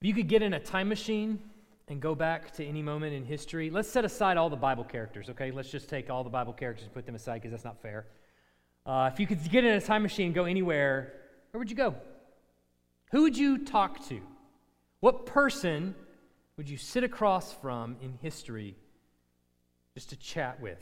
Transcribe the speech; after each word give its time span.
If 0.00 0.06
you 0.06 0.14
could 0.14 0.28
get 0.28 0.42
in 0.42 0.52
a 0.52 0.60
time 0.60 0.88
machine 0.88 1.38
and 1.88 2.00
go 2.00 2.14
back 2.14 2.52
to 2.56 2.64
any 2.64 2.82
moment 2.82 3.14
in 3.14 3.24
history, 3.24 3.70
let's 3.70 3.88
set 3.88 4.04
aside 4.04 4.36
all 4.36 4.50
the 4.50 4.56
Bible 4.56 4.84
characters, 4.84 5.30
okay? 5.30 5.50
Let's 5.50 5.70
just 5.70 5.88
take 5.88 6.10
all 6.10 6.22
the 6.22 6.30
Bible 6.30 6.52
characters 6.52 6.84
and 6.84 6.92
put 6.92 7.06
them 7.06 7.14
aside 7.14 7.36
because 7.36 7.52
that's 7.52 7.64
not 7.64 7.80
fair. 7.80 8.06
Uh, 8.84 9.10
if 9.12 9.18
you 9.18 9.26
could 9.26 9.42
get 9.50 9.64
in 9.64 9.72
a 9.72 9.80
time 9.80 10.02
machine 10.02 10.26
and 10.26 10.34
go 10.34 10.44
anywhere, 10.44 11.12
where 11.50 11.58
would 11.58 11.70
you 11.70 11.76
go? 11.76 11.94
Who 13.12 13.22
would 13.22 13.38
you 13.38 13.58
talk 13.58 14.06
to? 14.08 14.20
What 15.00 15.24
person 15.24 15.94
would 16.56 16.68
you 16.68 16.76
sit 16.76 17.02
across 17.02 17.52
from 17.54 17.96
in 18.02 18.18
history 18.20 18.76
just 19.94 20.10
to 20.10 20.16
chat 20.16 20.60
with? 20.60 20.78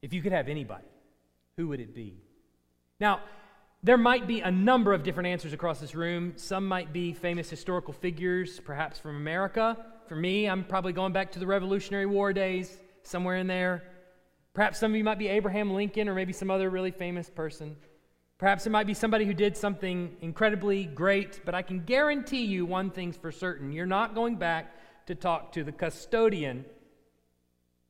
If 0.00 0.14
you 0.14 0.22
could 0.22 0.32
have 0.32 0.48
anybody, 0.48 0.86
who 1.56 1.68
would 1.68 1.80
it 1.80 1.94
be? 1.94 2.14
Now, 2.98 3.20
there 3.84 3.98
might 3.98 4.26
be 4.26 4.40
a 4.40 4.50
number 4.50 4.94
of 4.94 5.02
different 5.02 5.26
answers 5.26 5.52
across 5.52 5.78
this 5.78 5.94
room. 5.94 6.32
Some 6.36 6.66
might 6.66 6.90
be 6.94 7.12
famous 7.12 7.50
historical 7.50 7.92
figures, 7.92 8.58
perhaps 8.58 8.98
from 8.98 9.16
America. 9.16 9.76
For 10.08 10.16
me, 10.16 10.48
I'm 10.48 10.64
probably 10.64 10.94
going 10.94 11.12
back 11.12 11.32
to 11.32 11.38
the 11.38 11.46
Revolutionary 11.46 12.06
War 12.06 12.32
days, 12.32 12.78
somewhere 13.02 13.36
in 13.36 13.46
there. 13.46 13.82
Perhaps 14.54 14.78
some 14.78 14.92
of 14.92 14.96
you 14.96 15.04
might 15.04 15.18
be 15.18 15.28
Abraham 15.28 15.74
Lincoln 15.74 16.08
or 16.08 16.14
maybe 16.14 16.32
some 16.32 16.50
other 16.50 16.70
really 16.70 16.92
famous 16.92 17.28
person. 17.28 17.76
Perhaps 18.38 18.66
it 18.66 18.70
might 18.70 18.86
be 18.86 18.94
somebody 18.94 19.26
who 19.26 19.34
did 19.34 19.54
something 19.54 20.16
incredibly 20.22 20.86
great, 20.86 21.42
but 21.44 21.54
I 21.54 21.60
can 21.60 21.84
guarantee 21.84 22.46
you 22.46 22.64
one 22.64 22.90
thing's 22.90 23.18
for 23.18 23.30
certain. 23.30 23.70
You're 23.70 23.84
not 23.84 24.14
going 24.14 24.36
back 24.36 24.74
to 25.08 25.14
talk 25.14 25.52
to 25.52 25.62
the 25.62 25.72
custodian 25.72 26.64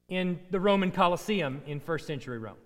in 0.09 0.41
the 0.51 0.59
Roman 0.59 0.91
Colosseum 0.91 1.63
in 1.67 1.79
first 1.79 2.09
century 2.09 2.39
Rome. 2.39 2.57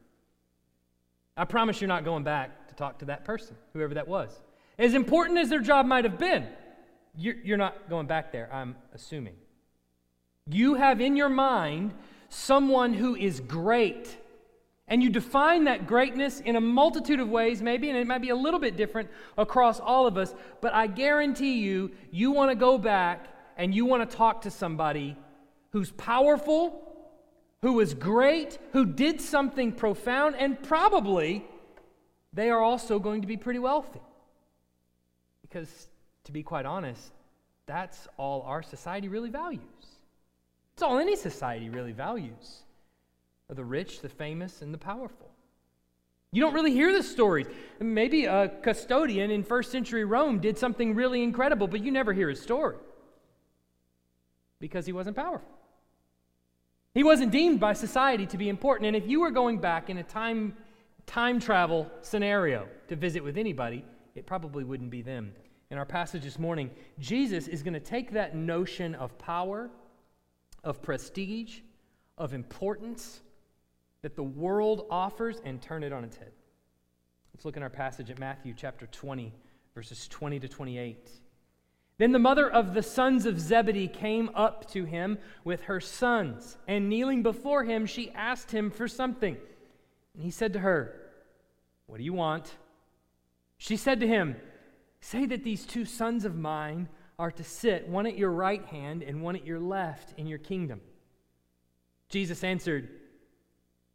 I 1.37 1.45
promise 1.45 1.83
you're 1.83 1.89
not 1.89 2.07
going 2.07 2.25
back 2.25 2.68
talk 2.79 2.99
to 3.01 3.07
that 3.07 3.25
person, 3.25 3.57
whoever 3.73 3.95
that 3.95 4.09
was. 4.09 4.31
As 4.79 4.95
important 4.95 5.39
as 5.39 5.49
their 5.49 5.61
job 5.61 5.87
might 5.87 6.05
have 6.05 6.19
been, 6.19 6.47
you're 7.17 7.57
not 7.57 7.91
going 7.91 8.07
back 8.07 8.33
there, 8.33 8.49
I'm 8.53 8.77
assuming. 8.95 9.35
You 10.49 10.75
have 10.75 11.01
in 11.01 11.17
your 11.17 11.29
mind 11.29 11.93
someone 12.29 12.95
who 12.95 13.17
is 13.17 13.41
great. 13.41 14.17
And 14.91 15.03
you 15.03 15.11
define 15.11 15.65
that 15.65 15.87
greatness 15.87 16.41
in 16.41 16.57
a 16.57 16.61
multitude 16.61 17.21
of 17.21 17.29
ways, 17.29 17.61
maybe, 17.61 17.91
and 17.91 17.99
it 17.99 18.07
might 18.07 18.23
be 18.23 18.31
a 18.31 18.37
little 18.37 18.61
bit 18.61 18.77
different 18.77 19.11
across 19.37 19.81
all 19.81 20.07
of 20.07 20.17
us, 20.17 20.35
but 20.63 20.73
I 20.73 20.87
guarantee 20.87 21.59
you, 21.59 21.91
you 22.11 22.31
want 22.31 22.51
to 22.51 22.55
go 22.55 22.79
back 22.79 23.27
and 23.59 23.75
you 23.75 23.85
want 23.85 24.09
to 24.09 24.17
talk 24.17 24.43
to 24.43 24.51
somebody 24.51 25.15
who's 25.73 25.91
powerful, 25.91 26.81
who 27.61 27.81
is 27.81 27.93
great, 27.93 28.59
who 28.73 28.87
did 28.87 29.21
something 29.21 29.73
profound, 29.73 30.37
and 30.37 30.63
probably 30.63 31.45
they 32.39 32.51
are 32.51 32.61
also 32.61 33.01
going 33.01 33.21
to 33.21 33.27
be 33.27 33.37
pretty 33.37 33.59
wealthy. 33.59 34.01
Because, 35.43 35.89
to 36.23 36.31
be 36.31 36.45
quite 36.45 36.67
honest, 36.67 37.11
that's 37.67 38.07
all 38.17 38.43
our 38.43 38.63
society 38.63 39.09
really 39.09 39.29
values. 39.29 39.61
It's 40.75 40.83
all 40.85 41.01
any 41.01 41.17
society 41.17 41.69
really 41.69 41.91
values 41.91 42.63
the 43.51 43.65
rich, 43.65 44.03
the 44.03 44.09
famous, 44.09 44.63
and 44.63 44.73
the 44.73 44.79
powerful. 44.79 45.29
You 46.33 46.43
don't 46.43 46.55
really 46.55 46.73
hear 46.73 46.93
the 46.93 47.03
stories. 47.03 47.47
Maybe 47.81 48.27
a 48.27 48.49
custodian 48.63 49.31
in 49.31 49.43
first 49.43 49.73
century 49.73 50.05
Rome 50.05 50.39
did 50.39 50.59
something 50.59 50.95
really 50.95 51.23
incredible, 51.23 51.67
but 51.67 51.83
you 51.83 51.91
never 51.91 52.13
hear 52.13 52.29
his 52.29 52.41
story 52.41 52.77
because 54.61 54.87
he 54.87 54.93
wasn't 54.93 55.17
powerful. 55.17 55.49
He 56.95 57.03
wasn't 57.03 57.33
deemed 57.33 57.59
by 57.59 57.73
society 57.73 58.27
to 58.27 58.39
be 58.39 58.49
important. 58.49 58.87
And 58.87 58.97
if 58.97 59.09
you 59.09 59.21
were 59.21 59.31
going 59.31 59.59
back 59.59 59.89
in 59.91 59.99
a 59.99 60.05
time, 60.05 60.55
time 61.09 61.41
travel 61.41 61.91
scenario 62.03 62.69
to 62.87 62.95
visit 62.95 63.25
with 63.25 63.37
anybody, 63.37 63.85
it 64.15 64.27
probably 64.27 64.63
wouldn't 64.63 64.91
be 64.91 65.03
them. 65.03 65.33
In 65.71 65.79
our 65.79 65.85
passage 65.85 66.23
this 66.23 66.39
morning, 66.39 66.71
Jesus 66.99 67.49
is 67.49 67.63
going 67.63 67.75
to 67.75 67.81
take 67.81 68.13
that 68.13 68.37
notion 68.37 68.95
of 68.95 69.19
power, 69.19 69.71
of 70.63 70.81
prestige, 70.83 71.61
of 72.17 72.35
importance 72.35 73.23
that 74.03 74.17
the 74.17 74.23
world 74.23 74.87
offers 74.91 75.41
and 75.45 75.61
turn 75.61 75.83
it 75.83 75.93
on 75.93 76.05
its 76.05 76.17
head. 76.17 76.33
Let's 77.35 77.45
look 77.45 77.57
in 77.57 77.63
our 77.63 77.71
passage 77.71 78.11
at 78.11 78.19
Matthew 78.19 78.55
chapter 78.57 78.87
20, 78.87 79.33
verses 79.75 80.09
20 80.09 80.41
to 80.41 80.49
28. 80.49 81.11
Then 81.99 82.13
the 82.13 82.19
mother 82.19 82.49
of 82.51 82.75
the 82.75 82.83
sons 82.83 83.27
of 83.27 83.41
Zebedee 83.41 83.89
came 83.89 84.31
up 84.35 84.71
to 84.71 84.85
him 84.85 85.19
with 85.43 85.63
her 85.63 85.81
sons, 85.81 86.59
and 86.69 86.89
kneeling 86.89 87.23
before 87.23 87.65
him, 87.65 87.87
she 87.87 88.11
asked 88.13 88.53
him 88.53 88.71
for 88.71 88.87
something. 88.87 89.37
And 90.15 90.23
he 90.23 90.31
said 90.31 90.53
to 90.55 90.61
her, 90.61 91.08
What 91.89 91.99
do 91.99 92.05
you 92.05 92.13
want? 92.13 92.55
She 93.57 93.77
said 93.77 93.99
to 93.99 94.07
him, 94.07 94.37
Say 95.01 95.27
that 95.27 95.43
these 95.43 95.67
two 95.67 95.85
sons 95.85 96.25
of 96.25 96.37
mine 96.37 96.89
are 97.19 97.33
to 97.33 97.43
sit, 97.43 97.89
one 97.89 98.07
at 98.07 98.17
your 98.17 98.31
right 98.31 98.65
hand 98.67 99.03
and 99.03 99.21
one 99.21 99.35
at 99.35 99.45
your 99.45 99.59
left, 99.59 100.17
in 100.17 100.29
your 100.29 100.39
kingdom. 100.39 100.81
Jesus 102.09 102.45
answered, 102.45 102.89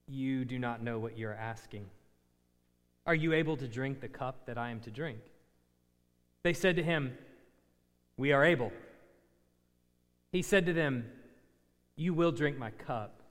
You 0.08 0.44
do 0.44 0.59
not 0.59 0.84
know 0.84 1.00
what 1.00 1.18
you 1.18 1.30
are 1.30 1.34
asking. 1.34 1.86
Are 3.06 3.16
you 3.16 3.31
able 3.31 3.56
to 3.56 3.68
drink 3.68 4.02
the 4.02 4.10
cup 4.10 4.46
that 4.48 4.58
I 4.58 4.70
am 4.70 4.81
to 4.81 4.92
drink? 4.92 5.20
They 6.44 6.54
said 6.54 6.75
to 6.75 6.84
him, 6.84 7.18
we 8.18 8.31
are 8.31 8.44
able. 8.44 8.72
He 10.31 10.42
said 10.42 10.66
to 10.68 10.74
them, 10.74 11.06
You 11.96 12.14
will 12.14 12.31
drink 12.31 12.58
my 12.58 12.72
cup. 12.72 13.23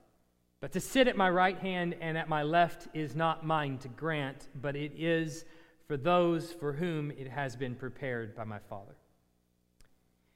But 0.63 0.71
to 0.71 0.79
sit 0.79 1.09
at 1.09 1.17
my 1.17 1.29
right 1.29 1.59
hand 1.59 1.93
and 1.99 2.17
at 2.17 2.29
my 2.29 2.41
left 2.41 2.87
is 2.93 3.17
not 3.17 3.45
mine 3.45 3.79
to 3.79 3.89
grant, 3.89 4.47
but 4.61 4.77
it 4.77 4.93
is 4.95 5.43
for 5.89 5.97
those 5.97 6.53
for 6.53 6.71
whom 6.71 7.11
it 7.11 7.27
has 7.27 7.57
been 7.57 7.75
prepared 7.75 8.33
by 8.33 8.45
my 8.45 8.59
Father. 8.69 8.95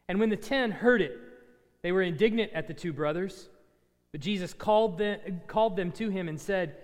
And 0.10 0.20
when 0.20 0.30
the 0.30 0.36
ten 0.36 0.70
heard 0.70 1.02
it, 1.02 1.18
they 1.82 1.94
were 1.94 2.02
indignant 2.02 2.52
at 2.52 2.68
the 2.68 2.74
two 2.74 2.92
brothers. 2.92 3.48
But 4.12 4.20
Jesus 4.20 4.52
called 4.52 4.98
them, 4.98 5.40
called 5.48 5.78
them 5.78 5.94
to 5.94 6.10
him 6.10 6.28
and 6.28 6.38
said, 6.38 6.76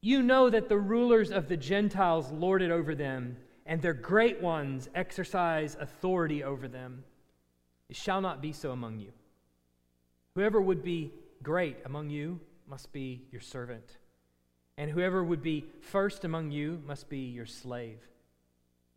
You 0.00 0.22
know 0.22 0.48
that 0.48 0.70
the 0.70 0.78
rulers 0.78 1.30
of 1.30 1.48
the 1.48 1.58
Gentiles 1.58 2.32
lord 2.32 2.62
it 2.62 2.70
over 2.70 2.94
them 2.94 3.36
and 3.66 3.82
their 3.82 3.92
great 3.92 4.40
ones 4.40 4.88
exercise 4.94 5.76
authority 5.78 6.42
over 6.42 6.66
them. 6.66 7.04
It 7.90 7.96
shall 7.96 8.22
not 8.22 8.40
be 8.40 8.52
so 8.52 8.70
among 8.70 9.00
you. 9.00 9.12
Whoever 10.34 10.62
would 10.62 10.82
be 10.82 11.12
great 11.42 11.76
among 11.84 12.08
you 12.08 12.40
must 12.68 12.92
be 12.92 13.22
your 13.30 13.40
servant, 13.40 13.98
and 14.76 14.90
whoever 14.90 15.22
would 15.22 15.42
be 15.42 15.66
first 15.80 16.24
among 16.24 16.50
you 16.50 16.82
must 16.86 17.08
be 17.08 17.18
your 17.18 17.46
slave. 17.46 17.98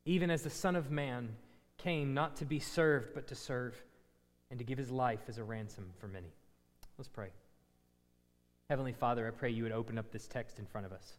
Even 0.05 0.29
as 0.31 0.41
the 0.41 0.49
Son 0.49 0.75
of 0.75 0.91
Man 0.91 1.35
came 1.77 2.13
not 2.13 2.37
to 2.37 2.45
be 2.45 2.59
served, 2.59 3.13
but 3.13 3.27
to 3.27 3.35
serve, 3.35 3.75
and 4.49 4.59
to 4.59 4.65
give 4.65 4.77
his 4.77 4.89
life 4.89 5.21
as 5.27 5.37
a 5.37 5.43
ransom 5.43 5.91
for 5.99 6.07
many. 6.07 6.33
Let's 6.97 7.09
pray. 7.09 7.29
Heavenly 8.69 8.93
Father, 8.93 9.27
I 9.27 9.31
pray 9.31 9.51
you 9.51 9.63
would 9.63 9.71
open 9.71 9.97
up 9.97 10.11
this 10.11 10.27
text 10.27 10.59
in 10.59 10.65
front 10.65 10.85
of 10.85 10.93
us 10.93 11.13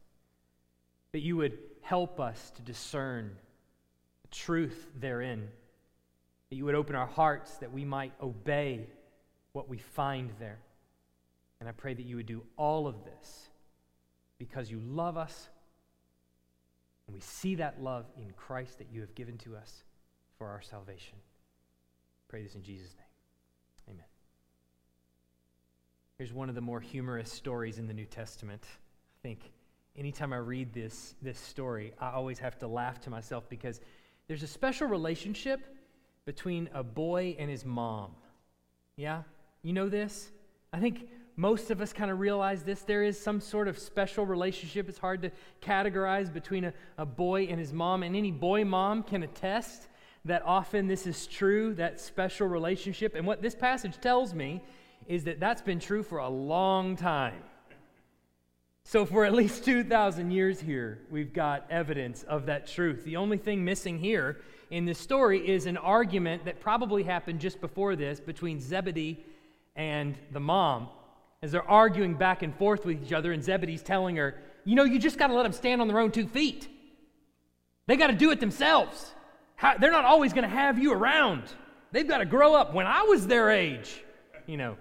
that 1.13 1.21
you 1.21 1.37
would 1.37 1.59
help 1.83 2.21
us 2.21 2.51
to 2.55 2.63
discern 2.63 3.37
the 4.23 4.29
truth 4.29 4.89
therein, 5.01 5.49
that 6.51 6.57
you 6.57 6.65
would 6.65 6.75
open 6.75 6.95
our 6.95 7.07
hearts 7.07 7.57
that 7.59 7.73
we 7.73 7.85
might 7.85 8.13
obey 8.23 8.87
what 9.53 9.69
we 9.69 9.79
find 9.79 10.31
there. 10.39 10.59
And 11.61 11.69
I 11.69 11.73
pray 11.73 11.95
that 11.95 12.05
you 12.05 12.17
would 12.17 12.27
do 12.27 12.43
all 12.57 12.87
of 12.87 13.05
this 13.05 13.49
because 14.39 14.71
you 14.71 14.81
love 14.81 15.17
us, 15.17 15.49
and 17.07 17.15
we 17.15 17.21
see 17.21 17.57
that 17.57 17.83
love 17.83 18.07
in 18.17 18.31
Christ 18.37 18.79
that 18.79 18.89
you 18.93 19.01
have 19.01 19.15
given 19.15 19.37
to 19.39 19.57
us 19.57 19.83
for 20.37 20.47
our 20.47 20.61
salvation. 20.61 21.19
Pray 22.29 22.43
this 22.43 22.55
in 22.55 22.63
Jesus' 22.63 22.95
name. 22.97 23.95
Amen. 23.97 24.07
Here's 26.19 26.33
one 26.33 26.49
of 26.49 26.55
the 26.55 26.61
more 26.61 26.81
humorous 26.81 27.33
stories 27.33 27.79
in 27.79 27.89
the 27.89 27.95
New 27.95 28.05
Testament. 28.05 28.63
I 28.65 29.19
think 29.23 29.51
anytime 29.97 30.33
I 30.33 30.37
read 30.37 30.73
this, 30.73 31.17
this 31.23 31.39
story, 31.39 31.93
I 31.99 32.11
always 32.11 32.39
have 32.39 32.59
to 32.59 32.69
laugh 32.69 33.01
to 33.01 33.11
myself 33.11 33.49
because 33.49 33.81
there's 34.29 34.43
a 34.43 34.49
special 34.49 34.87
relationship 34.87 35.61
between 36.25 36.69
a 36.75 36.85
boy 36.85 37.35
and 37.39 37.51
his 37.51 37.65
mom. 37.65 38.13
Yeah? 38.97 39.23
You 39.63 39.73
know 39.73 39.89
this? 39.89 40.31
I 40.73 40.79
think 40.79 41.09
most 41.39 41.71
of 41.71 41.81
us 41.81 41.93
kind 41.93 42.11
of 42.11 42.19
realize 42.19 42.65
this. 42.65 42.83
There 42.83 43.05
is 43.05 43.19
some 43.19 43.41
sort 43.41 43.69
of 43.69 43.79
special 43.79 44.27
relationship. 44.27 44.89
It's 44.89 44.99
hard 44.99 45.23
to 45.23 45.31
categorize 45.63 46.33
between 46.33 46.65
a, 46.65 46.73
a 46.99 47.07
boy 47.07 47.45
and 47.45 47.61
his 47.61 47.73
mom, 47.73 48.03
and 48.03 48.17
any 48.17 48.33
boy 48.33 48.65
mom 48.65 49.05
can 49.05 49.23
attest 49.23 49.87
that 50.25 50.43
often 50.45 50.89
this 50.89 51.07
is 51.07 51.29
true, 51.29 51.75
that 51.75 52.01
special 52.01 52.49
relationship. 52.49 53.15
And 53.15 53.25
what 53.25 53.41
this 53.41 53.55
passage 53.55 54.01
tells 54.01 54.35
me 54.35 54.65
is 55.07 55.23
that 55.25 55.39
that's 55.39 55.63
been 55.63 55.79
true 55.79 56.03
for 56.03 56.19
a 56.19 56.29
long 56.29 56.97
time. 56.97 57.41
So, 58.83 59.07
for 59.07 59.25
at 59.25 59.33
least 59.33 59.65
2,000 59.65 60.33
years 60.33 60.61
here, 60.61 60.99
we've 61.09 61.33
got 61.33 61.67
evidence 61.71 62.25
of 62.25 62.47
that 62.47 62.67
truth. 62.67 63.05
The 63.05 63.15
only 63.15 63.39
thing 63.39 63.65
missing 63.65 64.01
here 64.01 64.39
in 64.73 64.87
this 64.87 64.99
story 64.99 65.49
is 65.49 65.67
an 65.67 65.77
argument 65.77 66.47
that 66.47 66.59
probably 66.59 67.05
happened 67.05 67.39
just 67.39 67.61
before 67.61 67.95
this 67.95 68.19
between 68.19 68.61
Zebedee 68.61 69.25
and 69.77 70.19
the 70.33 70.41
mom 70.41 70.89
as 71.43 71.53
they're 71.53 71.69
arguing 71.69 72.15
back 72.15 72.43
and 72.43 72.55
forth 72.55 72.85
with 72.85 73.03
each 73.05 73.13
other, 73.13 73.33
and 73.33 73.43
Zebedee's 73.43 73.83
telling 73.83 74.17
her, 74.17 74.37
You 74.65 74.75
know, 74.75 74.85
you 74.85 74.99
just 74.99 75.19
got 75.19 75.29
to 75.29 75.35
let 75.35 75.45
them 75.45 75.53
stand 75.53 75.81
on 75.81 75.89
their 75.89 75.99
own 75.99 76.11
two 76.11 76.27
feet. 76.27 76.69
They 77.87 77.97
got 77.97 78.09
to 78.09 78.13
do 78.13 78.31
it 78.31 78.41
themselves. 78.41 79.13
How, 79.57 79.79
they're 79.79 79.93
not 79.93 80.05
always 80.05 80.33
going 80.33 80.49
to 80.49 80.55
have 80.55 80.79
you 80.79 80.93
around. 80.93 81.45
They've 81.91 82.07
got 82.07 82.19
to 82.19 82.27
grow 82.27 82.55
up 82.55 82.75
when 82.75 82.87
I 82.87 83.03
was 83.03 83.27
their 83.27 83.51
age. 83.51 84.03
You 84.47 84.57
know, 84.57 84.77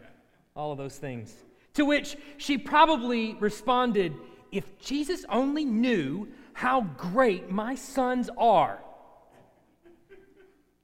all 0.56 0.72
of 0.72 0.78
those 0.78 0.98
things. 0.98 1.34
To 1.76 1.86
which 1.86 2.18
she 2.38 2.58
probably 2.58 3.36
responded, 3.36 4.14
If 4.52 4.80
Jesus 4.80 5.26
only 5.30 5.64
knew 5.64 6.28
how 6.54 6.82
great 6.82 7.52
my 7.52 7.76
sons 7.76 8.30
are, 8.38 8.80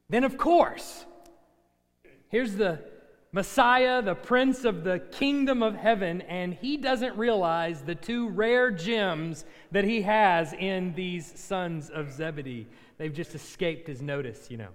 then 0.10 0.24
of 0.24 0.38
course, 0.38 1.06
here's 2.30 2.56
the 2.56 2.80
Messiah, 3.36 4.04
the 4.04 4.14
Prince 4.14 4.64
of 4.64 4.84
the 4.84 5.00
kingdom 5.12 5.64
of 5.64 5.76
heaven, 5.76 6.22
and 6.22 6.54
he 6.54 6.78
doesn't 6.78 7.18
realize 7.18 7.82
the 7.82 7.96
two 7.96 8.30
rare 8.30 8.70
gems 8.70 9.44
that 9.72 9.84
he 9.84 10.04
has 10.04 10.54
in 10.54 10.94
these 10.94 11.40
sons 11.40 11.90
of 11.90 12.12
Zebedee. 12.12 12.68
They've 13.00 13.14
just 13.14 13.34
escaped 13.34 13.88
his 13.88 14.04
notice, 14.04 14.52
you 14.52 14.58
know. 14.58 14.70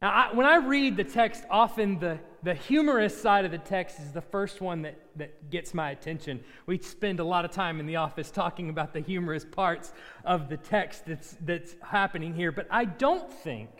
Now, 0.00 0.10
I, 0.10 0.34
when 0.34 0.46
I 0.46 0.56
read 0.56 0.96
the 0.96 1.02
text, 1.02 1.42
often 1.50 1.98
the, 1.98 2.20
the 2.44 2.54
humorous 2.54 3.20
side 3.20 3.44
of 3.44 3.50
the 3.50 3.58
text 3.58 3.98
is 3.98 4.12
the 4.12 4.20
first 4.20 4.60
one 4.60 4.82
that, 4.82 5.00
that 5.16 5.50
gets 5.50 5.74
my 5.74 5.90
attention. 5.90 6.38
We 6.66 6.78
spend 6.78 7.18
a 7.18 7.24
lot 7.24 7.44
of 7.44 7.50
time 7.50 7.80
in 7.80 7.86
the 7.86 7.96
office 7.96 8.30
talking 8.30 8.70
about 8.70 8.92
the 8.92 9.00
humorous 9.00 9.44
parts 9.44 9.92
of 10.24 10.48
the 10.48 10.56
text 10.56 11.06
that's, 11.06 11.36
that's 11.40 11.74
happening 11.82 12.32
here, 12.32 12.52
but 12.52 12.68
I 12.70 12.84
don't 12.84 13.32
think 13.32 13.70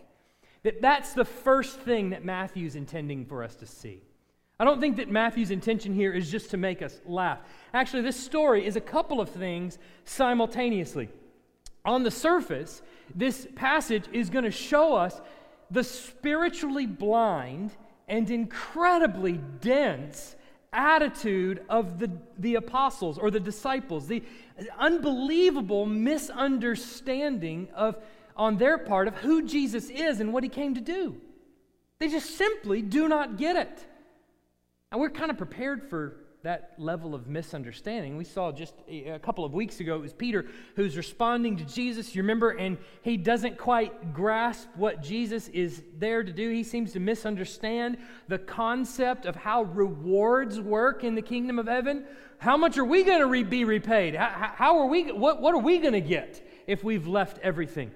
that 0.65 0.83
that's 0.83 1.13
the 1.13 1.25
first 1.25 1.79
thing 1.81 2.11
that 2.11 2.25
Matthew's 2.25 2.75
intending 2.75 3.25
for 3.25 3.45
us 3.45 3.55
to 3.57 3.67
see. 3.67 4.03
I 4.59 4.65
don't 4.65 4.81
think 4.81 4.97
that 4.97 5.11
Matthew's 5.11 5.51
intention 5.51 5.95
here 5.95 6.13
is 6.13 6.31
just 6.31 6.51
to 6.51 6.57
make 6.57 6.81
us 6.81 7.01
laugh. 7.07 7.41
Actually, 7.73 8.03
this 8.03 8.17
story 8.17 8.67
is 8.67 8.77
a 8.77 8.81
couple 8.81 9.21
of 9.21 9.29
things 9.29 9.79
simultaneously. 10.05 11.09
On 11.85 12.03
the 12.03 12.11
surface, 12.11 12.83
this 13.15 13.47
passage 13.57 14.05
is 14.13 14.31
going 14.31 14.45
to 14.45 14.51
show 14.51 14.95
us 14.95 15.21
the 15.71 15.85
spiritually 15.85 16.87
blind 16.87 17.73
and 18.09 18.31
incredibly 18.31 19.41
dense 19.61 20.37
attitude 20.73 21.63
of 21.69 21.99
the, 21.99 22.11
the 22.39 22.55
apostles 22.55 23.19
or 23.19 23.31
the 23.31 23.41
disciples, 23.41 24.07
the 24.07 24.23
unbelievable 24.79 25.85
misunderstanding 25.85 27.69
of 27.75 27.97
on 28.37 28.57
their 28.57 28.79
part 28.79 29.09
of 29.09 29.15
who 29.17 29.47
Jesus 29.47 29.91
is 29.91 30.21
and 30.21 30.33
what 30.33 30.43
he 30.43 30.49
came 30.49 30.75
to 30.75 30.81
do. 30.81 31.17
They 31.99 32.09
just 32.09 32.37
simply 32.37 32.83
do 32.83 33.09
not 33.09 33.37
get 33.37 33.57
it. 33.57 33.87
And 34.91 35.01
we're 35.01 35.11
kind 35.11 35.31
of 35.31 35.39
prepared 35.39 35.89
for 35.89 36.17
that 36.45 36.75
level 36.77 37.15
of 37.15 37.27
misunderstanding. 37.27 38.19
We 38.19 38.25
saw 38.25 38.53
just 38.53 38.75
a 38.87 39.19
couple 39.19 39.47
of 39.47 39.55
weeks 39.55 39.81
ago, 39.81 39.97
it 39.97 40.03
was 40.03 40.13
Peter 40.13 40.45
who's 40.77 40.95
responding 40.95 41.57
to 41.57 41.65
Jesus, 41.65 42.15
you 42.15 42.21
remember, 42.21 42.51
and 42.51 42.77
he 43.01 43.17
doesn't 43.17 43.57
quite 43.57 44.13
grasp 44.13 44.69
what 44.77 45.03
Jesus 45.03 45.49
is 45.49 45.83
there 45.97 46.23
to 46.23 46.31
do. 46.31 46.51
He 46.51 46.63
seems 46.63 46.93
to 46.93 47.01
misunderstand 47.01 47.97
the 48.29 48.39
concept 48.39 49.25
of 49.25 49.35
how 49.37 49.63
rewards 49.63 50.61
work 50.61 51.03
in 51.03 51.15
the 51.15 51.23
kingdom 51.23 51.59
of 51.59 51.67
heaven. 51.67 52.05
How 52.37 52.59
much 52.59 52.77
are 52.77 52.85
we 52.85 53.05
going 53.05 53.23
to 53.23 53.49
be 53.49 53.65
repaid? 53.65 54.15
How, 54.15 54.53
how, 54.55 54.79
are 54.81 54.87
we, 54.87 55.13
what, 55.13 55.41
what 55.41 55.55
are 55.55 55.63
we 55.63 55.79
going 55.79 55.95
to 55.95 56.03
get 56.03 56.47
if 56.67 56.85
we've 56.85 57.07
left 57.07 57.39
everything? 57.39 57.91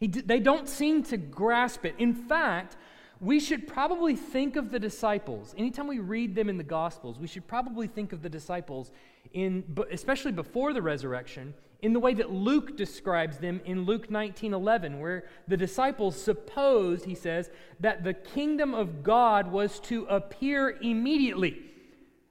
He, 0.00 0.06
they 0.06 0.38
don't 0.38 0.68
seem 0.68 1.02
to 1.04 1.16
grasp 1.16 1.84
it. 1.84 1.94
In 1.98 2.14
fact, 2.14 2.76
we 3.20 3.40
should 3.40 3.66
probably 3.66 4.14
think 4.14 4.54
of 4.56 4.70
the 4.70 4.78
disciples, 4.78 5.54
anytime 5.58 5.88
we 5.88 5.98
read 5.98 6.36
them 6.36 6.48
in 6.48 6.56
the 6.56 6.62
Gospels, 6.62 7.18
we 7.18 7.26
should 7.26 7.48
probably 7.48 7.88
think 7.88 8.12
of 8.12 8.22
the 8.22 8.28
disciples, 8.28 8.92
in, 9.32 9.64
especially 9.90 10.30
before 10.30 10.72
the 10.72 10.82
resurrection, 10.82 11.52
in 11.82 11.92
the 11.92 12.00
way 12.00 12.14
that 12.14 12.30
Luke 12.30 12.76
describes 12.76 13.38
them 13.38 13.60
in 13.64 13.84
Luke 13.84 14.08
19 14.08 14.54
11, 14.54 15.00
where 15.00 15.24
the 15.48 15.56
disciples 15.56 16.20
supposed, 16.20 17.04
he 17.04 17.14
says, 17.14 17.50
that 17.80 18.04
the 18.04 18.14
kingdom 18.14 18.74
of 18.74 19.02
God 19.02 19.50
was 19.50 19.80
to 19.80 20.04
appear 20.06 20.78
immediately. 20.80 21.60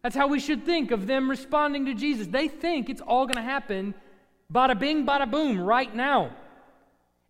That's 0.03 0.15
how 0.15 0.27
we 0.27 0.39
should 0.39 0.65
think 0.65 0.91
of 0.91 1.05
them 1.05 1.29
responding 1.29 1.85
to 1.85 1.93
Jesus. 1.93 2.27
They 2.27 2.47
think 2.47 2.89
it's 2.89 3.01
all 3.01 3.25
going 3.25 3.35
to 3.35 3.41
happen 3.41 3.93
bada 4.53 4.79
bing, 4.79 5.05
bada 5.05 5.29
boom, 5.29 5.59
right 5.59 5.93
now. 5.93 6.33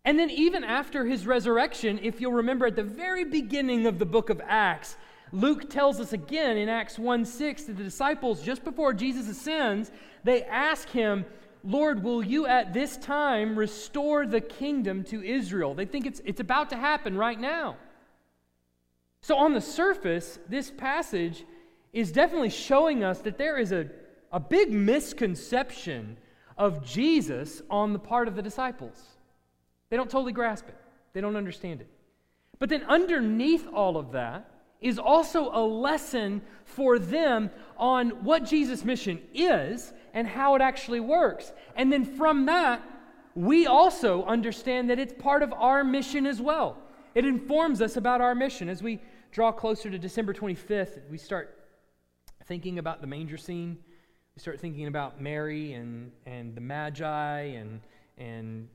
And 0.08 0.18
then, 0.18 0.30
even 0.30 0.64
after 0.64 1.04
his 1.04 1.26
resurrection, 1.26 2.00
if 2.02 2.18
you'll 2.18 2.32
remember 2.32 2.64
at 2.64 2.76
the 2.76 2.82
very 2.82 3.26
beginning 3.26 3.86
of 3.86 3.98
the 3.98 4.06
book 4.06 4.30
of 4.30 4.40
Acts, 4.42 4.96
Luke 5.32 5.68
tells 5.68 6.00
us 6.00 6.14
again 6.14 6.56
in 6.56 6.66
Acts 6.66 6.98
1 6.98 7.26
6 7.26 7.64
that 7.64 7.76
the 7.76 7.84
disciples, 7.84 8.42
just 8.42 8.64
before 8.64 8.94
Jesus 8.94 9.28
ascends, 9.28 9.90
they 10.24 10.44
ask 10.44 10.88
him, 10.88 11.26
Lord, 11.62 12.02
will 12.02 12.24
you 12.24 12.46
at 12.46 12.72
this 12.72 12.96
time 12.96 13.58
restore 13.58 14.26
the 14.26 14.40
kingdom 14.40 15.04
to 15.04 15.22
Israel? 15.22 15.74
They 15.74 15.84
think 15.84 16.06
it's, 16.06 16.22
it's 16.24 16.40
about 16.40 16.70
to 16.70 16.78
happen 16.78 17.14
right 17.14 17.38
now. 17.38 17.76
So, 19.20 19.36
on 19.36 19.52
the 19.52 19.60
surface, 19.60 20.38
this 20.48 20.70
passage 20.70 21.44
is 21.92 22.12
definitely 22.12 22.48
showing 22.48 23.04
us 23.04 23.18
that 23.18 23.36
there 23.36 23.58
is 23.58 23.72
a, 23.72 23.90
a 24.32 24.40
big 24.40 24.72
misconception 24.72 26.16
of 26.56 26.82
Jesus 26.82 27.60
on 27.68 27.92
the 27.92 27.98
part 27.98 28.26
of 28.26 28.36
the 28.36 28.42
disciples. 28.42 29.17
They 29.90 29.96
don't 29.96 30.10
totally 30.10 30.32
grasp 30.32 30.68
it, 30.68 30.76
they 31.12 31.20
don't 31.20 31.36
understand 31.36 31.80
it. 31.80 31.88
But 32.58 32.68
then, 32.68 32.82
underneath 32.84 33.68
all 33.72 33.96
of 33.96 34.12
that, 34.12 34.50
is 34.80 34.98
also 34.98 35.50
a 35.52 35.64
lesson 35.64 36.40
for 36.64 36.98
them 36.98 37.50
on 37.76 38.10
what 38.24 38.44
Jesus' 38.44 38.84
mission 38.84 39.20
is 39.34 39.92
and 40.14 40.26
how 40.26 40.54
it 40.54 40.62
actually 40.62 41.00
works. 41.00 41.52
And 41.76 41.92
then 41.92 42.04
from 42.04 42.46
that, 42.46 42.82
we 43.34 43.66
also 43.66 44.24
understand 44.24 44.90
that 44.90 44.98
it's 44.98 45.12
part 45.12 45.42
of 45.42 45.52
our 45.52 45.84
mission 45.84 46.26
as 46.26 46.40
well. 46.40 46.78
It 47.14 47.24
informs 47.24 47.82
us 47.82 47.96
about 47.96 48.20
our 48.20 48.34
mission. 48.34 48.68
As 48.68 48.82
we 48.82 49.00
draw 49.32 49.52
closer 49.52 49.90
to 49.90 49.98
December 49.98 50.32
25th, 50.32 51.08
we 51.10 51.18
start 51.18 51.58
thinking 52.44 52.78
about 52.78 53.00
the 53.00 53.06
manger 53.06 53.36
scene. 53.36 53.78
We 54.36 54.40
start 54.40 54.60
thinking 54.60 54.86
about 54.86 55.20
Mary 55.20 55.72
and, 55.72 56.12
and 56.26 56.54
the 56.54 56.60
Magi 56.60 57.40
and, 57.40 57.80
and 58.16 58.68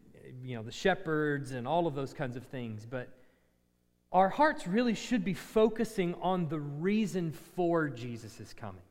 you 0.44 0.56
know, 0.56 0.64
the 0.64 0.72
shepherds 0.72 1.52
and 1.52 1.68
all 1.68 1.88
of 1.88 1.96
those 1.96 2.14
kinds 2.14 2.36
of 2.36 2.44
things. 2.46 2.86
But 2.90 3.10
our 4.12 4.30
hearts 4.30 4.68
really 4.68 4.94
should 4.94 5.25
be 5.25 5.34
focusing 5.34 6.16
on 6.22 6.48
the 6.48 6.60
reason 6.60 7.31
for 7.56 7.90
Jesus' 7.90 8.54
coming. 8.56 8.81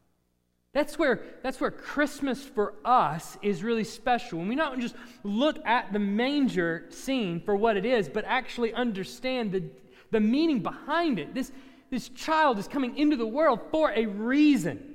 That's 0.73 0.99
where, 0.99 1.21
that's 1.43 1.61
where 1.61 1.71
Christmas 1.71 2.43
for 2.43 2.75
us 2.85 3.37
is 3.43 3.63
really 3.63 3.85
special. 3.85 4.39
When 4.39 4.49
we 4.49 4.55
not 4.55 4.79
just 4.79 4.95
look 5.23 5.59
at 5.67 5.93
the 5.93 5.99
manger 5.99 6.87
scene 6.89 7.41
for 7.41 7.55
what 7.55 7.77
it 7.77 7.85
is, 7.85 8.09
but 8.09 8.25
actually 8.27 8.73
understand 8.73 9.53
the, 9.53 9.65
the 10.11 10.21
meaning 10.21 10.61
behind 10.61 11.19
it. 11.19 11.35
This, 11.35 11.53
this 11.91 12.09
child 12.09 12.59
is 12.59 12.67
coming 12.67 12.97
into 12.97 13.17
the 13.17 13.27
world 13.27 13.61
for 13.71 13.93
a 13.95 14.07
reason. 14.07 14.95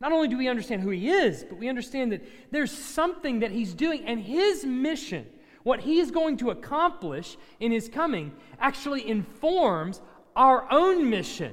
Not 0.00 0.12
only 0.12 0.28
do 0.28 0.38
we 0.38 0.48
understand 0.48 0.80
who 0.80 0.90
he 0.90 1.10
is, 1.10 1.44
but 1.44 1.58
we 1.58 1.68
understand 1.68 2.12
that 2.12 2.26
there's 2.50 2.72
something 2.72 3.40
that 3.40 3.50
he's 3.50 3.74
doing, 3.74 4.06
and 4.06 4.20
his 4.20 4.64
mission 4.64 5.26
what 5.68 5.80
he 5.80 5.98
is 6.00 6.10
going 6.10 6.38
to 6.38 6.48
accomplish 6.48 7.36
in 7.60 7.70
his 7.70 7.90
coming 7.90 8.32
actually 8.58 9.06
informs 9.06 10.00
our 10.34 10.66
own 10.72 11.10
mission 11.10 11.52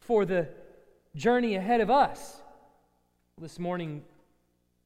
for 0.00 0.26
the 0.26 0.46
journey 1.16 1.54
ahead 1.54 1.80
of 1.80 1.90
us. 1.90 2.42
This 3.40 3.58
morning, 3.58 4.02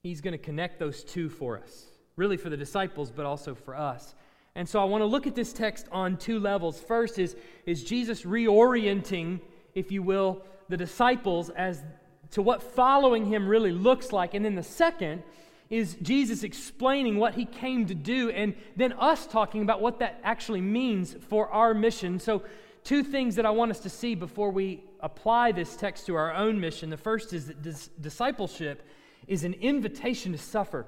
he's 0.05 0.21
going 0.21 0.31
to 0.31 0.39
connect 0.39 0.79
those 0.79 1.03
two 1.03 1.29
for 1.29 1.59
us, 1.59 1.87
really 2.15 2.37
for 2.37 2.49
the 2.49 2.57
disciples, 2.57 3.11
but 3.11 3.27
also 3.27 3.53
for 3.53 3.75
us. 3.75 4.15
And 4.55 4.69
so 4.69 4.81
I 4.81 4.85
want 4.85 5.03
to 5.03 5.07
look 5.07 5.27
at 5.27 5.35
this 5.35 5.53
text 5.53 5.89
on 5.91 6.17
two 6.17 6.39
levels. 6.39 6.81
First 6.81 7.19
is, 7.19 7.35
is 7.67 7.83
Jesus 7.83 8.23
reorienting, 8.23 9.41
if 9.75 9.91
you 9.91 10.05
will, 10.05 10.41
the 10.69 10.77
disciples 10.77 11.51
as 11.51 11.83
to 12.31 12.43
what 12.43 12.63
following 12.63 13.25
him 13.25 13.49
really 13.49 13.73
looks 13.73 14.13
like. 14.13 14.35
And 14.35 14.45
then 14.45 14.55
the 14.55 14.63
second 14.63 15.25
is 15.69 15.97
Jesus 16.01 16.43
explaining 16.43 17.19
what 17.19 17.35
he 17.35 17.45
came 17.45 17.87
to 17.87 17.95
do, 17.95 18.31
and 18.31 18.55
then 18.77 18.93
us 18.93 19.27
talking 19.27 19.63
about 19.63 19.81
what 19.81 19.99
that 19.99 20.21
actually 20.23 20.61
means 20.61 21.15
for 21.29 21.49
our 21.49 21.75
mission. 21.75 22.21
So, 22.21 22.43
two 22.85 23.03
things 23.03 23.35
that 23.35 23.45
I 23.45 23.51
want 23.51 23.73
us 23.73 23.81
to 23.81 23.91
see 23.91 24.15
before 24.15 24.51
we 24.51 24.85
apply 25.01 25.53
this 25.53 25.77
text 25.77 26.07
to 26.07 26.15
our 26.15 26.33
own 26.33 26.61
mission. 26.61 26.89
The 26.89 26.97
first 26.97 27.33
is 27.33 27.47
that 27.49 27.63
dis- 27.63 27.91
discipleship 28.01 28.87
is 29.27 29.43
an 29.43 29.55
invitation 29.55 30.33
to 30.33 30.39
suffer. 30.39 30.87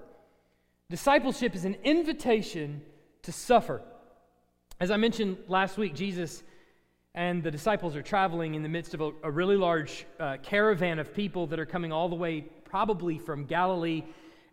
Discipleship 0.90 1.56
is 1.56 1.64
an 1.64 1.76
invitation 1.82 2.82
to 3.23 3.32
suffer. 3.32 3.82
As 4.78 4.92
I 4.92 4.97
mentioned 4.97 5.38
last 5.49 5.76
week, 5.76 5.94
Jesus 5.94 6.44
and 7.16 7.42
the 7.42 7.50
disciples 7.50 7.97
are 7.97 8.02
traveling 8.02 8.54
in 8.54 8.62
the 8.62 8.68
midst 8.68 8.94
of 8.94 9.00
a, 9.00 9.11
a 9.25 9.30
really 9.30 9.56
large 9.56 10.06
uh, 10.20 10.37
caravan 10.40 11.00
of 11.00 11.12
people 11.12 11.49
that 11.49 11.58
are 11.58 11.66
coming 11.66 11.90
all 11.90 12.08
the 12.08 12.14
way, 12.14 12.42
probably 12.64 13.18
from 13.18 13.44
Galilee 13.44 14.04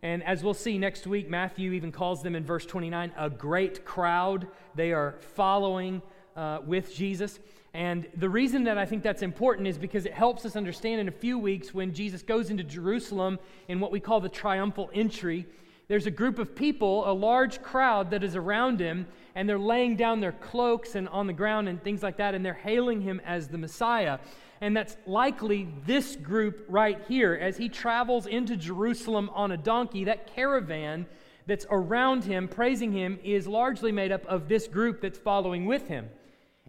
and 0.02 0.22
as 0.24 0.44
we'll 0.44 0.54
see 0.54 0.78
next 0.78 1.06
week, 1.06 1.28
Matthew 1.28 1.72
even 1.72 1.90
calls 1.90 2.22
them 2.22 2.34
in 2.34 2.44
verse 2.44 2.66
29 2.66 3.12
a 3.16 3.30
great 3.30 3.84
crowd. 3.84 4.46
They 4.74 4.92
are 4.92 5.16
following 5.34 6.02
uh, 6.36 6.58
with 6.64 6.94
Jesus. 6.94 7.38
And 7.72 8.06
the 8.16 8.28
reason 8.28 8.64
that 8.64 8.78
I 8.78 8.86
think 8.86 9.02
that's 9.02 9.22
important 9.22 9.68
is 9.68 9.78
because 9.78 10.06
it 10.06 10.14
helps 10.14 10.46
us 10.46 10.56
understand 10.56 11.00
in 11.00 11.08
a 11.08 11.12
few 11.12 11.38
weeks 11.38 11.74
when 11.74 11.92
Jesus 11.92 12.22
goes 12.22 12.50
into 12.50 12.62
Jerusalem 12.62 13.38
in 13.68 13.80
what 13.80 13.90
we 13.90 14.00
call 14.00 14.20
the 14.20 14.28
triumphal 14.28 14.90
entry, 14.94 15.46
There's 15.88 16.06
a 16.06 16.10
group 16.10 16.38
of 16.38 16.56
people, 16.56 17.08
a 17.08 17.12
large 17.12 17.62
crowd 17.62 18.10
that 18.10 18.24
is 18.24 18.34
around 18.34 18.80
him, 18.80 19.06
and 19.34 19.48
they're 19.48 19.58
laying 19.58 19.94
down 19.94 20.20
their 20.20 20.32
cloaks 20.32 20.94
and 20.94 21.08
on 21.10 21.26
the 21.26 21.32
ground 21.32 21.68
and 21.68 21.82
things 21.82 22.02
like 22.02 22.16
that, 22.16 22.34
and 22.34 22.44
they're 22.44 22.54
hailing 22.54 23.02
him 23.02 23.20
as 23.24 23.48
the 23.48 23.58
Messiah. 23.58 24.18
And 24.60 24.76
that's 24.76 24.96
likely 25.06 25.68
this 25.84 26.16
group 26.16 26.64
right 26.68 27.00
here. 27.08 27.34
As 27.34 27.56
he 27.56 27.68
travels 27.68 28.26
into 28.26 28.56
Jerusalem 28.56 29.30
on 29.34 29.52
a 29.52 29.56
donkey, 29.56 30.04
that 30.04 30.34
caravan 30.34 31.06
that's 31.46 31.66
around 31.70 32.24
him, 32.24 32.48
praising 32.48 32.92
him, 32.92 33.18
is 33.22 33.46
largely 33.46 33.92
made 33.92 34.12
up 34.12 34.24
of 34.26 34.48
this 34.48 34.66
group 34.66 35.00
that's 35.00 35.18
following 35.18 35.66
with 35.66 35.88
him. 35.88 36.08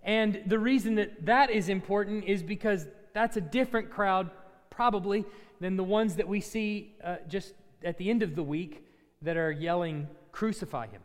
And 0.04 0.44
the 0.46 0.60
reason 0.60 0.96
that 0.96 1.26
that 1.26 1.50
is 1.50 1.70
important 1.70 2.26
is 2.26 2.44
because 2.44 2.88
that's 3.14 3.38
a 3.38 3.42
different 3.42 3.90
crowd, 3.90 4.30
probably, 4.70 5.26
than 5.60 5.76
the 5.76 5.84
ones 5.84 6.16
that 6.16 6.28
we 6.28 6.40
see 6.40 6.96
uh, 7.04 7.18
just 7.28 7.54
at 7.84 7.98
the 7.98 8.10
end 8.10 8.22
of 8.22 8.36
the 8.36 8.44
week 8.44 8.86
that 9.22 9.38
are 9.38 9.52
yelling, 9.52 10.08
Crucify 10.32 10.88
him. 10.88 11.02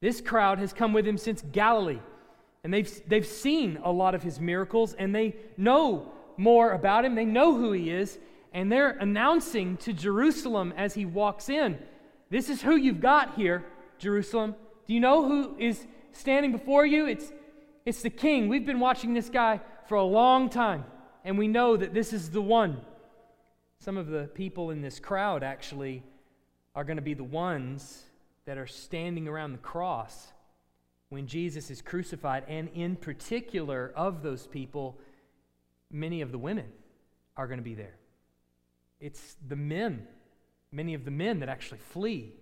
This 0.00 0.20
crowd 0.20 0.58
has 0.58 0.72
come 0.72 0.92
with 0.92 1.06
him 1.06 1.16
since 1.16 1.42
Galilee, 1.52 2.00
and 2.62 2.72
they've, 2.72 3.08
they've 3.08 3.26
seen 3.26 3.78
a 3.82 3.90
lot 3.90 4.14
of 4.14 4.22
his 4.22 4.38
miracles, 4.38 4.94
and 4.94 5.14
they 5.14 5.34
know 5.56 6.12
more 6.36 6.72
about 6.72 7.04
him. 7.04 7.14
They 7.14 7.24
know 7.24 7.56
who 7.56 7.72
he 7.72 7.90
is, 7.90 8.18
and 8.52 8.70
they're 8.70 8.90
announcing 8.90 9.76
to 9.78 9.92
Jerusalem 9.92 10.74
as 10.76 10.94
he 10.94 11.06
walks 11.06 11.48
in 11.48 11.78
This 12.30 12.48
is 12.48 12.62
who 12.62 12.76
you've 12.76 13.00
got 13.00 13.34
here, 13.34 13.64
Jerusalem. 13.98 14.54
Do 14.86 14.94
you 14.94 15.00
know 15.00 15.26
who 15.26 15.56
is 15.58 15.86
standing 16.12 16.52
before 16.52 16.84
you? 16.86 17.06
It's 17.06 17.32
it's 17.86 18.02
the 18.02 18.10
king. 18.10 18.48
We've 18.48 18.66
been 18.66 18.80
watching 18.80 19.14
this 19.14 19.30
guy 19.30 19.60
for 19.88 19.94
a 19.94 20.04
long 20.04 20.50
time, 20.50 20.84
and 21.24 21.38
we 21.38 21.48
know 21.48 21.76
that 21.76 21.94
this 21.94 22.12
is 22.12 22.30
the 22.30 22.42
one. 22.42 22.82
Some 23.78 23.96
of 23.96 24.08
the 24.08 24.28
people 24.34 24.70
in 24.70 24.82
this 24.82 25.00
crowd 25.00 25.42
actually 25.42 26.02
are 26.74 26.84
going 26.84 26.98
to 26.98 27.02
be 27.02 27.14
the 27.14 27.24
ones 27.24 28.04
that 28.44 28.58
are 28.58 28.66
standing 28.66 29.26
around 29.26 29.52
the 29.52 29.58
cross 29.58 30.32
when 31.10 31.26
Jesus 31.26 31.70
is 31.70 31.82
crucified. 31.82 32.44
And 32.48 32.68
in 32.74 32.96
particular, 32.96 33.92
of 33.94 34.22
those 34.22 34.46
people, 34.46 34.98
many 35.90 36.22
of 36.22 36.32
the 36.32 36.38
women 36.38 36.66
are 37.36 37.46
going 37.46 37.58
to 37.58 37.64
be 37.64 37.74
there. 37.74 37.96
It's 39.00 39.36
the 39.46 39.56
men, 39.56 40.06
many 40.72 40.94
of 40.94 41.04
the 41.04 41.10
men 41.10 41.40
that 41.40 41.48
actually 41.48 41.80
flee. 41.80 42.32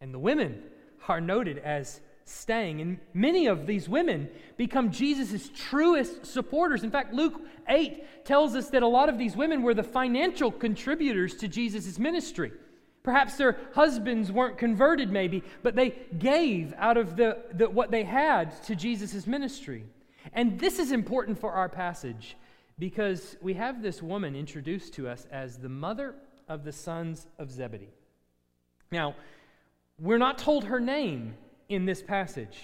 And 0.00 0.12
the 0.12 0.18
women 0.18 0.62
are 1.08 1.20
noted 1.20 1.58
as 1.58 2.00
staying. 2.24 2.80
And 2.80 2.98
many 3.14 3.46
of 3.46 3.66
these 3.66 3.88
women 3.88 4.28
become 4.56 4.90
Jesus' 4.90 5.48
truest 5.54 6.26
supporters. 6.26 6.82
In 6.82 6.90
fact, 6.90 7.14
Luke 7.14 7.40
8 7.68 8.24
tells 8.24 8.56
us 8.56 8.70
that 8.70 8.82
a 8.82 8.88
lot 8.88 9.08
of 9.08 9.18
these 9.18 9.36
women 9.36 9.62
were 9.62 9.74
the 9.74 9.84
financial 9.84 10.50
contributors 10.50 11.36
to 11.36 11.48
Jesus' 11.48 11.98
ministry. 11.98 12.50
Perhaps 13.06 13.36
their 13.36 13.56
husbands 13.72 14.32
weren't 14.32 14.58
converted, 14.58 15.12
maybe, 15.12 15.44
but 15.62 15.76
they 15.76 15.94
gave 16.18 16.74
out 16.76 16.96
of 16.96 17.14
the, 17.14 17.38
the, 17.52 17.70
what 17.70 17.92
they 17.92 18.02
had 18.02 18.60
to 18.64 18.74
Jesus' 18.74 19.28
ministry. 19.28 19.84
And 20.32 20.58
this 20.58 20.80
is 20.80 20.90
important 20.90 21.38
for 21.38 21.52
our 21.52 21.68
passage 21.68 22.36
because 22.80 23.36
we 23.40 23.54
have 23.54 23.80
this 23.80 24.02
woman 24.02 24.34
introduced 24.34 24.92
to 24.94 25.06
us 25.06 25.24
as 25.30 25.58
the 25.58 25.68
mother 25.68 26.16
of 26.48 26.64
the 26.64 26.72
sons 26.72 27.28
of 27.38 27.52
Zebedee. 27.52 27.94
Now, 28.90 29.14
we're 30.00 30.18
not 30.18 30.36
told 30.36 30.64
her 30.64 30.80
name 30.80 31.34
in 31.68 31.84
this 31.84 32.02
passage. 32.02 32.58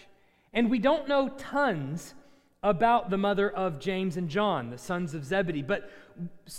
And 0.52 0.68
we 0.68 0.80
don't 0.80 1.06
know 1.06 1.28
tons 1.38 2.14
about 2.62 3.10
the 3.10 3.18
mother 3.18 3.50
of 3.50 3.80
James 3.80 4.16
and 4.16 4.28
John, 4.28 4.70
the 4.70 4.78
sons 4.78 5.14
of 5.14 5.24
Zebedee, 5.24 5.62
but 5.62 5.90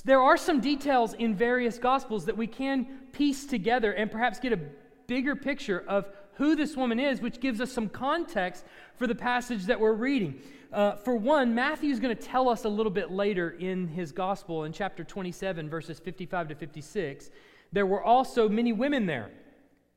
there 0.03 0.21
are 0.21 0.35
some 0.35 0.59
details 0.59 1.13
in 1.13 1.35
various 1.35 1.77
gospels 1.77 2.25
that 2.25 2.35
we 2.35 2.47
can 2.47 2.85
piece 3.11 3.45
together 3.45 3.93
and 3.93 4.11
perhaps 4.11 4.39
get 4.39 4.51
a 4.51 4.59
bigger 5.07 5.35
picture 5.35 5.83
of 5.87 6.09
who 6.33 6.55
this 6.55 6.75
woman 6.75 6.99
is, 6.99 7.21
which 7.21 7.39
gives 7.39 7.61
us 7.61 7.71
some 7.71 7.87
context 7.87 8.65
for 8.97 9.07
the 9.07 9.15
passage 9.15 9.65
that 9.65 9.79
we're 9.79 9.93
reading. 9.93 10.41
Uh, 10.71 10.95
for 10.95 11.15
one, 11.15 11.53
Matthew 11.53 11.91
is 11.91 11.99
going 11.99 12.15
to 12.15 12.21
tell 12.21 12.49
us 12.49 12.65
a 12.65 12.69
little 12.69 12.91
bit 12.91 13.11
later 13.11 13.51
in 13.51 13.87
his 13.87 14.11
gospel, 14.11 14.63
in 14.63 14.73
chapter 14.73 15.03
27, 15.03 15.69
verses 15.69 15.99
55 15.99 16.49
to 16.49 16.55
56, 16.55 17.29
there 17.71 17.85
were 17.85 18.03
also 18.03 18.49
many 18.49 18.73
women 18.73 19.05
there 19.05 19.29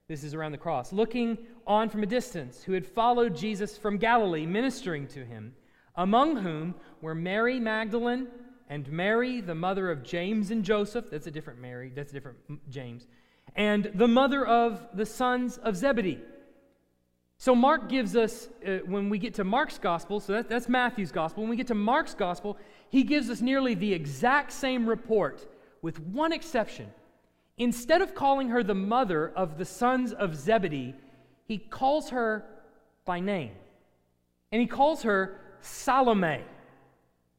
this 0.09 0.23
is 0.23 0.35
around 0.35 0.53
the 0.53 0.59
cross. 0.59 0.93
Looking 0.93 1.37
on 1.67 1.89
from 1.89 2.03
a 2.03 2.07
distance, 2.07 2.63
who 2.63 2.73
had 2.73 2.87
followed 2.87 3.37
Jesus 3.37 3.77
from 3.77 3.99
Galilee, 3.99 4.47
ministering 4.47 5.09
to 5.09 5.25
him, 5.25 5.53
among 5.97 6.37
whom 6.37 6.75
were 7.01 7.15
Mary 7.15 7.59
Magdalene 7.59 8.29
and 8.69 8.91
Mary, 8.91 9.41
the 9.41 9.55
mother 9.55 9.91
of 9.91 10.03
James 10.03 10.51
and 10.51 10.65
Joseph. 10.65 11.07
That's 11.11 11.27
a 11.27 11.31
different 11.31 11.61
Mary, 11.61 11.93
that's 11.95 12.11
a 12.11 12.15
different 12.15 12.39
James. 12.71 13.07
And 13.55 13.91
the 13.95 14.09
mother 14.09 14.45
of 14.47 14.87
the 14.95 15.07
sons 15.07 15.57
of 15.59 15.77
Zebedee. 15.77 16.21
So, 17.39 17.55
Mark 17.55 17.91
gives 17.91 18.17
us, 18.17 18.49
uh, 18.67 18.79
when 18.87 19.11
we 19.11 19.19
get 19.19 19.35
to 19.35 19.45
Mark's 19.45 19.79
gospel, 19.79 20.21
so 20.21 20.33
that, 20.33 20.49
that's 20.49 20.69
Matthew's 20.71 21.13
gospel, 21.13 21.43
when 21.43 21.51
we 21.51 21.57
get 21.57 21.67
to 21.67 21.75
Mark's 21.75 22.15
gospel, 22.15 22.57
he 22.89 23.03
gives 23.03 23.29
us 23.29 23.43
nearly 23.43 23.75
the 23.75 23.93
exact 23.93 24.53
same 24.53 24.89
report, 24.89 25.47
with 25.83 26.01
one 26.01 26.33
exception. 26.33 26.91
Instead 27.59 28.01
of 28.01 28.15
calling 28.15 28.49
her 28.49 28.63
the 28.63 28.75
mother 28.75 29.33
of 29.37 29.59
the 29.59 29.67
sons 29.67 30.13
of 30.15 30.35
Zebedee, 30.35 30.95
he 31.45 31.59
calls 31.59 32.11
her 32.11 32.45
by 33.05 33.21
name. 33.21 33.53
And 34.51 34.61
he 34.61 34.67
calls 34.67 35.03
her 35.03 35.39
Salome. 35.67 36.41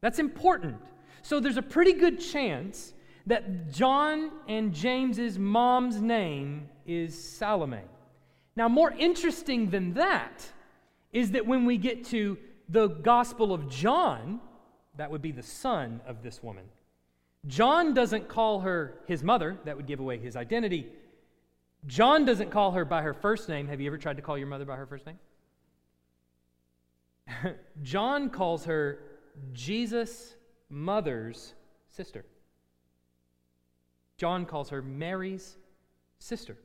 That's 0.01 0.19
important. 0.19 0.77
So 1.22 1.39
there's 1.39 1.57
a 1.57 1.62
pretty 1.62 1.93
good 1.93 2.19
chance 2.19 2.93
that 3.25 3.72
John 3.72 4.31
and 4.48 4.74
James's 4.74 5.38
mom's 5.38 6.01
name 6.01 6.69
is 6.86 7.22
Salome. 7.22 7.81
Now, 8.55 8.69
more 8.69 8.91
interesting 8.91 9.69
than 9.69 9.93
that 9.93 10.46
is 11.12 11.31
that 11.31 11.46
when 11.46 11.65
we 11.65 11.77
get 11.77 12.05
to 12.05 12.38
the 12.69 12.88
Gospel 12.88 13.53
of 13.53 13.69
John, 13.69 14.39
that 14.98 15.12
would 15.12 15.22
be 15.22 15.31
the 15.31 15.43
son 15.43 16.01
of 16.07 16.24
this 16.24 16.41
woman, 16.41 16.63
John 17.46 17.93
doesn't 17.93 18.27
call 18.27 18.62
her 18.62 18.96
his 19.07 19.24
mother, 19.24 19.57
that 19.65 19.77
would 19.77 19.88
give 19.88 20.00
away 20.00 20.17
his 20.17 20.36
identity. 20.36 20.88
John 21.86 22.25
doesn't 22.25 22.50
call 22.50 22.72
her 22.72 22.84
by 22.84 23.01
her 23.01 23.13
first 23.13 23.48
name. 23.48 23.67
Have 23.67 23.79
you 23.79 23.88
ever 23.88 23.98
tried 23.98 24.17
to 24.17 24.22
call 24.22 24.38
your 24.38 24.48
mother 24.48 24.65
by 24.65 24.75
her 24.75 24.86
first 24.86 25.05
name? 25.05 25.19
John 27.84 28.29
calls 28.29 28.65
her 28.65 29.00
Jesus' 29.53 30.36
mother's 30.69 31.53
sister. 31.89 32.25
John 34.17 34.46
calls 34.46 34.69
her 34.69 34.81
Mary's 34.81 35.57
sister. 36.19 36.57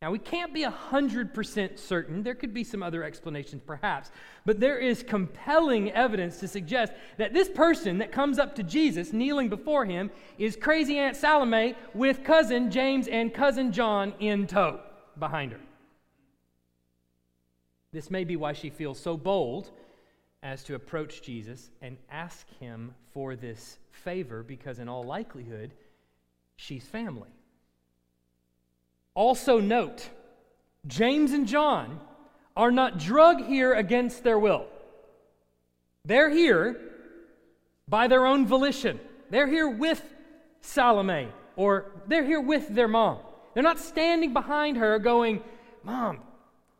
Now, 0.00 0.12
we 0.12 0.20
can't 0.20 0.54
be 0.54 0.62
100% 0.62 1.76
certain. 1.76 2.22
There 2.22 2.36
could 2.36 2.54
be 2.54 2.62
some 2.62 2.84
other 2.84 3.02
explanations, 3.02 3.62
perhaps. 3.66 4.12
But 4.46 4.60
there 4.60 4.78
is 4.78 5.02
compelling 5.02 5.90
evidence 5.90 6.38
to 6.38 6.46
suggest 6.46 6.92
that 7.16 7.32
this 7.32 7.48
person 7.48 7.98
that 7.98 8.12
comes 8.12 8.38
up 8.38 8.54
to 8.56 8.62
Jesus, 8.62 9.12
kneeling 9.12 9.48
before 9.48 9.86
him, 9.86 10.12
is 10.38 10.54
crazy 10.54 10.98
Aunt 10.98 11.16
Salome 11.16 11.74
with 11.94 12.22
cousin 12.22 12.70
James 12.70 13.08
and 13.08 13.34
cousin 13.34 13.72
John 13.72 14.14
in 14.20 14.46
tow 14.46 14.80
behind 15.18 15.50
her. 15.50 15.60
This 17.92 18.10
may 18.10 18.24
be 18.24 18.36
why 18.36 18.52
she 18.52 18.70
feels 18.70 19.00
so 19.00 19.16
bold 19.16 19.70
as 20.42 20.62
to 20.64 20.74
approach 20.74 21.22
Jesus 21.22 21.70
and 21.82 21.96
ask 22.10 22.46
him 22.60 22.94
for 23.12 23.34
this 23.34 23.78
favor, 23.90 24.42
because 24.42 24.78
in 24.78 24.88
all 24.88 25.02
likelihood, 25.02 25.72
she's 26.56 26.84
family. 26.84 27.30
Also, 29.14 29.58
note 29.58 30.10
James 30.86 31.32
and 31.32 31.48
John 31.48 32.00
are 32.56 32.70
not 32.70 32.98
drug 32.98 33.44
here 33.44 33.74
against 33.74 34.22
their 34.22 34.38
will. 34.38 34.66
They're 36.04 36.30
here 36.30 36.80
by 37.88 38.06
their 38.06 38.26
own 38.26 38.46
volition. 38.46 39.00
They're 39.30 39.48
here 39.48 39.68
with 39.68 40.02
Salome, 40.60 41.28
or 41.56 41.86
they're 42.06 42.24
here 42.24 42.40
with 42.40 42.68
their 42.68 42.88
mom. 42.88 43.18
They're 43.54 43.62
not 43.62 43.78
standing 43.78 44.32
behind 44.32 44.76
her 44.76 44.98
going, 44.98 45.42
Mom, 45.82 46.20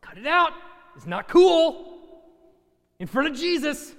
cut 0.00 0.18
it 0.18 0.26
out. 0.26 0.52
It's 0.98 1.06
not 1.06 1.28
cool. 1.28 1.96
In 2.98 3.06
front 3.06 3.28
of 3.28 3.36
Jesus. 3.36 3.94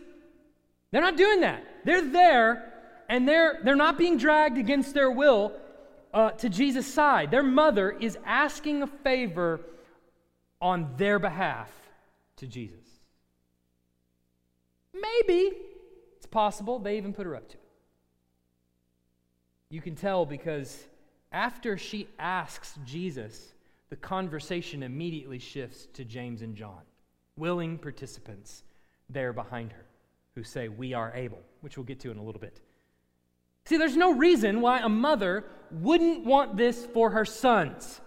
They're 0.92 1.02
not 1.02 1.16
doing 1.16 1.40
that. 1.42 1.64
They're 1.86 2.06
there, 2.06 2.74
and 3.08 3.26
they're, 3.26 3.62
they're 3.64 3.78
not 3.78 3.98
being 3.98 4.18
dragged 4.18 4.58
against 4.58 4.94
their 4.94 5.10
will 5.10 5.54
uh, 6.14 6.32
to 6.32 6.50
Jesus' 6.50 6.94
side. 6.94 7.32
Their 7.32 7.42
mother 7.42 7.90
is 7.90 8.18
asking 8.26 8.84
a 8.84 8.88
favor 8.88 9.62
on 10.62 10.90
their 10.98 11.20
behalf 11.20 11.72
to 12.36 12.48
Jesus. 12.48 12.76
Maybe 14.94 15.56
it's 16.18 16.26
possible 16.26 16.80
they 16.80 16.98
even 16.98 17.14
put 17.14 17.26
her 17.26 17.36
up 17.36 17.48
to 17.48 17.54
it. 17.54 17.64
You 19.70 19.80
can 19.80 19.96
tell 19.96 20.26
because 20.26 20.84
after 21.32 21.78
she 21.78 22.10
asks 22.20 22.78
Jesus, 22.84 23.54
the 23.90 23.96
conversation 23.96 24.84
immediately 24.84 25.40
shifts 25.40 25.88
to 25.94 26.06
James 26.06 26.42
and 26.42 26.56
John, 26.56 26.82
willing 27.38 27.78
participants 27.78 28.64
there 29.10 29.34
behind 29.34 29.72
her, 29.72 29.86
who 30.36 30.44
say, 30.44 30.68
We 30.68 30.94
are 30.94 31.12
able, 31.16 31.42
which 31.62 31.78
we'll 31.78 31.86
get 31.86 32.00
to 32.02 32.12
in 32.12 32.18
a 32.18 32.24
little 32.24 32.42
bit. 32.42 32.62
See, 33.66 33.78
there's 33.78 33.98
no 33.98 34.14
reason 34.14 34.62
why 34.62 34.80
a 34.80 34.90
mother 34.90 35.46
wouldn't 35.72 36.26
want 36.26 36.58
this 36.58 36.86
for 36.88 37.12
her 37.12 37.26
sons. 37.26 38.02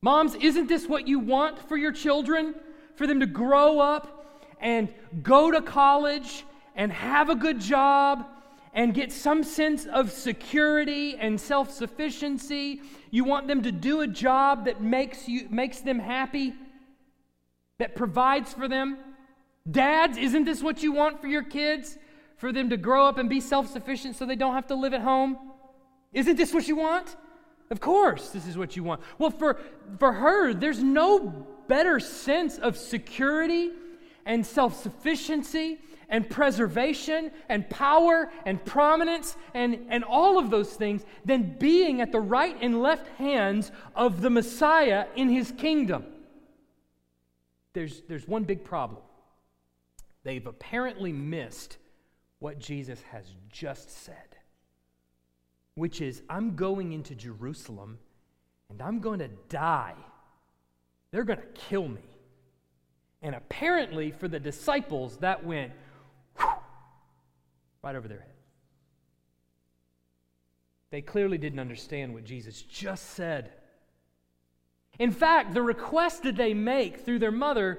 Moms, 0.00 0.34
isn't 0.36 0.68
this 0.68 0.86
what 0.86 1.08
you 1.08 1.18
want 1.18 1.58
for 1.68 1.76
your 1.76 1.92
children? 1.92 2.54
For 2.94 3.06
them 3.06 3.20
to 3.20 3.26
grow 3.26 3.80
up 3.80 4.42
and 4.60 4.92
go 5.22 5.50
to 5.50 5.60
college 5.60 6.44
and 6.74 6.92
have 6.92 7.30
a 7.30 7.34
good 7.34 7.60
job 7.60 8.26
and 8.78 8.94
get 8.94 9.10
some 9.10 9.42
sense 9.42 9.86
of 9.86 10.12
security 10.12 11.16
and 11.16 11.40
self 11.40 11.68
sufficiency. 11.68 12.80
You 13.10 13.24
want 13.24 13.48
them 13.48 13.64
to 13.64 13.72
do 13.72 14.02
a 14.02 14.06
job 14.06 14.66
that 14.66 14.80
makes, 14.80 15.26
you, 15.26 15.48
makes 15.50 15.80
them 15.80 15.98
happy, 15.98 16.54
that 17.78 17.96
provides 17.96 18.54
for 18.54 18.68
them. 18.68 18.96
Dads, 19.68 20.16
isn't 20.16 20.44
this 20.44 20.62
what 20.62 20.80
you 20.80 20.92
want 20.92 21.20
for 21.20 21.26
your 21.26 21.42
kids? 21.42 21.98
For 22.36 22.52
them 22.52 22.70
to 22.70 22.76
grow 22.76 23.06
up 23.06 23.18
and 23.18 23.28
be 23.28 23.40
self 23.40 23.68
sufficient 23.68 24.14
so 24.14 24.24
they 24.24 24.36
don't 24.36 24.54
have 24.54 24.68
to 24.68 24.76
live 24.76 24.94
at 24.94 25.00
home? 25.00 25.36
Isn't 26.12 26.36
this 26.36 26.54
what 26.54 26.68
you 26.68 26.76
want? 26.76 27.16
Of 27.70 27.80
course, 27.80 28.30
this 28.30 28.46
is 28.46 28.56
what 28.56 28.76
you 28.76 28.84
want. 28.84 29.00
Well, 29.18 29.30
for, 29.30 29.58
for 29.98 30.12
her, 30.12 30.54
there's 30.54 30.84
no 30.84 31.48
better 31.66 31.98
sense 31.98 32.58
of 32.58 32.76
security 32.76 33.72
and 34.24 34.46
self 34.46 34.80
sufficiency 34.80 35.80
and 36.08 36.28
preservation 36.28 37.30
and 37.48 37.68
power 37.68 38.30
and 38.46 38.64
prominence 38.64 39.36
and, 39.54 39.86
and 39.90 40.04
all 40.04 40.38
of 40.38 40.50
those 40.50 40.72
things 40.72 41.04
than 41.24 41.56
being 41.58 42.00
at 42.00 42.12
the 42.12 42.20
right 42.20 42.56
and 42.60 42.80
left 42.80 43.08
hands 43.18 43.70
of 43.94 44.20
the 44.20 44.30
Messiah 44.30 45.06
in 45.16 45.28
his 45.28 45.52
kingdom. 45.52 46.04
There's, 47.74 48.02
there's 48.08 48.26
one 48.26 48.44
big 48.44 48.64
problem. 48.64 49.02
They've 50.24 50.46
apparently 50.46 51.12
missed 51.12 51.78
what 52.38 52.58
Jesus 52.58 53.02
has 53.12 53.24
just 53.50 54.04
said, 54.04 54.36
which 55.74 56.00
is, 56.00 56.22
I'm 56.28 56.56
going 56.56 56.92
into 56.92 57.14
Jerusalem 57.14 57.98
and 58.70 58.80
I'm 58.82 59.00
going 59.00 59.20
to 59.20 59.30
die. 59.48 59.94
They're 61.10 61.24
going 61.24 61.40
to 61.40 61.60
kill 61.68 61.88
me. 61.88 62.02
And 63.22 63.34
apparently, 63.34 64.12
for 64.12 64.28
the 64.28 64.38
disciples, 64.38 65.16
that 65.18 65.44
went 65.44 65.72
right 67.82 67.96
over 67.96 68.08
their 68.08 68.20
head. 68.20 68.32
They 70.90 71.02
clearly 71.02 71.38
didn't 71.38 71.58
understand 71.58 72.14
what 72.14 72.24
Jesus 72.24 72.62
just 72.62 73.10
said. 73.10 73.52
In 74.98 75.12
fact, 75.12 75.54
the 75.54 75.62
request 75.62 76.22
that 76.24 76.36
they 76.36 76.54
make 76.54 77.04
through 77.04 77.18
their 77.18 77.30
mother 77.30 77.78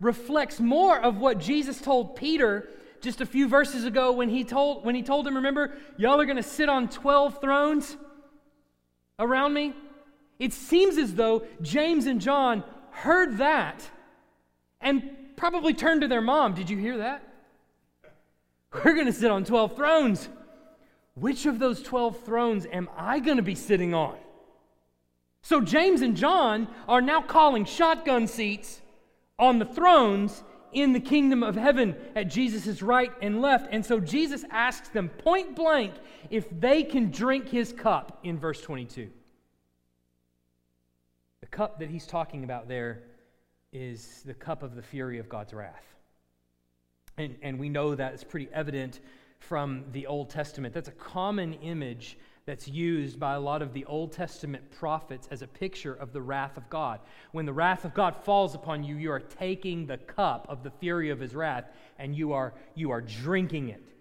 reflects 0.00 0.60
more 0.60 0.98
of 0.98 1.18
what 1.18 1.38
Jesus 1.38 1.80
told 1.80 2.16
Peter 2.16 2.68
just 3.00 3.20
a 3.20 3.26
few 3.26 3.48
verses 3.48 3.84
ago 3.84 4.12
when 4.12 4.28
he 4.28 4.44
told 4.44 4.84
when 4.84 4.94
he 4.94 5.02
told 5.02 5.26
him, 5.26 5.36
remember, 5.36 5.74
y'all 5.96 6.20
are 6.20 6.26
going 6.26 6.36
to 6.36 6.42
sit 6.42 6.68
on 6.68 6.88
12 6.88 7.40
thrones 7.40 7.96
around 9.18 9.54
me? 9.54 9.74
It 10.38 10.52
seems 10.52 10.98
as 10.98 11.14
though 11.14 11.42
James 11.62 12.06
and 12.06 12.20
John 12.20 12.64
heard 12.90 13.38
that 13.38 13.82
and 14.80 15.02
probably 15.36 15.72
turned 15.72 16.00
to 16.02 16.08
their 16.08 16.20
mom. 16.20 16.54
Did 16.54 16.68
you 16.68 16.76
hear 16.76 16.98
that? 16.98 17.29
We're 18.72 18.94
going 18.94 19.06
to 19.06 19.12
sit 19.12 19.30
on 19.30 19.44
12 19.44 19.76
thrones. 19.76 20.28
Which 21.14 21.46
of 21.46 21.58
those 21.58 21.82
12 21.82 22.20
thrones 22.20 22.66
am 22.72 22.88
I 22.96 23.18
going 23.18 23.36
to 23.36 23.42
be 23.42 23.54
sitting 23.54 23.94
on? 23.94 24.16
So 25.42 25.60
James 25.60 26.02
and 26.02 26.16
John 26.16 26.68
are 26.86 27.00
now 27.00 27.22
calling 27.22 27.64
shotgun 27.64 28.26
seats 28.26 28.80
on 29.38 29.58
the 29.58 29.64
thrones 29.64 30.44
in 30.72 30.92
the 30.92 31.00
kingdom 31.00 31.42
of 31.42 31.56
heaven 31.56 31.96
at 32.14 32.28
Jesus' 32.28 32.82
right 32.82 33.12
and 33.20 33.42
left. 33.42 33.68
And 33.72 33.84
so 33.84 33.98
Jesus 33.98 34.44
asks 34.50 34.88
them 34.88 35.08
point 35.08 35.56
blank 35.56 35.94
if 36.30 36.46
they 36.60 36.84
can 36.84 37.10
drink 37.10 37.48
his 37.48 37.72
cup 37.72 38.20
in 38.22 38.38
verse 38.38 38.60
22. 38.60 39.10
The 41.40 41.46
cup 41.46 41.80
that 41.80 41.90
he's 41.90 42.06
talking 42.06 42.44
about 42.44 42.68
there 42.68 43.02
is 43.72 44.22
the 44.24 44.34
cup 44.34 44.62
of 44.62 44.76
the 44.76 44.82
fury 44.82 45.18
of 45.18 45.28
God's 45.28 45.54
wrath. 45.54 45.84
And, 47.20 47.36
and 47.42 47.58
we 47.58 47.68
know 47.68 47.94
that 47.94 48.14
it's 48.14 48.24
pretty 48.24 48.48
evident 48.50 49.00
from 49.40 49.84
the 49.92 50.06
Old 50.06 50.30
Testament. 50.30 50.72
That's 50.72 50.88
a 50.88 50.92
common 50.92 51.52
image 51.54 52.16
that's 52.46 52.66
used 52.66 53.20
by 53.20 53.34
a 53.34 53.40
lot 53.40 53.60
of 53.60 53.74
the 53.74 53.84
Old 53.84 54.12
Testament 54.12 54.70
prophets 54.70 55.28
as 55.30 55.42
a 55.42 55.46
picture 55.46 55.92
of 55.92 56.14
the 56.14 56.22
wrath 56.22 56.56
of 56.56 56.70
God. 56.70 57.00
When 57.32 57.44
the 57.44 57.52
wrath 57.52 57.84
of 57.84 57.92
God 57.92 58.16
falls 58.16 58.54
upon 58.54 58.84
you, 58.84 58.96
you 58.96 59.12
are 59.12 59.20
taking 59.20 59.84
the 59.84 59.98
cup 59.98 60.46
of 60.48 60.62
the 60.62 60.70
fury 60.70 61.10
of 61.10 61.20
his 61.20 61.34
wrath 61.34 61.66
and 61.98 62.16
you 62.16 62.32
are, 62.32 62.54
you 62.74 62.90
are 62.90 63.02
drinking 63.02 63.68
it. 63.68 63.92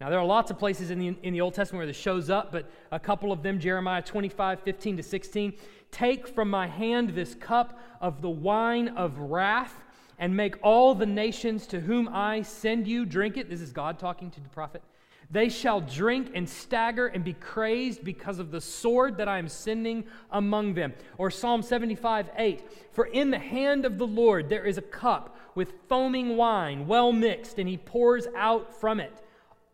Now, 0.00 0.08
there 0.08 0.20
are 0.20 0.24
lots 0.24 0.52
of 0.52 0.58
places 0.60 0.92
in 0.92 1.00
the, 1.00 1.16
in 1.24 1.32
the 1.32 1.40
Old 1.40 1.54
Testament 1.54 1.80
where 1.80 1.86
this 1.86 1.96
shows 1.96 2.30
up, 2.30 2.52
but 2.52 2.70
a 2.92 3.00
couple 3.00 3.32
of 3.32 3.42
them, 3.42 3.58
Jeremiah 3.58 4.02
25, 4.02 4.60
15 4.60 4.98
to 4.98 5.02
16. 5.02 5.52
Take 5.90 6.28
from 6.28 6.48
my 6.48 6.68
hand 6.68 7.10
this 7.10 7.34
cup 7.34 7.76
of 8.00 8.22
the 8.22 8.30
wine 8.30 8.86
of 8.86 9.18
wrath 9.18 9.74
and 10.18 10.36
make 10.36 10.56
all 10.62 10.94
the 10.94 11.06
nations 11.06 11.66
to 11.68 11.80
whom 11.80 12.08
I 12.08 12.42
send 12.42 12.86
you 12.88 13.04
drink 13.04 13.36
it. 13.36 13.48
This 13.48 13.60
is 13.60 13.72
God 13.72 13.98
talking 13.98 14.30
to 14.32 14.40
the 14.40 14.48
prophet. 14.48 14.82
They 15.30 15.50
shall 15.50 15.82
drink 15.82 16.30
and 16.34 16.48
stagger 16.48 17.06
and 17.06 17.22
be 17.22 17.34
crazed 17.34 18.02
because 18.02 18.38
of 18.38 18.50
the 18.50 18.62
sword 18.62 19.18
that 19.18 19.28
I 19.28 19.38
am 19.38 19.48
sending 19.48 20.04
among 20.30 20.72
them. 20.74 20.94
Or 21.18 21.30
Psalm 21.30 21.62
75 21.62 22.30
8. 22.36 22.62
For 22.92 23.04
in 23.04 23.30
the 23.30 23.38
hand 23.38 23.84
of 23.84 23.98
the 23.98 24.06
Lord 24.06 24.48
there 24.48 24.64
is 24.64 24.78
a 24.78 24.82
cup 24.82 25.36
with 25.54 25.74
foaming 25.88 26.36
wine, 26.36 26.86
well 26.86 27.12
mixed, 27.12 27.58
and 27.58 27.68
he 27.68 27.76
pours 27.76 28.26
out 28.36 28.80
from 28.80 29.00
it. 29.00 29.22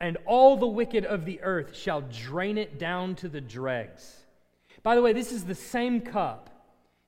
And 0.01 0.19
all 0.27 0.57
the 0.57 0.67
wicked 0.67 1.05
of 1.05 1.25
the 1.25 1.41
earth 1.43 1.77
shall 1.77 2.01
drain 2.01 2.59
it 2.59 2.79
down 2.79 3.15
to 3.17 3.29
the 3.29 3.41
dregs. 3.41 4.25
By 4.83 4.97
the 4.97 5.03
way, 5.03 5.13
this 5.13 5.33
is 5.33 5.45
the 5.45 5.55
same 5.55 6.01
cup 6.01 6.51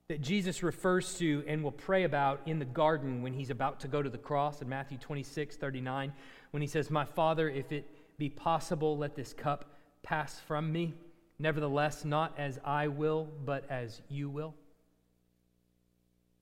that 0.09 0.21
Jesus 0.21 0.63
refers 0.63 1.15
to 1.19 1.43
and 1.49 1.65
will 1.65 1.73
pray 1.73 2.05
about 2.05 2.41
in 2.47 2.61
the 2.61 2.65
garden 2.65 3.23
when 3.23 3.33
he's 3.33 3.51
about 3.51 3.81
to 3.81 3.89
go 3.89 4.03
to 4.03 4.11
the 4.11 4.19
cross 4.19 4.63
in 4.63 4.69
Matthew 4.69 4.99
26 4.99 5.57
39, 5.57 6.13
when 6.53 6.61
he 6.61 6.69
says, 6.69 6.91
My 6.91 7.05
Father, 7.05 7.51
if 7.51 7.73
it 7.73 7.89
be 8.17 8.29
possible, 8.29 8.97
let 8.97 9.17
this 9.17 9.33
cup 9.33 9.73
pass 10.03 10.39
from 10.39 10.73
me. 10.73 10.95
Nevertheless, 11.39 12.05
not 12.05 12.35
as 12.39 12.59
I 12.65 12.89
will, 12.89 13.29
but 13.45 13.65
as 13.69 14.01
you 14.09 14.31
will. 14.31 14.55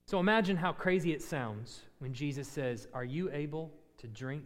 So 0.07 0.21
imagine 0.21 0.57
how 0.59 0.73
crazy 0.73 1.13
it 1.13 1.23
sounds 1.23 1.81
when 1.99 2.13
Jesus 2.13 2.47
says, 2.47 2.87
Are 2.93 3.05
you 3.05 3.31
able 3.33 3.73
to 3.99 4.07
drink 4.07 4.45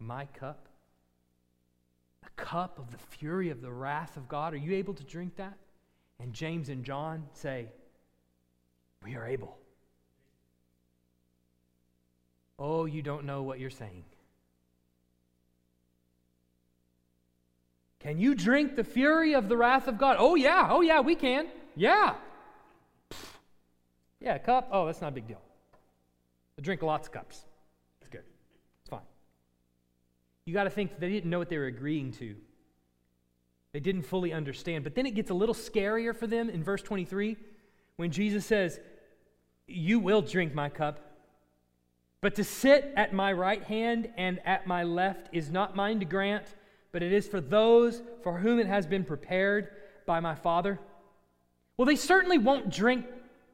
my 0.00 0.26
cup? 0.26 0.68
The 2.24 2.30
cup 2.42 2.80
of 2.80 2.90
the 2.90 2.98
fury 2.98 3.50
of 3.50 3.62
the 3.62 3.70
wrath 3.70 4.16
of 4.16 4.28
God. 4.28 4.52
Are 4.52 4.58
you 4.58 4.74
able 4.74 4.94
to 4.94 5.04
drink 5.04 5.36
that? 5.36 5.56
And 6.18 6.32
James 6.32 6.68
and 6.68 6.84
John 6.84 7.22
say, 7.32 7.68
We 9.04 9.14
are 9.14 9.26
able. 9.26 9.56
Oh, 12.58 12.86
you 12.86 13.02
don't 13.02 13.24
know 13.24 13.42
what 13.42 13.60
you're 13.60 13.70
saying. 13.70 14.04
Can 18.00 18.18
you 18.18 18.34
drink 18.34 18.76
the 18.76 18.84
fury 18.84 19.34
of 19.34 19.48
the 19.48 19.56
wrath 19.56 19.88
of 19.88 19.98
God? 19.98 20.16
Oh, 20.18 20.34
yeah. 20.34 20.68
Oh, 20.70 20.80
yeah, 20.80 21.00
we 21.00 21.14
can. 21.14 21.46
Yeah. 21.76 22.14
Yeah, 24.20 24.34
a 24.34 24.38
cup. 24.38 24.68
Oh, 24.72 24.86
that's 24.86 25.00
not 25.00 25.08
a 25.08 25.14
big 25.14 25.26
deal. 25.26 25.40
I 26.58 26.62
drink 26.62 26.82
lots 26.82 27.08
of 27.08 27.12
cups. 27.12 27.44
It's 28.00 28.08
good. 28.08 28.24
It's 28.82 28.90
fine. 28.90 29.00
You 30.44 30.54
got 30.54 30.64
to 30.64 30.70
think 30.70 30.98
they 30.98 31.08
didn't 31.08 31.30
know 31.30 31.38
what 31.38 31.48
they 31.48 31.58
were 31.58 31.66
agreeing 31.66 32.12
to. 32.12 32.34
They 33.72 33.80
didn't 33.80 34.02
fully 34.02 34.32
understand. 34.32 34.84
But 34.84 34.94
then 34.94 35.06
it 35.06 35.14
gets 35.14 35.30
a 35.30 35.34
little 35.34 35.54
scarier 35.54 36.14
for 36.16 36.26
them 36.26 36.48
in 36.50 36.64
verse 36.64 36.82
23 36.82 37.36
when 37.98 38.10
Jesus 38.10 38.46
says, 38.46 38.80
You 39.66 40.00
will 40.00 40.22
drink 40.22 40.54
my 40.54 40.70
cup. 40.70 41.00
But 42.22 42.34
to 42.36 42.44
sit 42.44 42.92
at 42.96 43.12
my 43.12 43.32
right 43.32 43.62
hand 43.62 44.08
and 44.16 44.40
at 44.46 44.66
my 44.66 44.82
left 44.82 45.28
is 45.32 45.50
not 45.50 45.76
mine 45.76 46.00
to 46.00 46.06
grant 46.06 46.46
but 46.92 47.02
it 47.02 47.12
is 47.12 47.28
for 47.28 47.40
those 47.40 48.02
for 48.22 48.38
whom 48.38 48.58
it 48.58 48.66
has 48.66 48.86
been 48.86 49.04
prepared 49.04 49.68
by 50.06 50.20
my 50.20 50.34
Father. 50.34 50.78
Well, 51.76 51.86
they 51.86 51.96
certainly 51.96 52.38
won't 52.38 52.70
drink 52.70 53.06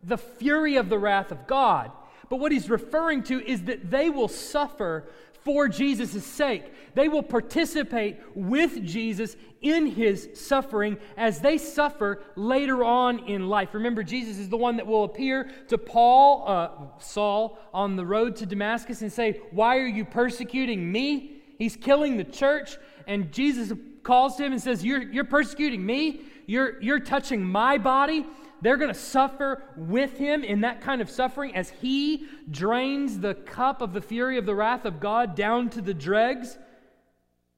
the 0.02 0.18
fury 0.18 0.76
of 0.76 0.88
the 0.88 0.98
wrath 0.98 1.32
of 1.32 1.46
God, 1.46 1.90
but 2.28 2.38
what 2.38 2.52
he's 2.52 2.70
referring 2.70 3.22
to 3.24 3.44
is 3.44 3.64
that 3.64 3.90
they 3.90 4.08
will 4.08 4.28
suffer 4.28 5.08
for 5.44 5.68
Jesus' 5.68 6.24
sake. 6.24 6.64
They 6.94 7.08
will 7.08 7.22
participate 7.22 8.18
with 8.34 8.84
Jesus 8.84 9.36
in 9.60 9.86
his 9.86 10.28
suffering 10.34 10.98
as 11.16 11.40
they 11.40 11.58
suffer 11.58 12.22
later 12.36 12.84
on 12.84 13.26
in 13.26 13.48
life. 13.48 13.74
Remember, 13.74 14.02
Jesus 14.02 14.38
is 14.38 14.48
the 14.48 14.56
one 14.56 14.76
that 14.76 14.86
will 14.86 15.04
appear 15.04 15.50
to 15.68 15.78
Paul, 15.78 16.44
uh, 16.46 16.98
Saul, 16.98 17.58
on 17.72 17.96
the 17.96 18.06
road 18.06 18.36
to 18.36 18.46
Damascus 18.46 19.02
and 19.02 19.12
say, 19.12 19.40
Why 19.50 19.78
are 19.78 19.86
you 19.86 20.04
persecuting 20.04 20.90
me? 20.90 21.42
He's 21.58 21.76
killing 21.76 22.16
the 22.16 22.24
church 22.24 22.76
and 23.06 23.32
Jesus 23.32 23.72
calls 24.02 24.36
to 24.36 24.44
him 24.44 24.52
and 24.52 24.62
says, 24.62 24.84
You're, 24.84 25.02
you're 25.02 25.24
persecuting 25.24 25.84
me, 25.84 26.22
you're, 26.46 26.80
you're 26.82 27.00
touching 27.00 27.42
my 27.42 27.78
body. 27.78 28.26
They're 28.64 28.78
going 28.78 28.92
to 28.92 28.98
suffer 28.98 29.62
with 29.76 30.16
him 30.16 30.42
in 30.42 30.62
that 30.62 30.80
kind 30.80 31.02
of 31.02 31.10
suffering 31.10 31.54
as 31.54 31.68
he 31.68 32.24
drains 32.50 33.20
the 33.20 33.34
cup 33.34 33.82
of 33.82 33.92
the 33.92 34.00
fury 34.00 34.38
of 34.38 34.46
the 34.46 34.54
wrath 34.54 34.86
of 34.86 35.00
God 35.00 35.36
down 35.36 35.68
to 35.68 35.82
the 35.82 35.92
dregs. 35.92 36.56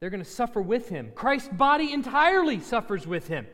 They're 0.00 0.10
going 0.10 0.24
to 0.24 0.28
suffer 0.28 0.60
with 0.60 0.88
him. 0.88 1.12
Christ's 1.14 1.50
body 1.50 1.92
entirely 1.92 2.58
suffers 2.58 3.06
with 3.06 3.28
him. 3.28 3.46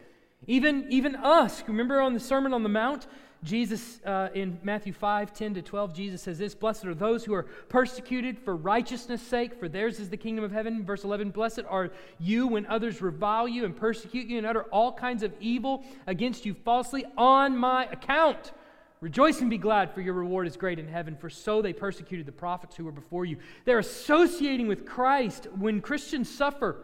Even, 0.47 0.87
even 0.89 1.15
us, 1.15 1.63
remember 1.69 2.01
on 2.01 2.15
the 2.15 2.21
Sermon 2.21 2.55
on 2.55 2.63
the 2.63 2.71
Mount, 2.71 3.07
Jesus, 3.45 4.01
uh, 4.07 4.29
in 4.35 4.59
Matthew 4.63 4.93
5 4.93 5.33
10 5.33 5.55
to 5.55 5.63
12, 5.63 5.95
Jesus 5.95 6.23
says 6.23 6.39
this 6.39 6.55
Blessed 6.55 6.85
are 6.85 6.95
those 6.95 7.25
who 7.25 7.35
are 7.35 7.43
persecuted 7.69 8.39
for 8.39 8.55
righteousness' 8.55 9.21
sake, 9.21 9.59
for 9.59 9.69
theirs 9.69 9.99
is 9.99 10.09
the 10.09 10.17
kingdom 10.17 10.45
of 10.45 10.53
heaven. 10.53 10.85
Verse 10.85 11.03
11 11.03 11.31
Blessed 11.31 11.63
are 11.69 11.91
you 12.21 12.47
when 12.47 12.67
others 12.67 13.03
revile 13.03 13.49
you 13.49 13.65
and 13.65 13.77
persecute 13.77 14.29
you 14.29 14.39
and 14.39 14.47
utter 14.47 14.63
all 14.65 14.93
kinds 14.93 15.25
of 15.25 15.33
evil 15.41 15.83
against 16.07 16.47
you 16.47 16.55
falsely 16.55 17.05
on 17.17 17.57
my 17.57 17.87
account. 17.87 18.53
Rejoice 19.01 19.41
and 19.41 19.51
be 19.51 19.59
glad, 19.59 19.93
for 19.93 20.01
your 20.01 20.15
reward 20.15 20.47
is 20.47 20.57
great 20.57 20.79
in 20.79 20.87
heaven, 20.87 21.17
for 21.17 21.29
so 21.29 21.61
they 21.61 21.73
persecuted 21.73 22.25
the 22.25 22.31
prophets 22.31 22.77
who 22.77 22.85
were 22.85 22.93
before 22.93 23.25
you. 23.25 23.37
They're 23.65 23.81
associating 23.81 24.69
with 24.69 24.87
Christ 24.87 25.49
when 25.59 25.81
Christians 25.81 26.31
suffer, 26.31 26.77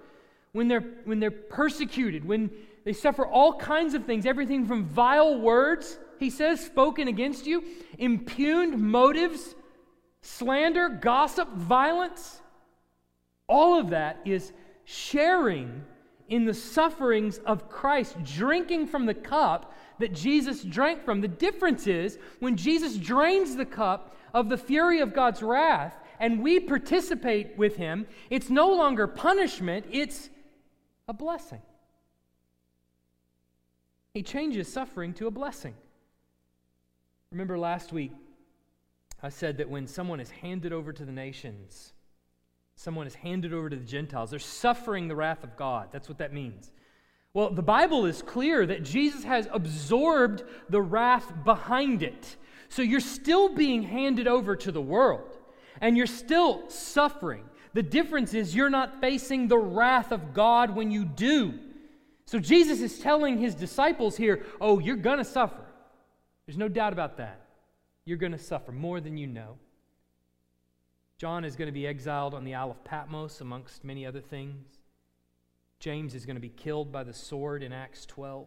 when 0.50 0.66
they're, 0.66 0.84
when 1.04 1.20
they're 1.20 1.30
persecuted, 1.30 2.24
when 2.24 2.50
they 2.82 2.92
suffer 2.92 3.24
all 3.24 3.54
kinds 3.54 3.94
of 3.94 4.04
things, 4.04 4.26
everything 4.26 4.66
from 4.66 4.86
vile 4.86 5.38
words, 5.38 6.00
he 6.18 6.30
says, 6.30 6.64
spoken 6.64 7.08
against 7.08 7.46
you, 7.46 7.62
impugned 7.98 8.80
motives, 8.80 9.54
slander, 10.22 10.88
gossip, 10.88 11.52
violence. 11.54 12.40
All 13.48 13.78
of 13.78 13.90
that 13.90 14.20
is 14.24 14.52
sharing 14.84 15.84
in 16.28 16.44
the 16.44 16.54
sufferings 16.54 17.38
of 17.38 17.68
Christ, 17.68 18.22
drinking 18.22 18.86
from 18.88 19.06
the 19.06 19.14
cup 19.14 19.74
that 19.98 20.12
Jesus 20.12 20.62
drank 20.62 21.04
from. 21.04 21.20
The 21.20 21.28
difference 21.28 21.86
is 21.86 22.18
when 22.40 22.56
Jesus 22.56 22.96
drains 22.96 23.56
the 23.56 23.64
cup 23.64 24.16
of 24.34 24.48
the 24.48 24.58
fury 24.58 25.00
of 25.00 25.14
God's 25.14 25.42
wrath 25.42 25.94
and 26.20 26.42
we 26.42 26.60
participate 26.60 27.56
with 27.56 27.76
him, 27.76 28.06
it's 28.28 28.50
no 28.50 28.68
longer 28.72 29.06
punishment, 29.06 29.86
it's 29.90 30.30
a 31.06 31.14
blessing. 31.14 31.62
He 34.12 34.22
changes 34.22 34.70
suffering 34.70 35.14
to 35.14 35.26
a 35.26 35.30
blessing. 35.30 35.74
Remember 37.32 37.58
last 37.58 37.92
week, 37.92 38.12
I 39.22 39.28
said 39.28 39.58
that 39.58 39.68
when 39.68 39.86
someone 39.86 40.18
is 40.18 40.30
handed 40.30 40.72
over 40.72 40.92
to 40.94 41.04
the 41.04 41.12
nations, 41.12 41.92
someone 42.74 43.06
is 43.06 43.16
handed 43.16 43.52
over 43.52 43.68
to 43.68 43.76
the 43.76 43.84
Gentiles, 43.84 44.30
they're 44.30 44.38
suffering 44.38 45.08
the 45.08 45.16
wrath 45.16 45.44
of 45.44 45.56
God. 45.56 45.88
That's 45.92 46.08
what 46.08 46.18
that 46.18 46.32
means. 46.32 46.72
Well, 47.34 47.50
the 47.50 47.62
Bible 47.62 48.06
is 48.06 48.22
clear 48.22 48.64
that 48.64 48.82
Jesus 48.82 49.24
has 49.24 49.46
absorbed 49.52 50.42
the 50.70 50.80
wrath 50.80 51.30
behind 51.44 52.02
it. 52.02 52.36
So 52.70 52.80
you're 52.80 53.00
still 53.00 53.54
being 53.54 53.82
handed 53.82 54.26
over 54.26 54.56
to 54.56 54.72
the 54.72 54.80
world, 54.80 55.36
and 55.82 55.98
you're 55.98 56.06
still 56.06 56.68
suffering. 56.70 57.44
The 57.74 57.82
difference 57.82 58.32
is 58.32 58.54
you're 58.54 58.70
not 58.70 59.02
facing 59.02 59.48
the 59.48 59.58
wrath 59.58 60.12
of 60.12 60.32
God 60.32 60.74
when 60.74 60.90
you 60.90 61.04
do. 61.04 61.58
So 62.24 62.38
Jesus 62.38 62.80
is 62.80 62.98
telling 62.98 63.38
his 63.38 63.54
disciples 63.54 64.16
here, 64.16 64.46
oh, 64.60 64.78
you're 64.78 64.96
going 64.96 65.18
to 65.18 65.24
suffer. 65.24 65.67
There's 66.48 66.56
no 66.56 66.70
doubt 66.70 66.94
about 66.94 67.18
that. 67.18 67.42
You're 68.06 68.16
going 68.16 68.32
to 68.32 68.38
suffer 68.38 68.72
more 68.72 69.02
than 69.02 69.18
you 69.18 69.26
know. 69.26 69.58
John 71.18 71.44
is 71.44 71.56
going 71.56 71.66
to 71.66 71.72
be 71.72 71.86
exiled 71.86 72.32
on 72.32 72.42
the 72.44 72.54
Isle 72.54 72.70
of 72.70 72.82
Patmos, 72.84 73.42
amongst 73.42 73.84
many 73.84 74.06
other 74.06 74.22
things. 74.22 74.64
James 75.78 76.14
is 76.14 76.24
going 76.24 76.36
to 76.36 76.40
be 76.40 76.48
killed 76.48 76.90
by 76.90 77.04
the 77.04 77.12
sword 77.12 77.62
in 77.62 77.70
Acts 77.70 78.06
12. 78.06 78.46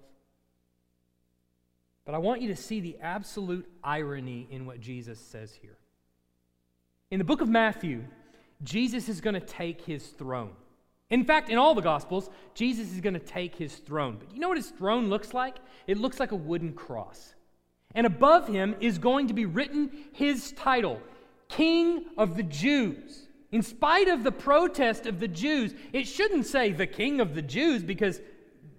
But 2.03 2.15
I 2.15 2.17
want 2.17 2.41
you 2.41 2.47
to 2.47 2.55
see 2.55 2.79
the 2.79 2.97
absolute 3.03 3.69
irony 3.83 4.47
in 4.49 4.65
what 4.65 4.79
Jesus 4.79 5.19
says 5.19 5.53
here. 5.61 5.77
In 7.11 7.19
the 7.19 7.23
book 7.23 7.41
of 7.41 7.49
Matthew, 7.49 8.05
Jesus 8.63 9.09
is 9.09 9.21
going 9.21 9.35
to 9.35 9.39
take 9.39 9.79
his 9.79 10.07
throne. 10.07 10.53
In 11.11 11.23
fact, 11.23 11.51
in 11.51 11.59
all 11.59 11.75
the 11.75 11.81
Gospels, 11.81 12.31
Jesus 12.55 12.91
is 12.91 12.99
going 12.99 13.13
to 13.13 13.19
take 13.19 13.53
his 13.53 13.75
throne. 13.75 14.17
But 14.19 14.33
you 14.33 14.39
know 14.39 14.47
what 14.47 14.57
his 14.57 14.71
throne 14.71 15.07
looks 15.07 15.35
like? 15.35 15.57
It 15.85 15.99
looks 15.99 16.19
like 16.19 16.31
a 16.31 16.35
wooden 16.35 16.73
cross. 16.73 17.35
And 17.95 18.08
above 18.08 18.47
him 18.47 18.75
is 18.80 18.97
going 18.97 19.27
to 19.27 19.34
be 19.34 19.45
written 19.45 19.91
his 20.13 20.51
title 20.54 21.01
King 21.49 22.06
of 22.17 22.38
the 22.38 22.43
Jews. 22.43 23.27
In 23.51 23.62
spite 23.62 24.08
of 24.08 24.23
the 24.23 24.32
protest 24.32 25.06
of 25.06 25.19
the 25.19 25.27
Jews, 25.27 25.73
it 25.91 26.08
shouldn't 26.08 26.45
say 26.45 26.71
the 26.71 26.88
king 26.88 27.19
of 27.19 27.36
the 27.36 27.41
Jews 27.41 27.84
because, 27.84 28.21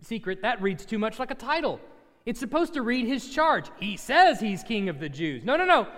secret, 0.01 0.41
that 0.43 0.63
reads 0.63 0.87
too 0.87 0.99
much 0.99 1.19
like 1.19 1.31
a 1.31 1.35
title. 1.35 1.79
It's 2.25 2.41
supposed 2.41 2.73
to 2.75 2.83
read 2.83 3.07
his 3.07 3.29
charge. 3.29 3.67
He 3.79 3.99
says 3.99 4.41
he's 4.41 4.63
king 4.63 4.89
of 4.89 4.99
the 4.99 5.11
Jews. 5.11 5.45
No, 5.45 5.57
no, 5.57 5.67
no. 5.67 5.89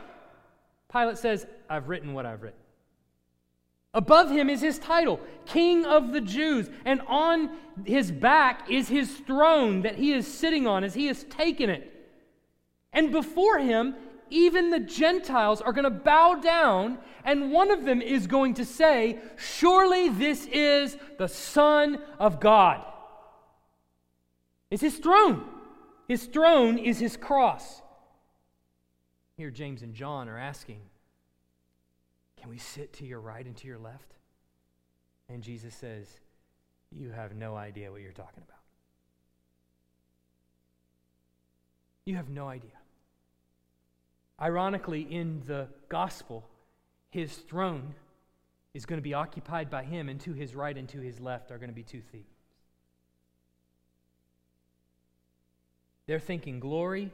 Pilate 0.91 1.19
says, 1.19 1.47
I've 1.71 1.89
written 1.89 2.15
what 2.15 2.27
I've 2.27 2.43
written. 2.43 2.59
Above 3.93 4.31
him 4.31 4.51
is 4.51 4.61
his 4.61 4.81
title, 4.81 5.21
King 5.47 5.87
of 5.87 6.13
the 6.13 6.21
Jews. 6.21 6.69
And 6.85 7.01
on 7.07 7.51
his 7.85 8.11
back 8.11 8.69
is 8.69 8.89
his 8.89 9.09
throne 9.19 9.83
that 9.83 9.95
he 9.95 10.13
is 10.13 10.27
sitting 10.27 10.67
on 10.67 10.83
as 10.83 10.95
he 10.95 11.07
has 11.07 11.23
taken 11.25 11.71
it. 11.71 11.94
And 12.95 13.13
before 13.13 13.59
him 13.59 13.95
even 14.31 14.71
the 14.71 14.81
Gentiles 14.81 15.61
are 15.61 15.73
going 15.73 15.85
to 15.85 15.91
bow 15.91 16.35
down, 16.35 16.99
and 17.25 17.53
one 17.53 17.71
of 17.71 17.85
them 17.85 18.03
is 18.03 18.27
going 18.27 18.55
to 18.55 18.65
say, 18.65 19.19
Surely 19.37 20.09
this 20.09 20.47
is 20.47 20.97
the 21.19 21.29
Son 21.29 21.99
of 22.19 22.41
God. 22.41 22.85
It's 24.71 24.83
his 24.83 24.97
throne. 24.97 25.45
His 26.09 26.25
throne 26.25 26.79
is 26.79 26.99
his 26.99 27.17
cross. 27.17 27.81
Here, 29.37 29.51
James 29.51 29.83
and 29.83 29.95
John 29.95 30.29
are 30.29 30.39
asking, 30.39 30.81
Can 32.41 32.51
we 32.51 32.59
sit 32.59 32.93
to 32.95 33.07
your 33.07 33.21
right 33.21 33.45
and 33.47 33.57
to 33.59 33.69
your 33.69 33.79
left? 33.79 34.15
And 35.29 35.43
Jesus 35.43 35.75
says, 35.75 36.09
You 36.91 37.11
have 37.11 37.35
no 37.35 37.57
idea 37.57 37.93
what 37.93 38.01
you're 38.01 38.13
talking 38.13 38.43
about. 38.43 38.59
You 42.05 42.17
have 42.17 42.29
no 42.29 42.49
idea. 42.49 42.73
Ironically, 44.41 45.03
in 45.03 45.43
the 45.47 45.69
gospel, 45.89 46.49
his 47.11 47.33
throne 47.33 47.95
is 48.75 48.85
going 48.85 48.99
to 48.99 49.03
be 49.03 49.15
occupied 49.15 49.71
by 49.71 49.85
him, 49.85 50.09
and 50.09 50.21
to 50.21 50.33
his 50.33 50.55
right 50.55 50.77
and 50.77 50.89
to 50.89 51.01
his 51.01 51.21
left 51.21 51.53
are 51.53 51.59
going 51.59 51.71
to 51.71 51.75
be 51.75 51.85
two 51.85 52.03
thieves. 52.11 52.27
They're 56.07 56.19
thinking 56.19 56.59
glory, 56.61 57.13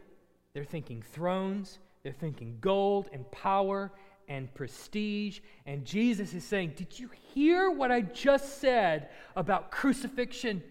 they're 0.54 0.64
thinking 0.64 1.02
thrones, 1.02 1.78
they're 2.02 2.12
thinking 2.12 2.56
gold 2.60 3.08
and 3.12 3.30
power 3.30 3.92
and 4.26 4.52
prestige. 4.54 5.40
And 5.66 5.84
Jesus 5.84 6.32
is 6.32 6.42
saying, 6.44 6.72
Did 6.76 6.98
you 6.98 7.10
hear 7.34 7.70
what 7.70 7.92
I 7.92 8.00
just 8.00 8.60
said 8.60 9.10
about 9.36 9.70
crucifixion? 9.70 10.62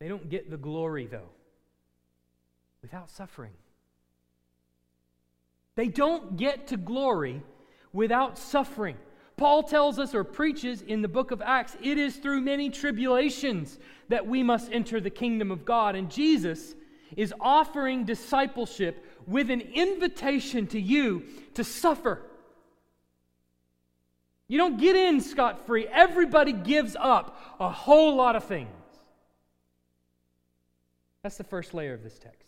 They 0.00 0.08
don't 0.08 0.28
get 0.28 0.50
the 0.50 0.56
glory, 0.56 1.06
though 1.06 1.28
without 2.84 3.08
suffering. 3.08 3.54
They 5.74 5.88
don't 5.88 6.36
get 6.36 6.66
to 6.66 6.76
glory 6.76 7.42
without 7.94 8.36
suffering. 8.38 8.98
Paul 9.38 9.62
tells 9.62 9.98
us 9.98 10.14
or 10.14 10.22
preaches 10.22 10.82
in 10.82 11.00
the 11.00 11.08
book 11.08 11.30
of 11.30 11.40
Acts, 11.40 11.78
it 11.82 11.96
is 11.96 12.16
through 12.16 12.42
many 12.42 12.68
tribulations 12.68 13.78
that 14.10 14.26
we 14.26 14.42
must 14.42 14.70
enter 14.70 15.00
the 15.00 15.08
kingdom 15.08 15.50
of 15.50 15.64
God. 15.64 15.96
And 15.96 16.10
Jesus 16.10 16.74
is 17.16 17.32
offering 17.40 18.04
discipleship 18.04 19.02
with 19.26 19.50
an 19.50 19.62
invitation 19.62 20.66
to 20.66 20.78
you 20.78 21.22
to 21.54 21.64
suffer. 21.64 22.20
You 24.46 24.58
don't 24.58 24.78
get 24.78 24.94
in 24.94 25.22
scot 25.22 25.66
free. 25.66 25.86
Everybody 25.90 26.52
gives 26.52 26.96
up 27.00 27.56
a 27.58 27.70
whole 27.70 28.14
lot 28.14 28.36
of 28.36 28.44
things. 28.44 28.68
That's 31.22 31.38
the 31.38 31.44
first 31.44 31.72
layer 31.72 31.94
of 31.94 32.02
this 32.02 32.18
text 32.18 32.44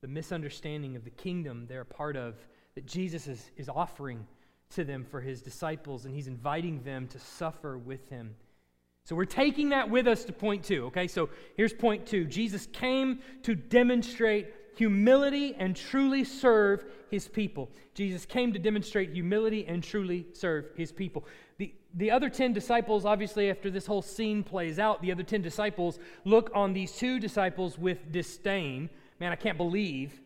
the 0.00 0.08
misunderstanding 0.08 0.96
of 0.96 1.04
the 1.04 1.10
kingdom 1.10 1.66
they're 1.68 1.80
a 1.80 1.86
part 1.86 2.16
of 2.16 2.34
that 2.74 2.86
Jesus 2.86 3.26
is, 3.26 3.50
is 3.56 3.68
offering 3.68 4.26
to 4.70 4.84
them 4.84 5.04
for 5.04 5.20
his 5.20 5.42
disciples, 5.42 6.04
and 6.04 6.14
he's 6.14 6.28
inviting 6.28 6.82
them 6.82 7.08
to 7.08 7.18
suffer 7.18 7.78
with 7.78 8.08
him. 8.10 8.34
So 9.04 9.16
we're 9.16 9.24
taking 9.24 9.70
that 9.70 9.88
with 9.88 10.06
us 10.06 10.24
to 10.24 10.32
point 10.32 10.64
two, 10.64 10.86
okay? 10.86 11.08
So 11.08 11.30
here's 11.56 11.72
point 11.72 12.06
two 12.06 12.24
Jesus 12.26 12.66
came 12.66 13.20
to 13.42 13.54
demonstrate 13.54 14.52
humility 14.76 15.56
and 15.58 15.74
truly 15.74 16.22
serve 16.22 16.84
his 17.10 17.26
people. 17.26 17.70
Jesus 17.94 18.24
came 18.24 18.52
to 18.52 18.58
demonstrate 18.58 19.12
humility 19.12 19.66
and 19.66 19.82
truly 19.82 20.26
serve 20.34 20.66
his 20.76 20.92
people. 20.92 21.24
The, 21.56 21.74
the 21.94 22.12
other 22.12 22.28
10 22.28 22.52
disciples, 22.52 23.04
obviously, 23.04 23.50
after 23.50 23.70
this 23.70 23.86
whole 23.86 24.02
scene 24.02 24.44
plays 24.44 24.78
out, 24.78 25.02
the 25.02 25.10
other 25.10 25.24
10 25.24 25.42
disciples 25.42 25.98
look 26.24 26.50
on 26.54 26.74
these 26.74 26.92
two 26.92 27.18
disciples 27.18 27.76
with 27.76 28.12
disdain 28.12 28.88
man, 29.20 29.32
I 29.32 29.36
can't 29.36 29.56
believe 29.56 30.20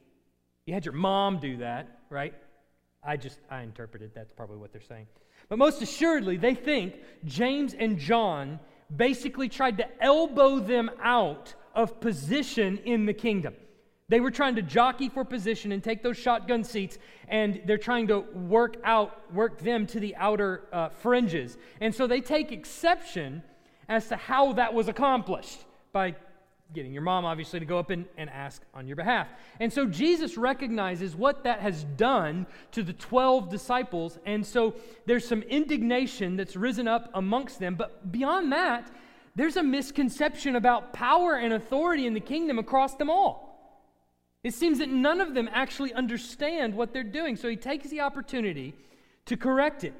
you 0.66 0.74
had 0.74 0.84
your 0.84 0.94
mom 0.94 1.38
do 1.38 1.56
that, 1.58 2.00
right? 2.10 2.34
I 3.02 3.16
just, 3.16 3.38
I 3.50 3.62
interpreted 3.62 4.12
that's 4.14 4.32
probably 4.32 4.58
what 4.58 4.72
they're 4.72 4.80
saying. 4.80 5.06
But 5.48 5.58
most 5.58 5.82
assuredly, 5.82 6.36
they 6.36 6.54
think 6.54 6.94
James 7.24 7.74
and 7.74 7.98
John 7.98 8.60
basically 8.94 9.48
tried 9.48 9.78
to 9.78 10.02
elbow 10.02 10.60
them 10.60 10.90
out 11.02 11.54
of 11.74 12.00
position 12.00 12.78
in 12.84 13.06
the 13.06 13.14
kingdom. 13.14 13.54
They 14.08 14.20
were 14.20 14.30
trying 14.30 14.56
to 14.56 14.62
jockey 14.62 15.08
for 15.08 15.24
position 15.24 15.72
and 15.72 15.82
take 15.82 16.02
those 16.02 16.18
shotgun 16.18 16.64
seats, 16.64 16.98
and 17.28 17.62
they're 17.64 17.78
trying 17.78 18.08
to 18.08 18.20
work 18.20 18.76
out, 18.84 19.32
work 19.32 19.58
them 19.58 19.86
to 19.86 19.98
the 20.00 20.14
outer 20.16 20.64
uh, 20.72 20.90
fringes. 20.90 21.56
And 21.80 21.94
so 21.94 22.06
they 22.06 22.20
take 22.20 22.52
exception 22.52 23.42
as 23.88 24.08
to 24.08 24.16
how 24.16 24.52
that 24.52 24.74
was 24.74 24.88
accomplished 24.88 25.64
by 25.92 26.14
getting 26.74 26.92
your 26.92 27.02
mom, 27.02 27.24
obviously, 27.24 27.60
to 27.60 27.66
go 27.66 27.78
up 27.78 27.90
and, 27.90 28.06
and 28.16 28.30
ask 28.30 28.62
on 28.74 28.86
your 28.86 28.96
behalf. 28.96 29.28
And 29.60 29.72
so 29.72 29.86
Jesus 29.86 30.36
recognizes 30.36 31.14
what 31.14 31.44
that 31.44 31.60
has 31.60 31.84
done 31.96 32.46
to 32.72 32.82
the 32.82 32.92
12 32.92 33.48
disciples. 33.48 34.18
And 34.26 34.44
so 34.44 34.74
there's 35.06 35.26
some 35.26 35.42
indignation 35.42 36.36
that's 36.36 36.56
risen 36.56 36.88
up 36.88 37.10
amongst 37.14 37.58
them. 37.58 37.74
But 37.74 38.10
beyond 38.12 38.52
that, 38.52 38.90
there's 39.34 39.56
a 39.56 39.62
misconception 39.62 40.56
about 40.56 40.92
power 40.92 41.34
and 41.34 41.52
authority 41.52 42.06
in 42.06 42.14
the 42.14 42.20
kingdom 42.20 42.58
across 42.58 42.94
them 42.94 43.10
all. 43.10 43.48
It 44.42 44.54
seems 44.54 44.78
that 44.78 44.88
none 44.88 45.20
of 45.20 45.34
them 45.34 45.48
actually 45.52 45.92
understand 45.92 46.74
what 46.74 46.92
they're 46.92 47.04
doing. 47.04 47.36
So 47.36 47.48
he 47.48 47.56
takes 47.56 47.88
the 47.88 48.00
opportunity 48.00 48.74
to 49.26 49.36
correct 49.36 49.84
it. 49.84 49.94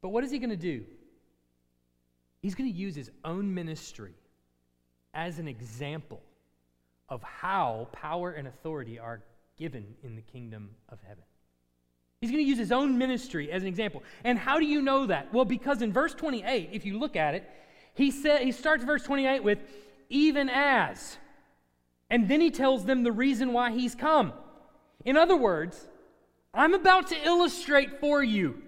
But 0.00 0.10
what 0.10 0.24
is 0.24 0.30
he 0.30 0.38
going 0.38 0.50
to 0.50 0.56
do? 0.56 0.84
He's 2.40 2.54
going 2.54 2.72
to 2.72 2.76
use 2.76 2.94
his 2.94 3.10
own 3.24 3.52
ministry 3.52 4.14
as 5.14 5.38
an 5.38 5.48
example 5.48 6.22
of 7.08 7.22
how 7.22 7.88
power 7.92 8.30
and 8.30 8.48
authority 8.48 8.98
are 8.98 9.22
given 9.58 9.84
in 10.02 10.16
the 10.16 10.22
kingdom 10.22 10.70
of 10.88 10.98
heaven. 11.06 11.24
He's 12.20 12.30
going 12.30 12.42
to 12.42 12.48
use 12.48 12.58
his 12.58 12.72
own 12.72 12.98
ministry 12.98 13.50
as 13.50 13.62
an 13.62 13.68
example. 13.68 14.02
And 14.22 14.38
how 14.38 14.58
do 14.58 14.64
you 14.64 14.80
know 14.80 15.06
that? 15.06 15.32
Well, 15.34 15.44
because 15.44 15.82
in 15.82 15.92
verse 15.92 16.14
28, 16.14 16.70
if 16.72 16.86
you 16.86 16.98
look 16.98 17.16
at 17.16 17.34
it, 17.34 17.48
he 17.94 18.10
said 18.10 18.42
he 18.42 18.52
starts 18.52 18.84
verse 18.84 19.02
28 19.02 19.42
with 19.42 19.58
even 20.08 20.48
as. 20.48 21.16
And 22.08 22.28
then 22.28 22.40
he 22.40 22.50
tells 22.50 22.84
them 22.84 23.02
the 23.02 23.12
reason 23.12 23.52
why 23.52 23.72
he's 23.72 23.94
come. 23.94 24.32
In 25.04 25.16
other 25.16 25.36
words, 25.36 25.88
I'm 26.54 26.74
about 26.74 27.08
to 27.08 27.26
illustrate 27.26 27.98
for 28.00 28.22
you 28.22 28.62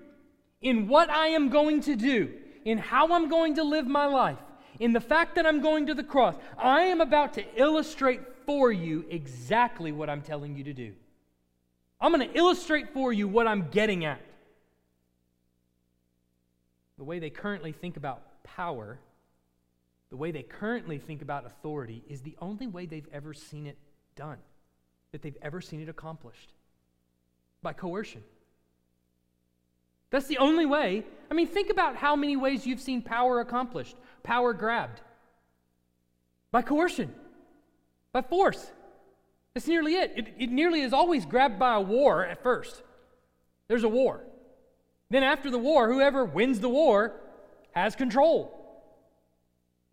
in 0.60 0.88
what 0.88 1.10
I 1.10 1.28
am 1.28 1.50
going 1.50 1.82
to 1.82 1.94
do, 1.94 2.32
in 2.64 2.78
how 2.78 3.12
I'm 3.12 3.28
going 3.28 3.56
to 3.56 3.62
live 3.62 3.86
my 3.86 4.06
life, 4.06 4.38
in 4.80 4.92
the 4.92 5.00
fact 5.00 5.36
that 5.36 5.46
I'm 5.46 5.60
going 5.60 5.86
to 5.86 5.94
the 5.94 6.04
cross, 6.04 6.34
I 6.58 6.82
am 6.82 7.00
about 7.00 7.34
to 7.34 7.44
illustrate 7.56 8.20
for 8.46 8.72
you 8.72 9.04
exactly 9.08 9.92
what 9.92 10.10
I'm 10.10 10.22
telling 10.22 10.56
you 10.56 10.64
to 10.64 10.72
do. 10.72 10.92
I'm 12.00 12.12
going 12.12 12.28
to 12.28 12.36
illustrate 12.36 12.92
for 12.92 13.12
you 13.12 13.28
what 13.28 13.46
I'm 13.46 13.68
getting 13.70 14.04
at. 14.04 14.20
The 16.98 17.04
way 17.04 17.18
they 17.18 17.30
currently 17.30 17.72
think 17.72 17.96
about 17.96 18.22
power, 18.42 18.98
the 20.10 20.16
way 20.16 20.30
they 20.30 20.42
currently 20.42 20.98
think 20.98 21.22
about 21.22 21.46
authority, 21.46 22.02
is 22.08 22.20
the 22.20 22.36
only 22.40 22.66
way 22.66 22.86
they've 22.86 23.08
ever 23.12 23.32
seen 23.32 23.66
it 23.66 23.78
done, 24.16 24.38
that 25.12 25.22
they've 25.22 25.36
ever 25.42 25.60
seen 25.60 25.80
it 25.80 25.88
accomplished 25.88 26.52
by 27.62 27.72
coercion. 27.72 28.22
That's 30.10 30.26
the 30.26 30.38
only 30.38 30.66
way. 30.66 31.04
I 31.28 31.34
mean, 31.34 31.48
think 31.48 31.70
about 31.70 31.96
how 31.96 32.14
many 32.14 32.36
ways 32.36 32.64
you've 32.64 32.80
seen 32.80 33.02
power 33.02 33.40
accomplished 33.40 33.96
power 34.24 34.52
grabbed 34.52 35.00
by 36.50 36.62
coercion, 36.62 37.14
by 38.12 38.22
force. 38.22 38.72
That's 39.54 39.68
nearly 39.68 39.94
it. 39.94 40.12
it. 40.16 40.34
It 40.38 40.50
nearly 40.50 40.80
is 40.80 40.92
always 40.92 41.24
grabbed 41.24 41.60
by 41.60 41.76
a 41.76 41.80
war 41.80 42.24
at 42.24 42.42
first. 42.42 42.82
There's 43.68 43.84
a 43.84 43.88
war. 43.88 44.20
Then, 45.10 45.22
after 45.22 45.50
the 45.50 45.58
war, 45.58 45.92
whoever 45.92 46.24
wins 46.24 46.58
the 46.58 46.68
war 46.68 47.14
has 47.70 47.94
control. 47.94 48.60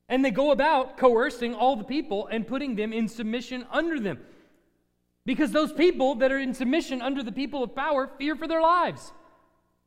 And 0.09 0.25
they 0.25 0.31
go 0.31 0.51
about 0.51 0.97
coercing 0.97 1.53
all 1.53 1.75
the 1.75 1.83
people 1.83 2.27
and 2.27 2.47
putting 2.47 2.75
them 2.75 2.91
in 2.91 3.07
submission 3.07 3.65
under 3.71 3.99
them. 3.99 4.19
Because 5.25 5.51
those 5.51 5.71
people 5.71 6.15
that 6.15 6.31
are 6.31 6.39
in 6.39 6.53
submission 6.53 7.01
under 7.01 7.21
the 7.21 7.31
people 7.31 7.63
of 7.63 7.75
power 7.75 8.09
fear 8.17 8.35
for 8.35 8.47
their 8.47 8.61
lives. 8.61 9.13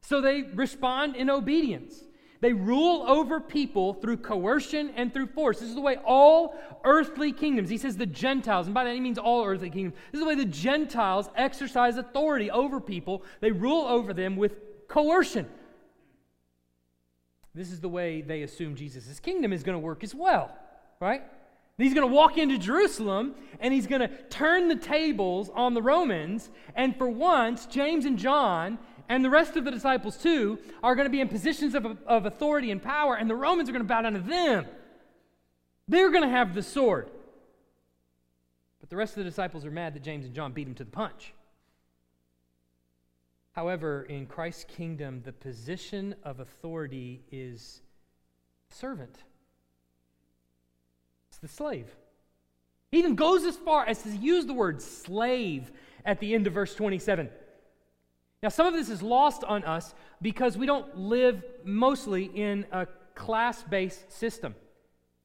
So 0.01 0.21
they 0.21 0.43
respond 0.43 1.17
in 1.17 1.29
obedience. 1.31 2.05
They 2.45 2.53
rule 2.53 3.05
over 3.09 3.41
people 3.41 3.95
through 3.95 4.19
coercion 4.19 4.91
and 4.97 5.15
through 5.15 5.29
force. 5.29 5.61
This 5.61 5.71
is 5.71 5.75
the 5.75 5.81
way 5.81 5.97
all 6.05 6.55
earthly 6.85 7.33
kingdoms, 7.33 7.71
he 7.71 7.79
says 7.79 7.97
the 7.97 8.05
Gentiles, 8.05 8.67
and 8.67 8.75
by 8.75 8.85
that 8.85 8.93
he 8.93 9.01
means 9.01 9.17
all 9.17 9.47
earthly 9.47 9.71
kingdoms. 9.71 9.95
This 10.13 10.19
is 10.19 10.21
the 10.21 10.27
way 10.27 10.35
the 10.35 10.45
Gentiles 10.45 11.31
exercise 11.37 11.97
authority 11.97 12.51
over 12.51 12.83
people. 12.83 13.23
They 13.41 13.51
rule 13.51 13.87
over 13.87 14.13
them 14.13 14.37
with 14.37 14.59
coercion. 14.89 15.49
This 17.55 17.73
is 17.73 17.81
the 17.81 17.89
way 17.89 18.21
they 18.21 18.43
assume 18.43 18.75
Jesus' 18.75 19.21
kingdom 19.21 19.51
is 19.51 19.63
going 19.63 19.77
to 19.77 19.83
work 19.83 20.05
as 20.05 20.15
well, 20.15 20.55
right? 21.01 21.23
He's 21.79 21.95
going 21.95 22.07
to 22.07 22.15
walk 22.15 22.37
into 22.37 22.59
Jerusalem 22.59 23.37
and 23.59 23.73
he's 23.73 23.87
going 23.87 24.03
to 24.03 24.09
turn 24.29 24.69
the 24.69 24.77
tables 24.77 25.51
on 25.55 25.73
the 25.73 25.81
Romans. 25.81 26.51
And 26.77 26.95
for 26.95 27.09
once, 27.09 27.65
James 27.65 28.05
and 28.05 28.19
John 28.19 28.79
and 29.09 29.25
the 29.25 29.31
rest 29.31 29.57
of 29.57 29.65
the 29.65 29.71
disciples 29.71 30.17
too 30.17 30.59
are 30.83 30.95
going 30.95 31.07
to 31.07 31.11
be 31.11 31.21
in 31.21 31.29
positions 31.29 31.75
of, 31.75 31.87
of 32.07 32.27
authority 32.27 32.71
and 32.71 32.83
power, 32.83 33.15
and 33.17 33.29
the 33.29 33.35
Romans 33.35 33.69
are 33.69 33.73
going 33.73 33.85
to 33.85 33.89
bow 33.89 34.03
down 34.03 34.15
to 34.15 34.21
them. 34.21 34.67
They're 35.89 36.11
going 36.11 36.23
to 36.23 36.31
have 36.31 36.55
the 36.55 36.63
sword. 36.63 37.11
But 38.81 38.91
the 38.91 38.97
rest 38.97 39.13
of 39.13 39.25
the 39.25 39.31
disciples 39.31 39.65
are 39.65 39.71
mad 39.71 39.95
that 39.95 40.03
James 40.03 40.25
and 40.25 40.35
John 40.35 40.53
beat 40.53 40.65
them 40.65 40.75
to 40.75 40.85
the 40.85 40.91
punch. 40.91 41.35
However, 43.53 44.03
in 44.03 44.27
Christ's 44.27 44.65
kingdom, 44.65 45.23
the 45.25 45.33
position 45.33 46.15
of 46.25 46.41
authority 46.41 47.23
is 47.31 47.83
servant, 48.71 49.17
it's 51.29 51.39
the 51.39 51.49
slave. 51.49 51.95
He 52.91 52.99
even 52.99 53.17
goes 53.17 53.45
as 53.45 53.57
far 53.57 53.85
as 53.85 54.03
to 54.03 54.11
use 54.11 54.47
the 54.47 54.55
word 54.55 54.81
slave 54.81 55.73
at 56.05 56.21
the 56.21 56.33
end 56.33 56.47
of 56.47 56.53
verse 56.53 56.75
27. 56.77 57.29
Now, 58.45 58.51
some 58.51 58.67
of 58.67 58.75
this 58.75 58.91
is 58.91 59.01
lost 59.01 59.43
on 59.43 59.65
us 59.65 59.95
because 60.21 60.59
we 60.59 60.67
don't 60.67 60.99
live 60.99 61.43
mostly 61.65 62.25
in 62.25 62.67
a 62.73 62.87
class 63.15 63.63
based 63.63 64.13
system 64.13 64.55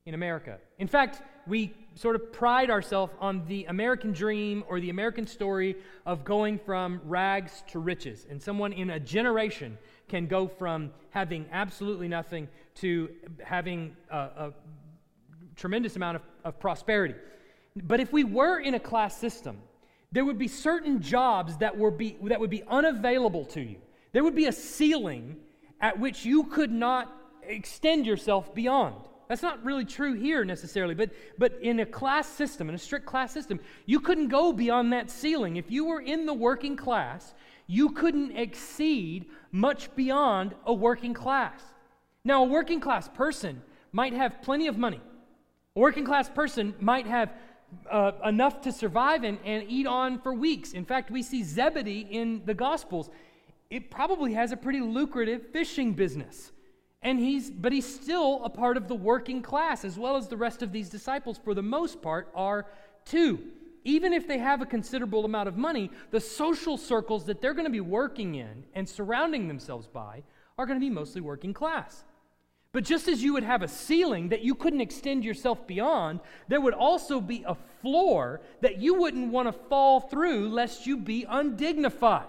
in 0.05 0.13
America. 0.13 0.57
In 0.77 0.87
fact, 0.87 1.21
we 1.45 1.73
sort 1.95 2.15
of 2.15 2.31
pride 2.31 2.69
ourselves 2.69 3.11
on 3.19 3.45
the 3.47 3.65
American 3.65 4.13
dream 4.13 4.63
or 4.69 4.79
the 4.79 4.89
American 4.89 5.27
story 5.27 5.75
of 6.05 6.23
going 6.23 6.59
from 6.59 7.01
rags 7.03 7.61
to 7.71 7.79
riches. 7.79 8.25
And 8.29 8.41
someone 8.41 8.71
in 8.71 8.91
a 8.91 9.01
generation 9.01 9.77
can 10.07 10.25
go 10.25 10.47
from 10.47 10.89
having 11.09 11.45
absolutely 11.51 12.07
nothing 12.07 12.47
to 12.75 13.09
having 13.43 13.97
a, 14.09 14.17
a 14.17 14.53
tremendous 15.57 15.97
amount 15.97 16.15
of, 16.15 16.21
of 16.45 16.57
prosperity. 16.61 17.15
But 17.75 17.99
if 17.99 18.13
we 18.13 18.23
were 18.23 18.61
in 18.61 18.75
a 18.75 18.79
class 18.79 19.17
system, 19.17 19.57
there 20.11 20.25
would 20.25 20.37
be 20.37 20.47
certain 20.47 21.01
jobs 21.01 21.57
that, 21.57 21.77
were 21.77 21.91
be, 21.91 22.17
that 22.23 22.39
would 22.39 22.49
be 22.49 22.63
unavailable 22.67 23.45
to 23.45 23.61
you. 23.61 23.77
There 24.11 24.23
would 24.23 24.35
be 24.35 24.47
a 24.47 24.51
ceiling 24.51 25.37
at 25.79 25.99
which 25.99 26.25
you 26.25 26.45
could 26.45 26.71
not 26.71 27.15
extend 27.43 28.05
yourself 28.05 28.53
beyond. 28.53 28.95
That's 29.27 29.43
not 29.43 29.63
really 29.63 29.85
true 29.85 30.13
here 30.13 30.43
necessarily, 30.43 30.95
but, 30.95 31.11
but 31.37 31.59
in 31.61 31.79
a 31.79 31.85
class 31.85 32.27
system, 32.27 32.67
in 32.67 32.73
a 32.73 32.79
strict 32.79 33.05
class 33.05 33.31
system, 33.31 33.59
you 33.85 33.99
couldn't 33.99 34.29
go 34.29 34.51
beyond 34.51 34.91
that 34.93 35.11
ceiling. 35.11 35.57
If 35.57 35.69
you 35.69 35.85
were 35.85 36.01
in 36.01 36.25
the 36.25 36.33
working 36.33 36.75
class, 36.75 37.35
you 37.67 37.91
couldn't 37.91 38.35
exceed 38.35 39.27
much 39.51 39.95
beyond 39.95 40.55
a 40.65 40.73
working 40.73 41.13
class. 41.13 41.61
Now, 42.23 42.43
a 42.43 42.47
working 42.47 42.79
class 42.79 43.07
person 43.07 43.61
might 43.91 44.13
have 44.13 44.41
plenty 44.41 44.65
of 44.65 44.79
money. 44.79 45.01
A 45.75 45.79
working 45.79 46.05
class 46.05 46.27
person 46.27 46.73
might 46.79 47.05
have 47.05 47.31
uh, 47.89 48.11
enough 48.25 48.61
to 48.61 48.71
survive 48.71 49.23
and, 49.23 49.37
and 49.45 49.63
eat 49.67 49.87
on 49.87 50.19
for 50.19 50.33
weeks. 50.33 50.73
In 50.73 50.85
fact, 50.85 51.11
we 51.11 51.23
see 51.23 51.43
Zebedee 51.43 52.07
in 52.09 52.41
the 52.45 52.53
Gospels. 52.53 53.09
It 53.69 53.91
probably 53.91 54.33
has 54.33 54.51
a 54.51 54.57
pretty 54.57 54.81
lucrative 54.81 55.47
fishing 55.51 55.93
business. 55.93 56.51
And 57.01 57.19
he's, 57.19 57.49
but 57.49 57.71
he's 57.71 57.85
still 57.85 58.43
a 58.43 58.49
part 58.49 58.75
of 58.75 58.87
the 58.87 58.95
working 58.95 59.41
class, 59.41 59.85
as 59.85 59.97
well 59.97 60.17
as 60.17 60.27
the 60.27 60.35
rest 60.35 60.61
of 60.61 60.71
these 60.71 60.89
disciples, 60.89 61.39
for 61.43 61.53
the 61.53 61.61
most 61.61 62.01
part, 62.01 62.29
are 62.35 62.65
too. 63.05 63.39
Even 63.85 64.11
if 64.11 64.27
they 64.27 64.37
have 64.37 64.61
a 64.61 64.65
considerable 64.65 65.23
amount 65.23 65.47
of 65.47 65.55
money, 65.55 65.89
the 66.11 66.19
social 66.19 66.77
circles 66.77 67.25
that 67.25 67.39
they're 67.39 67.53
going 67.53 67.65
to 67.65 67.71
be 67.71 67.79
working 67.79 68.35
in 68.35 68.65
and 68.73 68.87
surrounding 68.87 69.47
themselves 69.47 69.87
by 69.87 70.23
are 70.57 70.65
going 70.65 70.77
to 70.77 70.85
be 70.85 70.89
mostly 70.89 71.21
working 71.21 71.53
class. 71.53 72.03
But 72.71 72.83
just 72.83 73.07
as 73.07 73.23
you 73.23 73.33
would 73.33 73.43
have 73.43 73.63
a 73.63 73.67
ceiling 73.67 74.29
that 74.29 74.43
you 74.43 74.53
couldn't 74.53 74.81
extend 74.81 75.25
yourself 75.25 75.65
beyond, 75.65 76.19
there 76.47 76.61
would 76.61 76.75
also 76.75 77.19
be 77.19 77.43
a 77.47 77.55
floor 77.81 78.41
that 78.61 78.77
you 78.79 78.93
wouldn't 78.93 79.31
want 79.31 79.47
to 79.47 79.53
fall 79.69 79.99
through 79.99 80.49
lest 80.49 80.85
you 80.85 80.95
be 80.97 81.25
undignified. 81.27 82.27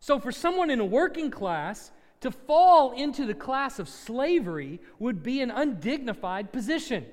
So, 0.00 0.18
for 0.18 0.32
someone 0.32 0.70
in 0.70 0.80
a 0.80 0.84
working 0.84 1.30
class, 1.30 1.90
to 2.20 2.30
fall 2.30 2.92
into 2.92 3.26
the 3.26 3.34
class 3.34 3.78
of 3.78 3.88
slavery 3.88 4.80
would 4.98 5.22
be 5.22 5.40
an 5.40 5.50
undignified 5.50 6.52
position. 6.52 7.04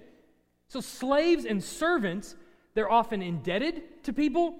So, 0.69 0.79
slaves 0.81 1.45
and 1.45 1.63
servants, 1.63 2.35
they're 2.73 2.91
often 2.91 3.21
indebted 3.21 4.03
to 4.03 4.13
people. 4.13 4.55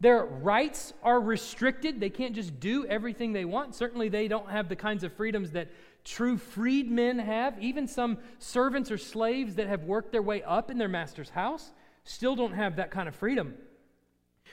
Their 0.00 0.24
rights 0.24 0.92
are 1.02 1.20
restricted. 1.20 2.00
They 2.00 2.10
can't 2.10 2.34
just 2.34 2.60
do 2.60 2.86
everything 2.86 3.32
they 3.32 3.44
want. 3.44 3.74
Certainly, 3.74 4.10
they 4.10 4.28
don't 4.28 4.50
have 4.50 4.68
the 4.68 4.76
kinds 4.76 5.04
of 5.04 5.12
freedoms 5.12 5.52
that 5.52 5.68
true 6.06 6.38
freedmen 6.38 7.18
have. 7.18 7.62
Even 7.62 7.86
some 7.86 8.16
servants 8.38 8.90
or 8.90 8.96
slaves 8.96 9.56
that 9.56 9.66
have 9.66 9.84
worked 9.84 10.12
their 10.12 10.22
way 10.22 10.42
up 10.42 10.70
in 10.70 10.78
their 10.78 10.88
master's 10.88 11.30
house 11.30 11.72
still 12.04 12.34
don't 12.34 12.54
have 12.54 12.76
that 12.76 12.90
kind 12.90 13.08
of 13.08 13.14
freedom. 13.14 13.54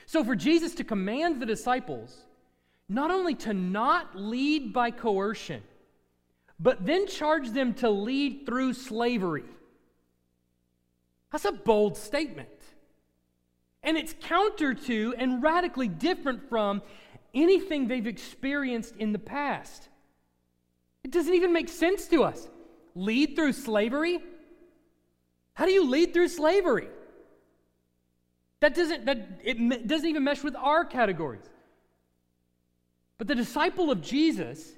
So, 0.06 0.22
for 0.22 0.34
Jesus 0.34 0.74
to 0.74 0.84
command 0.84 1.40
the 1.40 1.46
disciples 1.46 2.24
not 2.88 3.10
only 3.10 3.34
to 3.34 3.54
not 3.54 4.14
lead 4.14 4.72
by 4.72 4.90
coercion, 4.90 5.62
but 6.60 6.84
then 6.84 7.06
charge 7.06 7.50
them 7.50 7.72
to 7.74 7.88
lead 7.88 8.44
through 8.44 8.74
slavery. 8.74 9.44
That's 11.32 11.46
a 11.46 11.52
bold 11.52 11.96
statement. 11.96 12.48
And 13.82 13.96
it's 13.96 14.14
counter 14.20 14.74
to 14.74 15.14
and 15.18 15.42
radically 15.42 15.88
different 15.88 16.48
from 16.48 16.82
anything 17.32 17.88
they've 17.88 18.06
experienced 18.06 18.96
in 18.96 19.12
the 19.12 19.18
past. 19.18 19.88
It 21.04 21.10
doesn't 21.10 21.34
even 21.34 21.52
make 21.52 21.68
sense 21.68 22.06
to 22.08 22.24
us. 22.24 22.48
Lead 22.94 23.36
through 23.36 23.52
slavery? 23.52 24.18
How 25.52 25.66
do 25.66 25.70
you 25.70 25.88
lead 25.88 26.12
through 26.12 26.28
slavery? 26.28 26.88
That 28.60 28.74
doesn't, 28.74 29.04
that, 29.04 29.40
it 29.44 29.86
doesn't 29.86 30.08
even 30.08 30.24
mesh 30.24 30.42
with 30.42 30.56
our 30.56 30.84
categories. 30.84 31.44
But 33.18 33.28
the 33.28 33.34
disciple 33.34 33.90
of 33.90 34.00
Jesus 34.00 34.72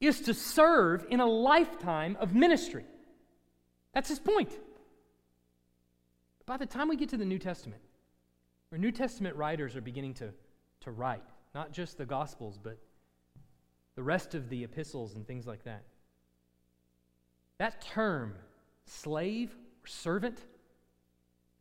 is 0.00 0.22
to 0.22 0.34
serve 0.34 1.06
in 1.10 1.20
a 1.20 1.26
lifetime 1.26 2.16
of 2.18 2.34
ministry. 2.34 2.86
That's 3.92 4.08
his 4.08 4.18
point. 4.18 4.50
By 6.46 6.56
the 6.56 6.66
time 6.66 6.88
we 6.88 6.96
get 6.96 7.10
to 7.10 7.16
the 7.16 7.24
New 7.24 7.38
Testament, 7.38 7.82
where 8.70 8.78
New 8.78 8.92
Testament 8.92 9.36
writers 9.36 9.76
are 9.76 9.80
beginning 9.80 10.14
to, 10.14 10.32
to 10.80 10.90
write, 10.90 11.22
not 11.54 11.72
just 11.72 11.98
the 11.98 12.06
Gospels, 12.06 12.58
but 12.60 12.78
the 14.00 14.04
rest 14.04 14.34
of 14.34 14.48
the 14.48 14.64
epistles 14.64 15.14
and 15.14 15.26
things 15.26 15.46
like 15.46 15.62
that, 15.64 15.82
that 17.58 17.82
term, 17.82 18.32
slave 18.86 19.50
or 19.84 19.86
servant, 19.86 20.40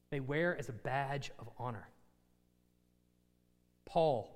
they 0.10 0.22
wear 0.22 0.58
as 0.58 0.70
a 0.70 0.72
badge 0.72 1.32
of 1.38 1.50
honor. 1.58 1.90
Paul 3.84 4.34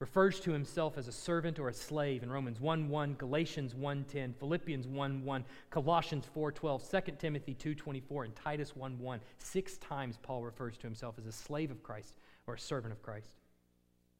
refers 0.00 0.40
to 0.40 0.50
himself 0.50 0.98
as 0.98 1.06
a 1.06 1.12
servant 1.12 1.60
or 1.60 1.68
a 1.68 1.72
slave 1.72 2.24
in 2.24 2.28
Romans 2.28 2.60
1 2.60 2.88
1, 2.88 3.14
Galatians 3.14 3.76
1 3.76 4.04
10, 4.10 4.34
Philippians 4.40 4.88
1 4.88 5.24
1, 5.24 5.44
Colossians 5.70 6.26
4 6.34 6.50
12, 6.50 6.90
2 6.90 7.00
Timothy 7.20 7.54
2 7.54 7.76
24, 7.76 8.24
and 8.24 8.34
Titus 8.34 8.74
1 8.74 8.98
1. 8.98 9.20
Six 9.38 9.78
times 9.78 10.18
Paul 10.20 10.42
refers 10.42 10.76
to 10.78 10.88
himself 10.88 11.14
as 11.20 11.26
a 11.26 11.32
slave 11.32 11.70
of 11.70 11.84
Christ 11.84 12.14
or 12.48 12.54
a 12.54 12.58
servant 12.58 12.92
of 12.92 13.00
Christ. 13.00 13.28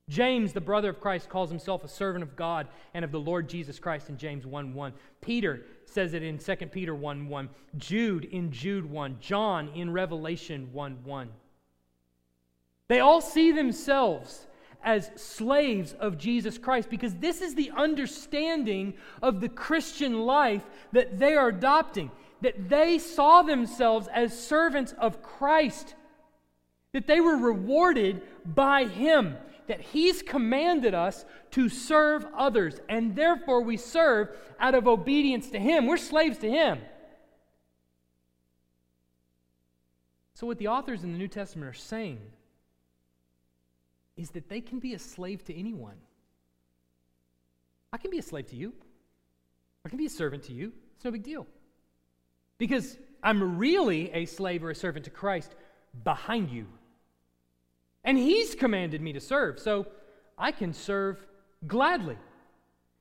James, 0.09 0.53
the 0.53 0.61
brother 0.61 0.91
of 0.91 1.01
Christ, 1.01 1.29
calls 1.29 1.51
himself 1.51 1.83
a 1.83 1.89
servant 1.89 2.23
of 2.23 2.37
God 2.37 2.69
and 2.95 3.05
of 3.05 3.11
the 3.11 3.19
Lord 3.19 3.49
Jesus 3.49 3.81
Christ 3.81 4.09
in 4.09 4.17
James 4.17 4.47
1 4.47 4.73
1. 4.73 4.93
Peter 5.21 5.63
says 5.85 6.15
it 6.15 6.23
in 6.23 6.39
2 6.39 6.57
Peter 6.67 6.95
1 6.95 7.29
1. 7.29 7.49
Jude 7.77 8.25
in 8.25 8.53
Jude 8.53 8.89
1. 8.89 9.17
John 9.21 9.69
in 9.75 9.93
Revelation 9.93 10.69
1 10.73 10.99
1. 11.03 11.29
They 12.89 13.01
all 13.01 13.21
see 13.21 13.51
themselves 13.51 14.47
as 14.85 15.11
slaves 15.17 15.93
of 15.95 16.17
Jesus 16.17 16.57
Christ 16.57 16.89
because 16.89 17.17
this 17.17 17.41
is 17.41 17.57
the 17.57 17.73
understanding 17.77 18.95
of 19.21 19.41
the 19.41 19.49
Christian 19.49 20.21
life 20.21 20.63
that 20.93 21.19
they 21.19 21.35
are 21.35 21.49
adopting. 21.49 22.13
That 22.43 22.69
they 22.69 23.01
saw 23.01 23.43
themselves 23.43 24.07
as 24.15 24.39
servants 24.39 24.95
of 24.99 25.21
Christ, 25.21 25.97
that 26.93 27.09
they 27.09 27.21
were 27.21 27.37
rewarded 27.37 28.23
by 28.45 28.85
Him 28.85 29.37
that 29.69 29.81
He's 29.81 30.23
commanded 30.23 30.95
us 30.95 31.25
to 31.53 31.69
serve 31.69 32.27
others, 32.37 32.81
and 32.89 33.17
therefore 33.17 33.63
we 33.63 33.77
serve 33.77 34.29
out 34.59 34.75
of 34.75 34.87
obedience 34.87 35.51
to 35.51 35.59
Him. 35.59 35.87
We're 35.87 35.97
slaves 35.97 36.39
to 36.39 36.51
Him. 36.51 36.79
So, 40.35 40.47
what 40.47 40.59
the 40.59 40.69
authors 40.69 41.03
in 41.03 41.13
the 41.13 41.19
New 41.19 41.29
Testament 41.29 41.69
are 41.69 41.79
saying 41.79 42.21
is 44.17 44.31
that 44.31 44.49
they 44.49 44.61
can 44.61 44.79
be 44.79 44.95
a 44.95 44.99
slave 44.99 45.45
to 45.45 45.59
anyone. 45.59 45.97
I 47.93 47.99
can 47.99 48.11
be 48.11 48.19
a 48.19 48.23
slave 48.23 48.47
to 48.49 48.57
you, 48.57 48.73
I 49.85 49.89
can 49.89 49.99
be 49.99 50.07
a 50.07 50.11
servant 50.11 50.43
to 50.45 50.53
you. 50.53 50.73
It's 50.97 51.05
no 51.05 51.11
big 51.11 51.23
deal. 51.23 51.47
Because 52.59 52.97
I'm 53.23 53.59
really 53.59 54.11
a 54.13 54.25
slave 54.25 54.65
or 54.65 54.71
a 54.71 54.75
servant 54.75 55.05
to 55.05 55.11
Christ 55.11 55.55
behind 56.05 56.51
you. 56.51 56.67
And 58.07 58.17
He's 58.17 58.55
commanded 58.55 59.03
me 59.03 59.13
to 59.13 59.21
serve, 59.21 59.59
so 59.59 59.89
I 60.39 60.53
can 60.53 60.73
serve 60.73 61.19
gladly. 61.67 62.17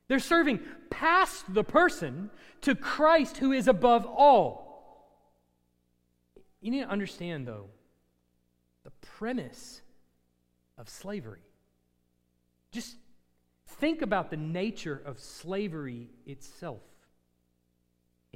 They're 0.07 0.19
serving 0.19 0.59
past 0.89 1.53
the 1.53 1.63
person 1.63 2.31
to 2.61 2.75
Christ 2.75 3.37
who 3.37 3.51
is 3.51 3.67
above 3.67 4.05
all. 4.05 4.65
You 6.59 6.71
need 6.71 6.81
to 6.81 6.89
understand, 6.89 7.47
though, 7.47 7.67
the 8.83 8.91
premise 9.01 9.81
of 10.77 10.89
slavery. 10.89 11.41
Just 12.71 12.95
think 13.67 14.01
about 14.01 14.31
the 14.31 14.37
nature 14.37 15.01
of 15.05 15.19
slavery 15.19 16.09
itself. 16.25 16.81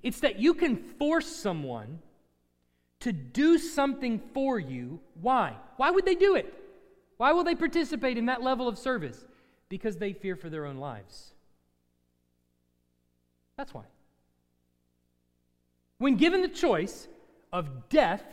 It's 0.03 0.19
that 0.19 0.39
you 0.39 0.53
can 0.53 0.77
force 0.77 1.27
someone 1.27 1.99
to 2.99 3.11
do 3.11 3.57
something 3.57 4.19
for 4.33 4.59
you. 4.59 4.99
Why? 5.19 5.55
Why 5.77 5.89
would 5.91 6.05
they 6.05 6.15
do 6.15 6.35
it? 6.35 6.53
Why 7.19 7.33
will 7.33 7.43
they 7.43 7.53
participate 7.53 8.17
in 8.17 8.27
that 8.27 8.41
level 8.41 8.69
of 8.69 8.77
service? 8.77 9.25
Because 9.67 9.97
they 9.97 10.13
fear 10.13 10.37
for 10.37 10.49
their 10.49 10.65
own 10.65 10.77
lives. 10.77 11.33
That's 13.57 13.73
why. 13.73 13.83
When 15.97 16.15
given 16.15 16.41
the 16.41 16.47
choice 16.47 17.09
of 17.51 17.89
death 17.89 18.23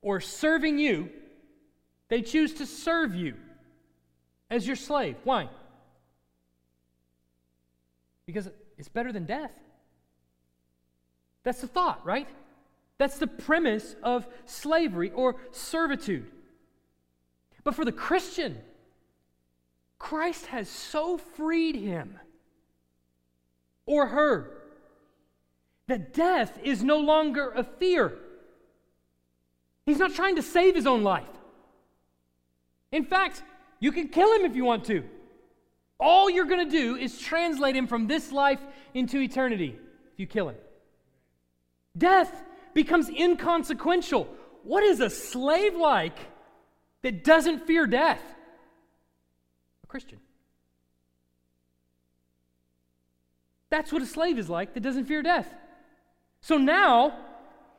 or 0.00 0.20
serving 0.20 0.78
you, 0.78 1.10
they 2.08 2.22
choose 2.22 2.54
to 2.54 2.66
serve 2.66 3.16
you 3.16 3.34
as 4.48 4.64
your 4.64 4.76
slave. 4.76 5.16
Why? 5.24 5.48
Because 8.26 8.48
it's 8.78 8.88
better 8.88 9.12
than 9.12 9.24
death. 9.24 9.50
That's 11.42 11.62
the 11.62 11.66
thought, 11.66 12.06
right? 12.06 12.28
That's 12.96 13.18
the 13.18 13.26
premise 13.26 13.96
of 14.04 14.28
slavery 14.46 15.10
or 15.10 15.34
servitude. 15.50 16.30
But 17.68 17.74
for 17.74 17.84
the 17.84 17.92
Christian, 17.92 18.56
Christ 19.98 20.46
has 20.46 20.70
so 20.70 21.18
freed 21.18 21.74
him 21.74 22.18
or 23.84 24.06
her 24.06 24.62
that 25.86 26.14
death 26.14 26.58
is 26.64 26.82
no 26.82 26.98
longer 26.98 27.50
a 27.50 27.62
fear. 27.62 28.14
He's 29.84 29.98
not 29.98 30.14
trying 30.14 30.36
to 30.36 30.42
save 30.42 30.76
his 30.76 30.86
own 30.86 31.02
life. 31.02 31.28
In 32.90 33.04
fact, 33.04 33.42
you 33.80 33.92
can 33.92 34.08
kill 34.08 34.32
him 34.32 34.46
if 34.46 34.56
you 34.56 34.64
want 34.64 34.86
to. 34.86 35.04
All 36.00 36.30
you're 36.30 36.46
going 36.46 36.66
to 36.66 36.74
do 36.74 36.96
is 36.96 37.20
translate 37.20 37.76
him 37.76 37.86
from 37.86 38.06
this 38.06 38.32
life 38.32 38.60
into 38.94 39.20
eternity 39.20 39.76
if 40.14 40.18
you 40.18 40.26
kill 40.26 40.48
him. 40.48 40.56
Death 41.98 42.44
becomes 42.72 43.10
inconsequential. 43.10 44.26
What 44.62 44.84
is 44.84 45.00
a 45.00 45.10
slave 45.10 45.74
like 45.74 46.16
that 47.02 47.24
doesn't 47.24 47.66
fear 47.66 47.86
death? 47.86 48.22
A 49.84 49.86
Christian. 49.86 50.18
That's 53.70 53.92
what 53.92 54.02
a 54.02 54.06
slave 54.06 54.38
is 54.38 54.48
like 54.48 54.74
that 54.74 54.82
doesn't 54.82 55.04
fear 55.04 55.22
death. 55.22 55.52
So 56.40 56.56
now 56.56 57.18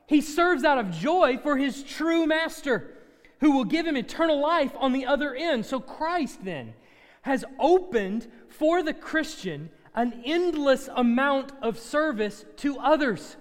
he 0.08 0.22
serves 0.22 0.64
out 0.64 0.78
of 0.78 0.92
joy 0.92 1.38
for 1.38 1.58
his 1.58 1.84
true 1.84 2.26
master 2.26 2.96
who 3.40 3.52
will 3.52 3.66
give 3.66 3.86
him 3.86 3.96
eternal 3.96 4.40
life 4.40 4.72
on 4.78 4.92
the 4.92 5.06
other 5.06 5.34
end. 5.34 5.66
So 5.66 5.80
Christ 5.80 6.44
then 6.44 6.74
has 7.22 7.46
opened 7.60 8.28
for 8.50 8.84
the 8.84 8.94
Christian 8.94 9.70
an 9.96 10.22
endless 10.26 10.90
amount 10.96 11.52
of 11.62 11.80
service 11.80 12.46
to 12.58 12.78
others. 12.80 13.38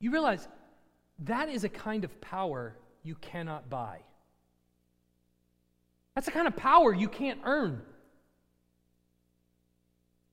You 0.00 0.10
realize 0.10 0.48
that 1.20 1.48
is 1.48 1.64
a 1.64 1.68
kind 1.68 2.04
of 2.04 2.20
power 2.20 2.76
you 3.02 3.14
cannot 3.16 3.68
buy. 3.68 4.00
That's 6.16 6.24
the 6.24 6.32
kind 6.32 6.48
of 6.48 6.56
power 6.56 6.94
you 6.94 7.08
can't 7.08 7.40
earn. 7.44 7.82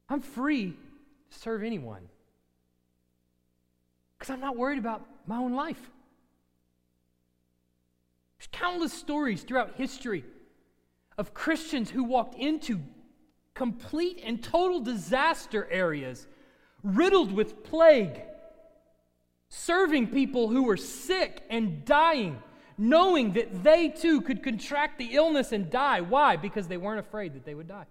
I'm 0.07 0.21
free 0.21 0.77
to 1.29 1.39
serve 1.39 1.61
anyone 1.61 2.07
because 4.17 4.33
I'm 4.33 4.39
not 4.39 4.55
worried 4.55 4.79
about 4.79 5.05
my 5.27 5.37
own 5.37 5.53
life. 5.53 5.91
There's 8.37 8.47
countless 8.53 8.93
stories 8.93 9.43
throughout 9.43 9.75
history 9.75 10.23
of 11.17 11.33
Christians 11.33 11.89
who 11.89 12.05
walked 12.05 12.35
into 12.35 12.79
complete 13.53 14.21
and 14.23 14.41
total 14.41 14.79
disaster 14.79 15.67
areas 15.69 16.27
riddled 16.81 17.33
with 17.33 17.61
plague, 17.61 18.21
serving 19.49 20.07
people 20.07 20.47
who 20.47 20.63
were 20.63 20.77
sick 20.77 21.43
and 21.49 21.83
dying 21.83 22.41
knowing 22.77 23.33
that 23.33 23.63
they 23.63 23.89
too 23.89 24.21
could 24.21 24.43
contract 24.43 24.97
the 24.97 25.13
illness 25.13 25.51
and 25.51 25.69
die. 25.69 26.01
Why? 26.01 26.35
Because 26.35 26.67
they 26.67 26.77
weren't 26.77 26.99
afraid 26.99 27.33
that 27.33 27.45
they 27.45 27.53
would 27.53 27.67
die. 27.67 27.85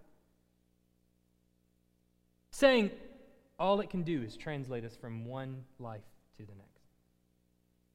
Saying, 2.51 2.91
all 3.59 3.81
it 3.81 3.91
can 3.91 4.03
do 4.03 4.23
is 4.23 4.37
translate 4.37 4.85
us 4.85 4.97
from 4.97 5.25
one 5.25 5.65
life 5.79 6.03
to 6.37 6.43
the 6.43 6.55
next. 6.55 6.83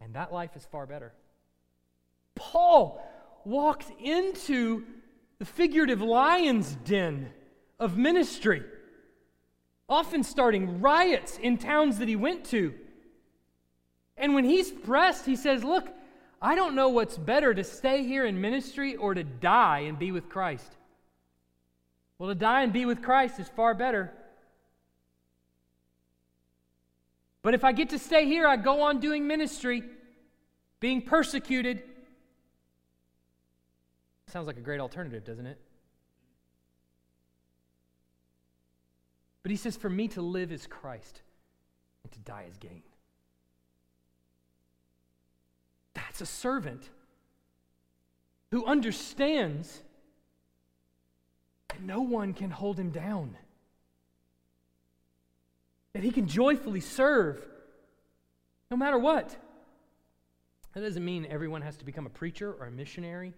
And 0.01 0.13
that 0.15 0.31
life 0.31 0.55
is 0.55 0.65
far 0.65 0.85
better. 0.85 1.13
Paul 2.35 3.01
walked 3.45 3.91
into 3.99 4.83
the 5.39 5.45
figurative 5.45 6.01
lion's 6.01 6.75
den 6.85 7.31
of 7.79 7.97
ministry, 7.97 8.63
often 9.87 10.23
starting 10.23 10.81
riots 10.81 11.37
in 11.37 11.57
towns 11.57 11.99
that 11.99 12.07
he 12.07 12.15
went 12.15 12.45
to 12.45 12.73
And 14.17 14.33
when 14.33 14.45
he's 14.45 14.71
pressed, 14.71 15.25
he 15.25 15.35
says, 15.35 15.63
Look, 15.63 15.87
I 16.41 16.55
don't 16.55 16.75
know 16.75 16.89
what's 16.89 17.17
better 17.17 17.53
to 17.53 17.63
stay 17.63 18.03
here 18.03 18.25
in 18.25 18.39
ministry 18.39 18.95
or 18.95 19.13
to 19.13 19.23
die 19.23 19.79
and 19.79 19.97
be 19.97 20.11
with 20.11 20.29
Christ. 20.29 20.75
Well, 22.19 22.29
to 22.29 22.35
die 22.35 22.63
and 22.63 22.73
be 22.73 22.85
with 22.85 23.01
Christ 23.01 23.39
is 23.39 23.47
far 23.49 23.73
better. 23.73 24.11
But 27.41 27.53
if 27.53 27.63
I 27.63 27.71
get 27.71 27.89
to 27.89 27.99
stay 27.99 28.25
here, 28.25 28.47
I 28.47 28.57
go 28.57 28.81
on 28.81 28.99
doing 28.99 29.25
ministry, 29.25 29.83
being 30.79 31.01
persecuted. 31.01 31.81
Sounds 34.27 34.47
like 34.47 34.57
a 34.57 34.61
great 34.61 34.79
alternative, 34.79 35.23
doesn't 35.23 35.45
it? 35.45 35.59
But 39.43 39.51
he 39.51 39.55
says, 39.55 39.77
For 39.77 39.89
me 39.89 40.09
to 40.09 40.21
live 40.21 40.51
is 40.51 40.67
Christ, 40.67 41.21
and 42.03 42.11
to 42.11 42.19
die 42.19 42.45
is 42.49 42.57
gain. 42.57 42.83
That's 45.97 46.21
a 46.21 46.27
servant 46.27 46.87
who 48.51 48.65
understands 48.65 49.81
that 51.69 51.81
no 51.81 52.01
one 52.01 52.35
can 52.35 52.51
hold 52.51 52.79
him 52.79 52.91
down 52.91 53.35
that 55.93 56.03
he 56.03 56.11
can 56.11 56.27
joyfully 56.27 56.81
serve 56.81 57.43
no 58.69 58.77
matter 58.77 58.99
what. 58.99 59.35
That 60.75 60.81
doesn't 60.81 61.03
mean 61.03 61.25
everyone 61.27 61.63
has 61.63 61.75
to 61.77 61.85
become 61.85 62.05
a 62.05 62.11
preacher 62.11 62.53
or 62.53 62.67
a 62.67 62.71
missionary 62.71 63.33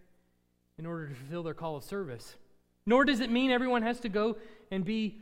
in 0.78 0.86
order 0.86 1.08
to 1.08 1.16
fulfill 1.16 1.44
their 1.44 1.54
call 1.54 1.78
of 1.78 1.86
service. 1.86 2.36
Nor 2.86 3.06
does 3.06 3.22
it 3.22 3.32
mean 3.32 3.52
everyone 3.52 3.84
has 3.84 4.02
to 4.02 4.10
go 4.10 4.36
and 4.72 4.84
be 4.84 5.22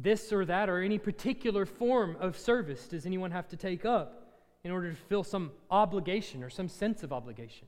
this 0.00 0.32
or 0.32 0.44
that 0.44 0.68
or 0.68 0.80
any 0.80 0.98
particular 0.98 1.66
form 1.66 2.16
of 2.20 2.38
service 2.38 2.86
does 2.86 3.06
anyone 3.06 3.32
have 3.32 3.48
to 3.48 3.56
take 3.56 3.84
up 3.84 4.21
in 4.64 4.70
order 4.70 4.90
to 4.90 4.96
fulfill 4.96 5.24
some 5.24 5.50
obligation 5.70 6.42
or 6.42 6.50
some 6.50 6.68
sense 6.68 7.02
of 7.02 7.12
obligation. 7.12 7.66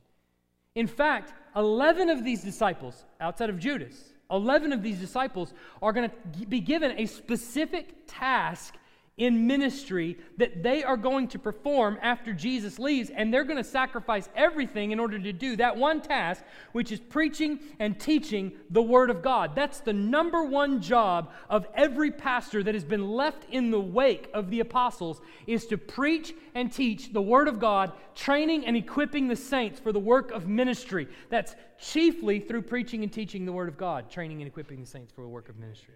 In 0.74 0.86
fact, 0.86 1.32
11 1.56 2.10
of 2.10 2.24
these 2.24 2.42
disciples, 2.42 3.04
outside 3.20 3.50
of 3.50 3.58
Judas, 3.58 4.12
11 4.30 4.72
of 4.72 4.82
these 4.82 4.98
disciples 4.98 5.52
are 5.82 5.92
going 5.92 6.10
to 6.10 6.46
be 6.46 6.60
given 6.60 6.98
a 6.98 7.06
specific 7.06 7.94
task 8.06 8.74
in 9.16 9.46
ministry 9.46 10.18
that 10.38 10.64
they 10.64 10.82
are 10.82 10.96
going 10.96 11.28
to 11.28 11.38
perform 11.38 11.96
after 12.02 12.32
Jesus 12.32 12.80
leaves, 12.80 13.10
and 13.10 13.32
they're 13.32 13.44
going 13.44 13.62
to 13.62 13.68
sacrifice 13.68 14.28
everything 14.34 14.90
in 14.90 14.98
order 14.98 15.18
to 15.18 15.32
do 15.32 15.54
that 15.54 15.76
one 15.76 16.00
task, 16.00 16.42
which 16.72 16.90
is 16.90 16.98
preaching 16.98 17.60
and 17.78 18.00
teaching 18.00 18.52
the 18.70 18.82
Word 18.82 19.10
of 19.10 19.22
God. 19.22 19.54
That's 19.54 19.78
the 19.78 19.92
number 19.92 20.42
one 20.44 20.82
job 20.82 21.30
of 21.48 21.66
every 21.74 22.10
pastor 22.10 22.64
that 22.64 22.74
has 22.74 22.84
been 22.84 23.08
left 23.08 23.46
in 23.50 23.70
the 23.70 23.80
wake 23.80 24.30
of 24.34 24.50
the 24.50 24.58
apostles, 24.58 25.20
is 25.46 25.66
to 25.66 25.78
preach 25.78 26.34
and 26.56 26.72
teach 26.72 27.12
the 27.12 27.22
Word 27.22 27.46
of 27.46 27.60
God, 27.60 27.92
training 28.16 28.66
and 28.66 28.76
equipping 28.76 29.28
the 29.28 29.36
saints 29.36 29.78
for 29.78 29.92
the 29.92 30.00
work 30.00 30.32
of 30.32 30.48
ministry. 30.48 31.06
That's 31.30 31.54
chiefly 31.78 32.40
through 32.40 32.62
preaching 32.62 33.04
and 33.04 33.12
teaching 33.12 33.44
the 33.44 33.52
Word 33.52 33.68
of 33.68 33.76
God, 33.76 34.10
training 34.10 34.40
and 34.40 34.48
equipping 34.48 34.80
the 34.80 34.86
saints 34.86 35.12
for 35.12 35.22
the 35.22 35.28
work 35.28 35.48
of 35.48 35.56
ministry. 35.56 35.94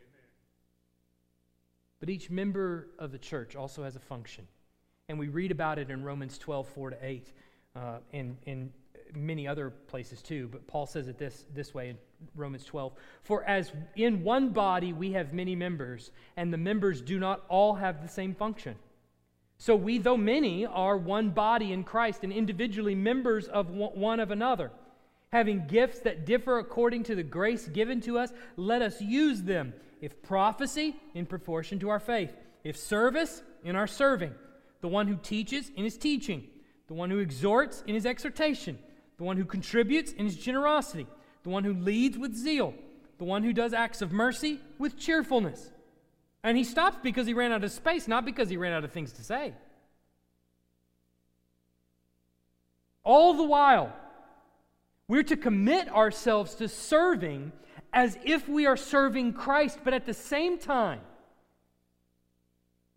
But 2.01 2.11
each 2.11 2.31
member 2.31 2.89
of 2.99 3.13
the 3.13 3.19
church 3.19 3.57
also 3.57 3.83
has 3.85 3.97
a 3.97 4.01
function. 4.01 4.47
And 5.09 5.19
we 5.19 5.29
read 5.29 5.51
about 5.51 5.79
it 5.79 5.91
in 5.91 6.05
Romans 6.05 6.39
12, 6.39 6.69
4 6.69 6.91
to 6.91 6.97
8, 7.01 7.33
uh, 7.75 7.99
and 8.13 8.37
in 8.47 8.71
many 9.15 9.49
other 9.49 9.71
places 9.71 10.23
too. 10.23 10.49
But 10.51 10.67
Paul 10.67 10.87
says 10.87 11.09
it 11.09 11.19
this, 11.19 11.45
this 11.55 11.75
way 11.75 11.91
in 11.91 11.99
Romans 12.35 12.65
12 12.65 12.93
For 13.23 13.45
as 13.45 13.73
in 13.97 14.23
one 14.23 14.51
body 14.51 14.93
we 14.93 15.13
have 15.13 15.33
many 15.33 15.57
members, 15.57 16.11
and 16.37 16.53
the 16.53 16.59
members 16.59 17.01
do 17.01 17.19
not 17.19 17.45
all 17.49 17.75
have 17.75 18.03
the 18.03 18.09
same 18.09 18.35
function. 18.35 18.77
So 19.61 19.75
we, 19.75 19.99
though 19.99 20.17
many, 20.17 20.67
are 20.67 20.97
one 20.97 21.31
body 21.31 21.73
in 21.73 21.83
Christ 21.83 22.23
and 22.23 22.33
individually 22.33 22.95
members 22.95 23.49
of 23.49 23.71
one 23.71 24.21
of 24.21 24.31
another. 24.31 24.71
Having 25.33 25.67
gifts 25.67 26.01
that 26.01 26.25
differ 26.25 26.59
according 26.59 27.05
to 27.05 27.15
the 27.15 27.23
grace 27.23 27.69
given 27.69 28.01
to 28.03 28.19
us, 28.19 28.33
let 28.57 28.81
us 28.81 29.01
use 29.01 29.43
them 29.43 29.75
if 30.01 30.23
prophecy, 30.23 30.97
in 31.15 31.27
proportion 31.27 31.79
to 31.81 31.89
our 31.89 32.01
faith. 32.01 32.33
If 32.65 32.77
service, 32.77 33.43
in 33.65 33.77
our 33.77 33.87
serving. 33.87 34.35
The 34.81 34.89
one 34.89 35.09
who 35.09 35.17
teaches, 35.17 35.71
in 35.77 35.85
his 35.85 35.97
teaching. 35.97 36.49
The 36.87 36.95
one 36.95 37.11
who 37.11 37.19
exhorts, 37.19 37.83
in 37.87 37.95
his 37.95 38.07
exhortation. 38.07 38.79
The 39.17 39.25
one 39.25 39.37
who 39.37 39.45
contributes, 39.45 40.13
in 40.13 40.25
his 40.25 40.37
generosity. 40.37 41.07
The 41.43 41.51
one 41.51 41.65
who 41.65 41.75
leads 41.75 42.17
with 42.17 42.35
zeal. 42.35 42.75
The 43.19 43.25
one 43.25 43.43
who 43.43 43.53
does 43.53 43.75
acts 43.75 44.01
of 44.01 44.13
mercy 44.13 44.61
with 44.79 44.97
cheerfulness. 44.97 45.71
And 46.43 46.57
he 46.57 46.65
stops 46.65 46.99
because 47.03 47.27
he 47.27 47.35
ran 47.35 47.53
out 47.53 47.65
of 47.65 47.73
space, 47.73 48.07
not 48.07 48.25
because 48.25 48.49
he 48.49 48.57
ran 48.57 48.73
out 48.73 48.85
of 48.85 48.93
things 48.93 49.13
to 49.15 49.25
say. 49.25 49.53
All 53.03 53.35
the 53.35 53.45
while, 53.45 53.93
we're 55.09 55.23
to 55.25 55.37
commit 55.37 55.89
ourselves 55.89 56.55
to 56.57 56.69
serving 56.69 57.53
as 57.93 58.19
if 58.23 58.47
we 58.49 58.67
are 58.67 58.77
serving 58.77 59.33
Christ, 59.33 59.79
but 59.83 59.95
at 59.95 60.05
the 60.05 60.15
same 60.15 60.59
time, 60.59 61.01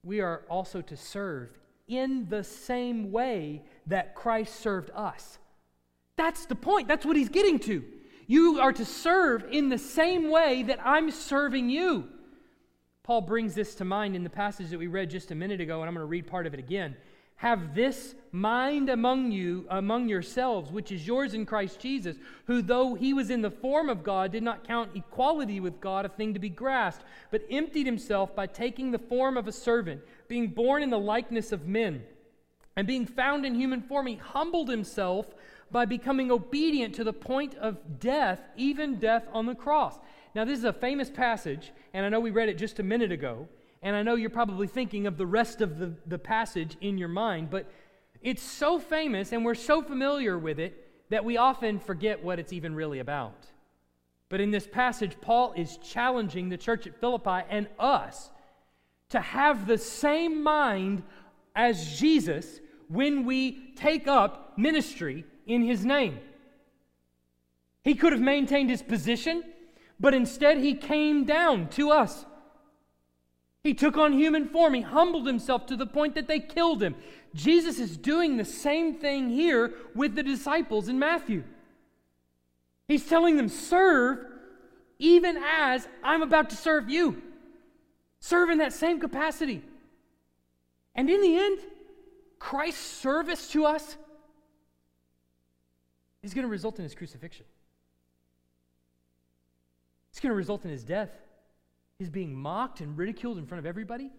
we 0.03 0.19
are 0.19 0.43
also 0.49 0.81
to 0.81 0.97
serve 0.97 1.49
in 1.87 2.27
the 2.29 2.43
same 2.43 3.11
way 3.11 3.63
that 3.87 4.15
Christ 4.15 4.59
served 4.59 4.91
us. 4.93 5.39
That's 6.17 6.45
the 6.45 6.55
point. 6.55 6.87
That's 6.87 7.05
what 7.05 7.15
he's 7.15 7.29
getting 7.29 7.59
to. 7.59 7.83
You 8.27 8.59
are 8.59 8.73
to 8.73 8.85
serve 8.85 9.45
in 9.51 9.69
the 9.69 9.77
same 9.77 10.29
way 10.29 10.63
that 10.63 10.79
I'm 10.85 11.11
serving 11.11 11.69
you. 11.69 12.09
Paul 13.03 13.21
brings 13.21 13.55
this 13.55 13.75
to 13.75 13.85
mind 13.85 14.15
in 14.15 14.23
the 14.23 14.29
passage 14.29 14.69
that 14.69 14.79
we 14.79 14.87
read 14.87 15.09
just 15.09 15.31
a 15.31 15.35
minute 15.35 15.59
ago, 15.59 15.81
and 15.81 15.87
I'm 15.87 15.95
going 15.95 16.03
to 16.03 16.09
read 16.09 16.27
part 16.27 16.45
of 16.45 16.53
it 16.53 16.59
again. 16.59 16.95
Have 17.41 17.73
this 17.73 18.13
mind 18.31 18.87
among 18.87 19.31
you, 19.31 19.65
among 19.71 20.07
yourselves, 20.07 20.71
which 20.71 20.91
is 20.91 21.07
yours 21.07 21.33
in 21.33 21.47
Christ 21.47 21.79
Jesus, 21.79 22.17
who, 22.45 22.61
though 22.61 22.93
he 22.93 23.15
was 23.15 23.31
in 23.31 23.41
the 23.41 23.49
form 23.49 23.89
of 23.89 24.03
God, 24.03 24.31
did 24.31 24.43
not 24.43 24.67
count 24.67 24.91
equality 24.93 25.59
with 25.59 25.81
God 25.81 26.05
a 26.05 26.09
thing 26.09 26.35
to 26.35 26.39
be 26.39 26.49
grasped, 26.49 27.03
but 27.31 27.41
emptied 27.49 27.87
himself 27.87 28.35
by 28.35 28.45
taking 28.45 28.91
the 28.91 28.99
form 28.99 29.37
of 29.37 29.47
a 29.47 29.51
servant, 29.51 30.01
being 30.27 30.49
born 30.49 30.83
in 30.83 30.91
the 30.91 30.99
likeness 30.99 31.51
of 31.51 31.65
men. 31.65 32.03
And 32.75 32.85
being 32.85 33.07
found 33.07 33.43
in 33.43 33.55
human 33.55 33.81
form, 33.81 34.05
he 34.05 34.17
humbled 34.17 34.69
himself 34.69 35.33
by 35.71 35.85
becoming 35.85 36.29
obedient 36.29 36.93
to 36.93 37.03
the 37.03 37.11
point 37.11 37.55
of 37.55 37.99
death, 37.99 38.39
even 38.55 38.99
death 38.99 39.23
on 39.33 39.47
the 39.47 39.55
cross. 39.55 39.97
Now, 40.35 40.45
this 40.45 40.59
is 40.59 40.65
a 40.65 40.73
famous 40.73 41.09
passage, 41.09 41.71
and 41.91 42.05
I 42.05 42.09
know 42.09 42.19
we 42.19 42.29
read 42.29 42.49
it 42.49 42.59
just 42.59 42.77
a 42.77 42.83
minute 42.83 43.11
ago. 43.11 43.47
And 43.81 43.95
I 43.95 44.03
know 44.03 44.15
you're 44.15 44.29
probably 44.29 44.67
thinking 44.67 45.07
of 45.07 45.17
the 45.17 45.25
rest 45.25 45.61
of 45.61 45.79
the, 45.79 45.93
the 46.05 46.19
passage 46.19 46.77
in 46.81 46.97
your 46.97 47.07
mind, 47.07 47.49
but 47.49 47.69
it's 48.21 48.43
so 48.43 48.79
famous 48.79 49.31
and 49.31 49.43
we're 49.43 49.55
so 49.55 49.81
familiar 49.81 50.37
with 50.37 50.59
it 50.59 50.87
that 51.09 51.25
we 51.25 51.37
often 51.37 51.79
forget 51.79 52.23
what 52.23 52.39
it's 52.39 52.53
even 52.53 52.75
really 52.75 52.99
about. 52.99 53.47
But 54.29 54.39
in 54.39 54.51
this 54.51 54.67
passage, 54.67 55.17
Paul 55.19 55.53
is 55.57 55.77
challenging 55.77 56.49
the 56.49 56.57
church 56.57 56.87
at 56.87 56.99
Philippi 56.99 57.45
and 57.49 57.67
us 57.79 58.29
to 59.09 59.19
have 59.19 59.67
the 59.67 59.77
same 59.77 60.41
mind 60.41 61.03
as 61.55 61.99
Jesus 61.99 62.61
when 62.87 63.25
we 63.25 63.73
take 63.75 64.07
up 64.07 64.57
ministry 64.57 65.25
in 65.45 65.63
his 65.63 65.83
name. 65.83 66.19
He 67.83 67.95
could 67.95 68.13
have 68.13 68.21
maintained 68.21 68.69
his 68.69 68.81
position, 68.81 69.43
but 69.99 70.13
instead 70.13 70.59
he 70.59 70.75
came 70.75 71.25
down 71.25 71.67
to 71.69 71.91
us. 71.91 72.25
He 73.63 73.73
took 73.73 73.97
on 73.97 74.13
human 74.13 74.47
form. 74.47 74.73
He 74.73 74.81
humbled 74.81 75.27
himself 75.27 75.67
to 75.67 75.75
the 75.75 75.85
point 75.85 76.15
that 76.15 76.27
they 76.27 76.39
killed 76.39 76.81
him. 76.81 76.95
Jesus 77.35 77.79
is 77.79 77.95
doing 77.95 78.37
the 78.37 78.45
same 78.45 78.95
thing 78.95 79.29
here 79.29 79.73
with 79.93 80.15
the 80.15 80.23
disciples 80.23 80.87
in 80.87 80.97
Matthew. 80.97 81.43
He's 82.87 83.07
telling 83.07 83.37
them, 83.37 83.49
Serve 83.49 84.25
even 84.99 85.37
as 85.37 85.87
I'm 86.03 86.21
about 86.21 86.49
to 86.51 86.55
serve 86.55 86.89
you. 86.89 87.21
Serve 88.19 88.49
in 88.49 88.59
that 88.59 88.73
same 88.73 88.99
capacity. 88.99 89.63
And 90.93 91.09
in 91.09 91.21
the 91.21 91.37
end, 91.37 91.59
Christ's 92.37 92.85
service 92.85 93.49
to 93.49 93.65
us 93.65 93.97
is 96.21 96.33
going 96.33 96.43
to 96.43 96.51
result 96.51 96.77
in 96.77 96.83
his 96.83 96.93
crucifixion. 96.93 97.45
It's 100.11 100.19
going 100.19 100.31
to 100.31 100.35
result 100.35 100.65
in 100.65 100.71
his 100.71 100.83
death. 100.83 101.09
He's 102.01 102.09
being 102.09 102.33
mocked 102.33 102.81
and 102.81 102.97
ridiculed 102.97 103.37
in 103.37 103.45
front 103.45 103.59
of 103.59 103.67
everybody. 103.67 104.09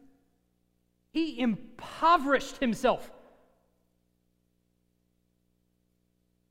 He 1.10 1.40
impoverished 1.40 2.58
himself 2.58 3.10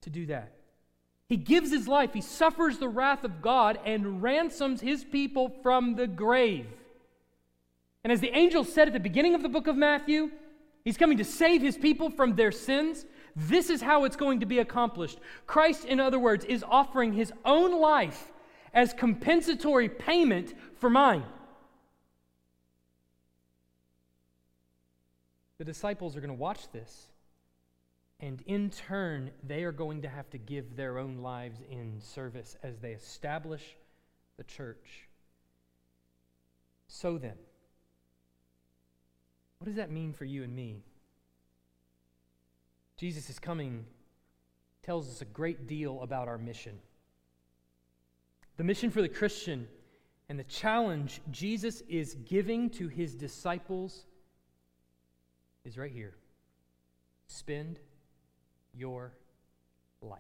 to 0.02 0.10
do 0.10 0.26
that. 0.26 0.52
He 1.30 1.38
gives 1.38 1.72
his 1.72 1.88
life, 1.88 2.14
he 2.14 2.20
suffers 2.20 2.80
the 2.80 2.90
wrath 2.90 3.24
of 3.24 3.42
God, 3.42 3.80
and 3.86 4.22
ransoms 4.22 4.82
his 4.82 5.06
people 5.06 5.48
from 5.64 5.96
the 5.96 6.06
grave. 6.06 6.68
And 8.04 8.12
as 8.12 8.20
the 8.20 8.38
angel 8.38 8.66
said 8.66 8.90
at 8.90 8.94
the 8.94 9.00
beginning 9.00 9.34
of 9.34 9.42
the 9.42 9.48
book 9.48 9.68
of 9.68 9.78
Matthew, 9.78 10.32
he's 10.84 10.98
coming 10.98 11.18
to 11.18 11.24
save 11.24 11.62
his 11.62 11.78
people 11.78 12.10
from 12.10 12.36
their 12.36 12.52
sins. 12.52 13.06
This 13.38 13.70
is 13.70 13.82
how 13.82 14.04
it's 14.04 14.18
going 14.18 14.42
to 14.42 14.46
be 14.46 14.60
accomplished. 14.60 15.18
Christ, 15.48 15.86
in 15.86 16.02
other 16.02 16.20
words, 16.20 16.44
is 16.44 16.62
offering 16.70 17.14
his 17.14 17.32
own 17.46 17.80
life 17.80 18.31
as 18.74 18.94
compensatory 18.94 19.90
payment 19.90 20.54
for 20.78 20.90
mine. 20.90 21.24
The 25.58 25.66
disciples 25.66 26.16
are 26.16 26.22
going 26.22 26.30
to 26.30 26.34
watch 26.34 26.72
this 26.72 27.10
And 28.22 28.44
in 28.46 28.70
turn, 28.70 29.32
they 29.44 29.64
are 29.64 29.72
going 29.72 30.04
to 30.04 30.10
have 30.10 30.30
to 30.30 30.38
give 30.38 30.76
their 30.76 31.00
own 31.00 31.18
lives 31.18 31.60
in 31.70 32.00
service 32.00 32.56
as 32.62 32.78
they 32.78 32.92
establish 32.92 33.76
the 34.38 34.44
church. 34.44 35.08
So 36.88 37.18
then, 37.18 37.36
what 39.58 39.66
does 39.66 39.76
that 39.76 39.90
mean 39.90 40.14
for 40.14 40.26
you 40.26 40.44
and 40.44 40.56
me? 40.56 40.84
Jesus 42.98 43.30
is 43.32 43.40
coming, 43.40 43.86
tells 44.84 45.10
us 45.10 45.22
a 45.22 45.26
great 45.26 45.66
deal 45.66 46.02
about 46.04 46.28
our 46.28 46.38
mission. 46.38 46.78
The 48.62 48.68
mission 48.68 48.92
for 48.92 49.02
the 49.02 49.10
Christian 49.10 49.68
and 50.30 50.38
the 50.38 50.44
challenge 50.44 51.20
Jesus 51.32 51.82
is 51.90 52.14
giving 52.30 52.70
to 52.70 52.90
his 52.90 53.16
disciples 53.16 54.06
is 55.66 55.80
right 55.80 55.92
here. 55.92 56.14
Spend 57.26 57.80
your 58.72 59.14
life. 60.04 60.20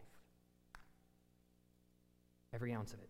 Every 2.51 2.73
ounce 2.73 2.93
of 2.93 2.99
it. 3.01 3.09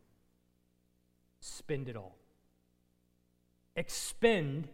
Spend 1.40 1.88
it 1.88 1.96
all. 1.96 2.18
Expend 3.78 4.68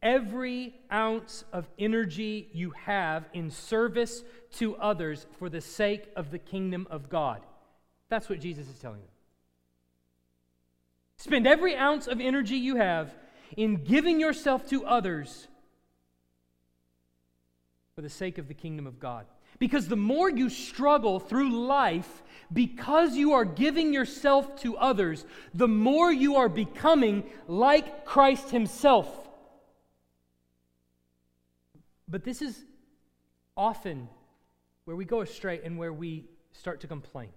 every 0.00 0.76
ounce 0.92 1.42
of 1.52 1.68
energy 1.76 2.50
you 2.52 2.70
have 2.84 3.28
in 3.32 3.50
service 3.50 4.22
to 4.58 4.76
others 4.76 5.26
for 5.40 5.48
the 5.48 5.60
sake 5.60 6.12
of 6.14 6.30
the 6.30 6.38
kingdom 6.38 6.86
of 6.88 7.08
God. 7.08 7.40
That's 8.10 8.28
what 8.28 8.38
Jesus 8.38 8.68
is 8.68 8.78
telling 8.78 9.00
them. 9.00 9.08
Spend 11.16 11.46
every 11.46 11.76
ounce 11.76 12.06
of 12.06 12.20
energy 12.20 12.56
you 12.56 12.76
have 12.76 13.14
in 13.56 13.84
giving 13.84 14.20
yourself 14.20 14.68
to 14.70 14.84
others 14.84 15.46
for 17.94 18.02
the 18.02 18.08
sake 18.08 18.38
of 18.38 18.48
the 18.48 18.54
kingdom 18.54 18.86
of 18.86 18.98
God. 18.98 19.26
Because 19.58 19.86
the 19.86 19.96
more 19.96 20.28
you 20.28 20.50
struggle 20.50 21.20
through 21.20 21.66
life 21.66 22.22
because 22.52 23.16
you 23.16 23.32
are 23.32 23.44
giving 23.44 23.92
yourself 23.92 24.60
to 24.62 24.76
others, 24.76 25.24
the 25.54 25.68
more 25.68 26.12
you 26.12 26.36
are 26.36 26.48
becoming 26.48 27.24
like 27.46 28.04
Christ 28.04 28.50
Himself. 28.50 29.08
But 32.08 32.24
this 32.24 32.42
is 32.42 32.64
often 33.56 34.08
where 34.84 34.96
we 34.96 35.04
go 35.04 35.20
astray 35.20 35.60
and 35.64 35.78
where 35.78 35.92
we 35.92 36.24
start 36.52 36.80
to 36.80 36.86
complain. 36.86 37.30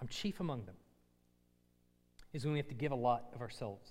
I'm 0.00 0.08
chief 0.08 0.40
among 0.40 0.64
them. 0.66 0.74
Is 2.32 2.44
when 2.44 2.52
we 2.52 2.58
have 2.58 2.68
to 2.68 2.74
give 2.74 2.92
a 2.92 2.96
lot 2.96 3.24
of 3.34 3.40
ourselves. 3.40 3.90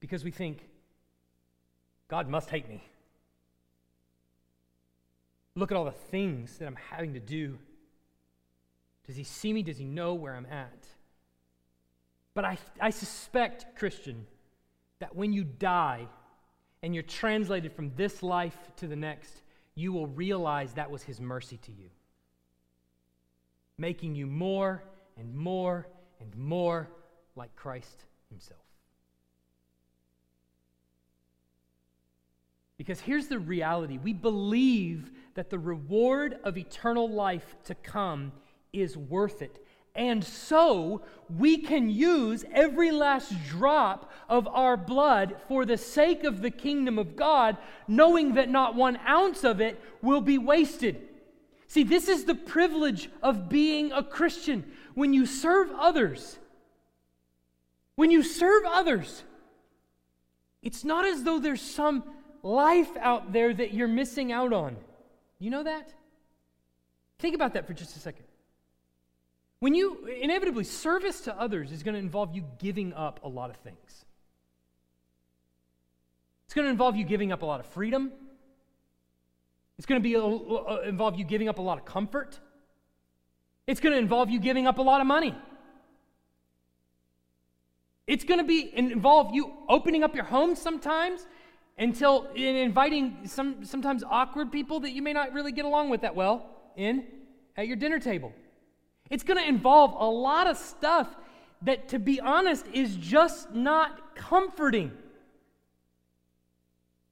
Because 0.00 0.22
we 0.22 0.30
think, 0.30 0.68
God 2.08 2.28
must 2.28 2.48
hate 2.50 2.68
me. 2.68 2.82
Look 5.56 5.72
at 5.72 5.76
all 5.76 5.84
the 5.84 5.90
things 5.90 6.58
that 6.58 6.66
I'm 6.66 6.78
having 6.90 7.14
to 7.14 7.20
do. 7.20 7.58
Does 9.06 9.16
he 9.16 9.24
see 9.24 9.52
me? 9.52 9.62
Does 9.62 9.78
he 9.78 9.84
know 9.84 10.14
where 10.14 10.36
I'm 10.36 10.46
at? 10.46 10.86
But 12.34 12.44
I, 12.44 12.58
I 12.80 12.90
suspect, 12.90 13.76
Christian, 13.76 14.26
that 15.00 15.16
when 15.16 15.32
you 15.32 15.42
die 15.42 16.06
and 16.82 16.94
you're 16.94 17.02
translated 17.02 17.72
from 17.72 17.90
this 17.96 18.22
life 18.22 18.56
to 18.76 18.86
the 18.86 18.94
next, 18.94 19.42
you 19.74 19.92
will 19.92 20.06
realize 20.06 20.74
that 20.74 20.90
was 20.90 21.02
his 21.02 21.20
mercy 21.20 21.56
to 21.56 21.72
you, 21.72 21.88
making 23.76 24.14
you 24.14 24.26
more 24.26 24.84
and 25.16 25.34
more 25.34 25.88
and 26.20 26.34
more 26.36 26.88
like 27.36 27.54
Christ 27.56 28.04
himself. 28.28 28.60
Because 32.76 33.00
here's 33.00 33.26
the 33.26 33.38
reality 33.40 33.98
we 33.98 34.12
believe 34.12 35.10
that 35.34 35.50
the 35.50 35.58
reward 35.58 36.38
of 36.44 36.56
eternal 36.56 37.10
life 37.10 37.56
to 37.64 37.74
come 37.74 38.32
is 38.72 38.96
worth 38.96 39.42
it. 39.42 39.64
And 39.94 40.22
so 40.22 41.02
we 41.28 41.58
can 41.58 41.90
use 41.90 42.44
every 42.52 42.92
last 42.92 43.32
drop 43.48 44.12
of 44.28 44.46
our 44.46 44.76
blood 44.76 45.34
for 45.48 45.64
the 45.64 45.76
sake 45.76 46.22
of 46.22 46.40
the 46.40 46.52
kingdom 46.52 47.00
of 47.00 47.16
God, 47.16 47.56
knowing 47.88 48.34
that 48.34 48.48
not 48.48 48.76
one 48.76 48.96
ounce 49.08 49.42
of 49.42 49.60
it 49.60 49.80
will 50.00 50.20
be 50.20 50.38
wasted. 50.38 51.07
See, 51.68 51.84
this 51.84 52.08
is 52.08 52.24
the 52.24 52.34
privilege 52.34 53.10
of 53.22 53.48
being 53.48 53.92
a 53.92 54.02
Christian. 54.02 54.64
When 54.94 55.12
you 55.12 55.26
serve 55.26 55.70
others, 55.78 56.38
when 57.94 58.10
you 58.10 58.22
serve 58.22 58.64
others, 58.66 59.22
it's 60.62 60.82
not 60.82 61.04
as 61.04 61.22
though 61.22 61.38
there's 61.38 61.60
some 61.60 62.04
life 62.42 62.96
out 62.96 63.32
there 63.32 63.52
that 63.52 63.74
you're 63.74 63.86
missing 63.86 64.32
out 64.32 64.52
on. 64.52 64.76
You 65.38 65.50
know 65.50 65.62
that? 65.62 65.92
Think 67.18 67.34
about 67.34 67.52
that 67.52 67.66
for 67.66 67.74
just 67.74 67.96
a 67.96 67.98
second. 67.98 68.24
When 69.60 69.74
you, 69.74 70.06
inevitably, 70.06 70.64
service 70.64 71.20
to 71.22 71.38
others 71.38 71.70
is 71.70 71.82
going 71.82 71.94
to 71.94 72.00
involve 72.00 72.34
you 72.34 72.44
giving 72.58 72.94
up 72.94 73.20
a 73.24 73.28
lot 73.28 73.50
of 73.50 73.56
things. 73.56 74.04
It's 76.46 76.54
going 76.54 76.64
to 76.64 76.70
involve 76.70 76.96
you 76.96 77.04
giving 77.04 77.30
up 77.30 77.42
a 77.42 77.46
lot 77.46 77.60
of 77.60 77.66
freedom. 77.66 78.10
It's 79.78 79.86
going 79.86 80.02
to 80.02 80.06
be 80.06 80.14
involve 80.88 81.16
you 81.16 81.24
giving 81.24 81.48
up 81.48 81.58
a 81.58 81.62
lot 81.62 81.78
of 81.78 81.84
comfort. 81.84 82.38
It's 83.66 83.80
going 83.80 83.92
to 83.92 83.98
involve 83.98 84.28
you 84.28 84.40
giving 84.40 84.66
up 84.66 84.78
a 84.78 84.82
lot 84.82 85.00
of 85.00 85.06
money. 85.06 85.34
It's 88.06 88.24
going 88.24 88.40
to 88.40 88.46
be 88.46 88.76
involve 88.76 89.34
you 89.34 89.52
opening 89.68 90.02
up 90.02 90.14
your 90.14 90.24
home 90.24 90.56
sometimes 90.56 91.26
until 91.76 92.26
in 92.34 92.56
inviting 92.56 93.18
some 93.26 93.64
sometimes 93.64 94.02
awkward 94.02 94.50
people 94.50 94.80
that 94.80 94.90
you 94.90 95.02
may 95.02 95.12
not 95.12 95.32
really 95.32 95.52
get 95.52 95.64
along 95.64 95.90
with 95.90 96.00
that 96.00 96.14
well 96.14 96.46
in 96.76 97.04
at 97.56 97.68
your 97.68 97.76
dinner 97.76 97.98
table. 98.00 98.32
It's 99.10 99.22
going 99.22 99.38
to 99.38 99.48
involve 99.48 99.94
a 99.98 100.10
lot 100.10 100.46
of 100.46 100.56
stuff 100.56 101.08
that 101.62 101.88
to 101.88 101.98
be 101.98 102.20
honest 102.20 102.66
is 102.72 102.96
just 102.96 103.52
not 103.54 104.16
comforting. 104.16 104.90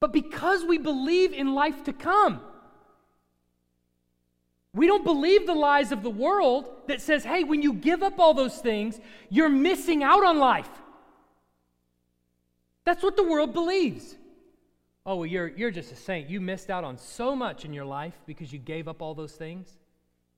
But 0.01 0.13
because 0.13 0.65
we 0.65 0.79
believe 0.79 1.33
in 1.33 1.55
life 1.55 1.85
to 1.85 1.93
come, 1.93 2.41
we 4.77 4.87
don't 4.87 5.03
believe 5.03 5.47
the 5.47 5.55
lies 5.55 5.91
of 5.91 6.05
the 6.05 6.11
world 6.11 6.67
that 6.87 7.01
says, 7.01 7.25
hey, 7.25 7.43
when 7.43 7.63
you 7.63 7.73
give 7.73 8.05
up 8.05 8.21
all 8.21 8.35
those 8.35 8.59
things, 8.59 9.01
you're 9.31 9.49
missing 9.49 10.05
out 10.05 10.25
on 10.25 10.39
life. 10.39 10.69
That's 12.85 13.03
what 13.03 13.17
the 13.17 13.25
world 13.25 13.53
believes 13.53 14.15
oh, 15.07 15.17
well, 15.17 15.27
you're, 15.27 15.49
you're 15.49 15.71
just 15.71 15.93
a 15.93 15.97
saint. 15.97 16.29
You 16.29 16.41
missed 16.41 16.69
out 16.69 16.83
on 16.83 16.99
so 16.99 17.37
much 17.37 17.65
in 17.65 17.73
your 17.73 17.85
life 17.85 18.15
because 18.27 18.53
you 18.53 18.59
gave 18.59 18.89
up 18.89 19.01
all 19.01 19.15
those 19.15 19.33
things 19.33 19.79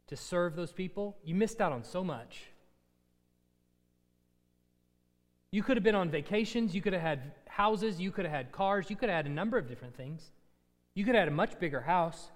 to 0.08 0.16
serve 0.16 0.54
those 0.54 0.72
people. 0.72 1.16
You 1.24 1.34
missed 1.34 1.60
out 1.60 1.72
on 1.72 1.82
so 1.82 2.04
much. 2.04 2.42
You 5.50 5.62
could 5.62 5.78
have 5.78 5.84
been 5.84 5.94
on 5.94 6.10
vacations. 6.10 6.74
You 6.74 6.82
could 6.82 6.92
have 6.92 7.00
had 7.00 7.32
houses. 7.48 7.98
You 7.98 8.10
could 8.10 8.26
have 8.26 8.34
had 8.34 8.52
cars. 8.52 8.90
You 8.90 8.96
could 8.96 9.08
have 9.08 9.16
had 9.16 9.26
a 9.26 9.34
number 9.34 9.56
of 9.56 9.66
different 9.66 9.96
things. 9.96 10.30
You 10.94 11.04
could 11.06 11.14
have 11.14 11.22
had 11.22 11.28
a 11.28 11.36
much 11.36 11.58
bigger 11.58 11.80
house. 11.80 12.30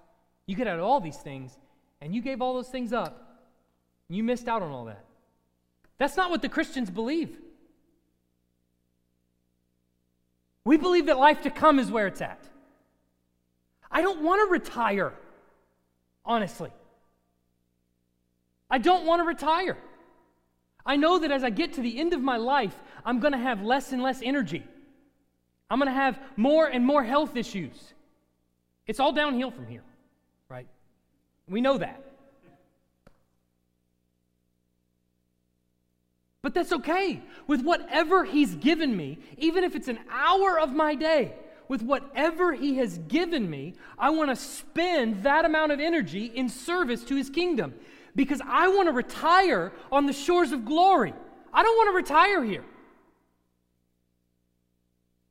You 0.47 0.55
could 0.55 0.65
have 0.65 0.77
had 0.77 0.83
all 0.83 0.99
these 0.99 1.17
things. 1.17 1.55
And 2.03 2.13
you 2.13 2.21
gave 2.21 2.41
all 2.41 2.53
those 2.53 2.67
things 2.67 2.91
up. 2.91 3.39
You 4.09 4.23
missed 4.23 4.49
out 4.49 4.61
on 4.61 4.71
all 4.71 4.85
that. 4.85 5.05
That's 5.97 6.17
not 6.17 6.29
what 6.29 6.41
the 6.41 6.49
Christians 6.49 6.89
believe. 6.89 7.37
We 10.65 10.75
believe 10.75 11.05
that 11.05 11.17
life 11.17 11.43
to 11.43 11.49
come 11.49 11.79
is 11.79 11.89
where 11.89 12.07
it's 12.07 12.21
at. 12.21 12.43
I 13.89 14.01
don't 14.01 14.21
want 14.21 14.45
to 14.45 14.51
retire, 14.51 15.13
honestly. 16.25 16.71
I 18.69 18.79
don't 18.79 19.05
want 19.05 19.21
to 19.21 19.25
retire. 19.25 19.77
I 20.85 20.97
know 20.97 21.19
that 21.19 21.31
as 21.31 21.45
I 21.45 21.51
get 21.51 21.73
to 21.73 21.81
the 21.81 21.97
end 21.97 22.11
of 22.11 22.21
my 22.21 22.35
life, 22.35 22.75
I'm 23.05 23.21
going 23.21 23.31
to 23.31 23.39
have 23.39 23.61
less 23.61 23.93
and 23.93 24.03
less 24.03 24.21
energy. 24.21 24.65
I'm 25.69 25.79
going 25.79 25.87
to 25.87 25.93
have 25.93 26.19
more 26.35 26.67
and 26.67 26.85
more 26.85 27.03
health 27.05 27.37
issues. 27.37 27.93
It's 28.87 28.99
all 28.99 29.13
downhill 29.13 29.51
from 29.51 29.67
here? 29.67 29.83
We 31.49 31.61
know 31.61 31.77
that. 31.77 32.03
But 36.41 36.53
that's 36.53 36.73
okay. 36.73 37.21
With 37.47 37.61
whatever 37.61 38.25
He's 38.25 38.55
given 38.55 38.95
me, 38.95 39.17
even 39.37 39.63
if 39.63 39.75
it's 39.75 39.87
an 39.87 39.99
hour 40.11 40.59
of 40.59 40.73
my 40.73 40.93
day, 40.93 41.33
with 41.67 41.81
whatever 41.81 42.53
He 42.53 42.77
has 42.77 42.97
given 42.97 43.49
me, 43.49 43.75
I 43.97 44.09
want 44.09 44.29
to 44.29 44.35
spend 44.35 45.23
that 45.23 45.45
amount 45.45 45.71
of 45.71 45.79
energy 45.79 46.25
in 46.25 46.49
service 46.49 47.03
to 47.05 47.15
His 47.15 47.29
kingdom 47.29 47.73
because 48.15 48.41
I 48.45 48.67
want 48.67 48.89
to 48.89 48.93
retire 48.93 49.71
on 49.91 50.05
the 50.05 50.13
shores 50.13 50.51
of 50.51 50.65
glory. 50.65 51.13
I 51.53 51.63
don't 51.63 51.77
want 51.77 51.89
to 51.89 51.95
retire 51.95 52.43
here. 52.43 52.65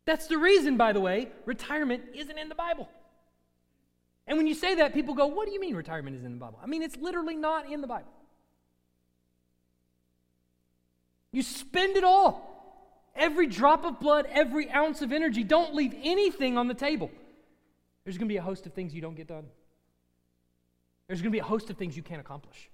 That's 0.04 0.26
the 0.26 0.38
reason, 0.38 0.76
by 0.76 0.92
the 0.92 1.00
way, 1.00 1.28
retirement 1.44 2.04
isn't 2.14 2.38
in 2.38 2.48
the 2.48 2.54
Bible. 2.54 2.88
And 4.27 4.39
when 4.39 4.47
you 4.47 4.55
say 4.55 4.77
that, 4.77 4.95
people 4.95 5.14
go, 5.14 5.27
What 5.27 5.47
do 5.47 5.53
you 5.53 5.61
mean 5.61 5.75
retirement 5.75 6.16
is 6.16 6.25
in 6.25 6.33
the 6.33 6.39
Bible? 6.39 6.59
I 6.62 6.66
mean, 6.66 6.83
it's 6.83 6.97
literally 6.97 7.37
not 7.37 7.70
in 7.70 7.81
the 7.81 7.87
Bible. 7.87 8.12
You 11.33 11.43
spend 11.43 11.97
it 11.97 12.05
all. 12.05 12.51
Every 13.14 13.47
drop 13.47 13.85
of 13.85 14.01
blood, 14.01 14.27
every 14.31 14.70
ounce 14.70 15.03
of 15.03 15.12
energy. 15.12 15.45
Don't 15.45 15.75
leave 15.75 15.95
anything 16.03 16.57
on 16.57 16.68
the 16.68 16.75
table. 16.75 17.11
There's 18.05 18.16
going 18.16 18.29
to 18.29 18.33
be 18.33 18.39
a 18.39 18.43
host 18.43 18.66
of 18.66 18.73
things 18.73 18.95
you 18.95 19.03
don't 19.03 19.16
get 19.16 19.29
done. 19.29 19.45
There's 21.07 21.20
going 21.20 21.31
to 21.31 21.37
be 21.37 21.41
a 21.41 21.45
host 21.45 21.68
of 21.70 21.77
things 21.77 21.97
you 21.97 22.03
can't 22.03 22.20
accomplish. 22.20 22.70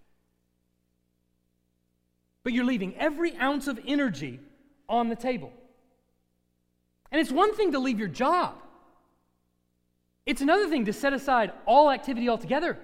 But 2.44 2.52
you're 2.52 2.64
leaving 2.64 2.94
every 2.96 3.36
ounce 3.36 3.66
of 3.66 3.80
energy 3.86 4.40
on 4.88 5.08
the 5.08 5.16
table. 5.16 5.52
And 7.10 7.20
it's 7.20 7.32
one 7.32 7.54
thing 7.54 7.72
to 7.72 7.78
leave 7.78 7.98
your 7.98 8.08
job, 8.08 8.54
it's 10.28 10.42
another 10.42 10.68
thing 10.68 10.84
to 10.84 10.92
set 10.92 11.14
aside 11.14 11.52
all 11.64 11.90
activity 11.90 12.28
altogether. 12.28 12.76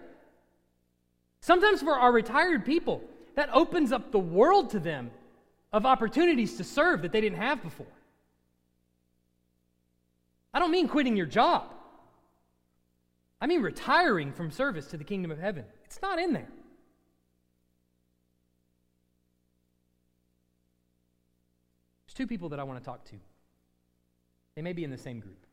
Sometimes 1.40 1.82
for 1.82 1.92
our 1.92 2.10
retired 2.10 2.64
people, 2.64 3.02
that 3.34 3.50
opens 3.52 3.92
up 3.92 4.10
the 4.12 4.18
world 4.18 4.70
to 4.70 4.80
them 4.80 5.10
of 5.70 5.84
opportunities 5.84 6.56
to 6.56 6.64
serve 6.64 7.02
that 7.02 7.12
they 7.12 7.20
didn't 7.20 7.36
have 7.36 7.62
before. 7.62 7.86
I 10.54 10.58
don't 10.58 10.70
mean 10.70 10.88
quitting 10.88 11.18
your 11.18 11.26
job. 11.26 11.74
I 13.42 13.46
mean 13.46 13.60
retiring 13.60 14.32
from 14.32 14.50
service 14.50 14.86
to 14.86 14.96
the 14.96 15.04
kingdom 15.04 15.30
of 15.30 15.38
heaven. 15.38 15.66
It's 15.84 16.00
not 16.00 16.18
in 16.18 16.32
there. 16.32 16.48
There's 22.06 22.14
two 22.14 22.26
people 22.26 22.48
that 22.50 22.58
I 22.58 22.62
want 22.62 22.78
to 22.78 22.84
talk 22.84 23.04
to. 23.10 23.16
They 24.54 24.62
may 24.62 24.72
be 24.72 24.82
in 24.82 24.90
the 24.90 24.96
same 24.96 25.20
group. 25.20 25.44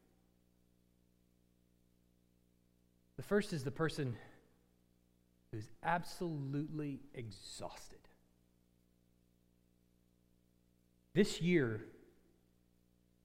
The 3.21 3.27
first 3.27 3.53
is 3.53 3.63
the 3.63 3.69
person 3.69 4.15
who's 5.51 5.69
absolutely 5.83 7.01
exhausted. 7.13 7.99
This 11.13 11.39
year 11.39 11.81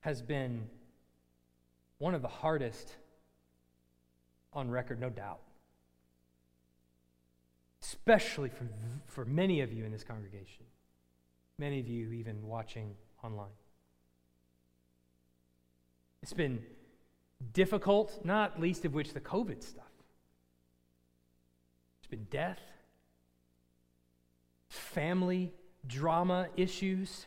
has 0.00 0.20
been 0.20 0.68
one 1.96 2.14
of 2.14 2.20
the 2.20 2.28
hardest 2.28 2.94
on 4.52 4.70
record, 4.70 5.00
no 5.00 5.08
doubt. 5.08 5.40
Especially 7.80 8.50
for, 8.50 8.68
for 9.06 9.24
many 9.24 9.62
of 9.62 9.72
you 9.72 9.86
in 9.86 9.92
this 9.92 10.04
congregation, 10.04 10.66
many 11.56 11.80
of 11.80 11.88
you 11.88 12.12
even 12.12 12.46
watching 12.46 12.94
online. 13.24 13.48
It's 16.22 16.34
been 16.34 16.62
difficult, 17.54 18.22
not 18.26 18.60
least 18.60 18.84
of 18.84 18.92
which 18.92 19.14
the 19.14 19.20
COVID 19.20 19.62
stuff. 19.62 19.85
Death, 22.16 22.60
family 24.68 25.52
drama 25.86 26.48
issues. 26.56 27.26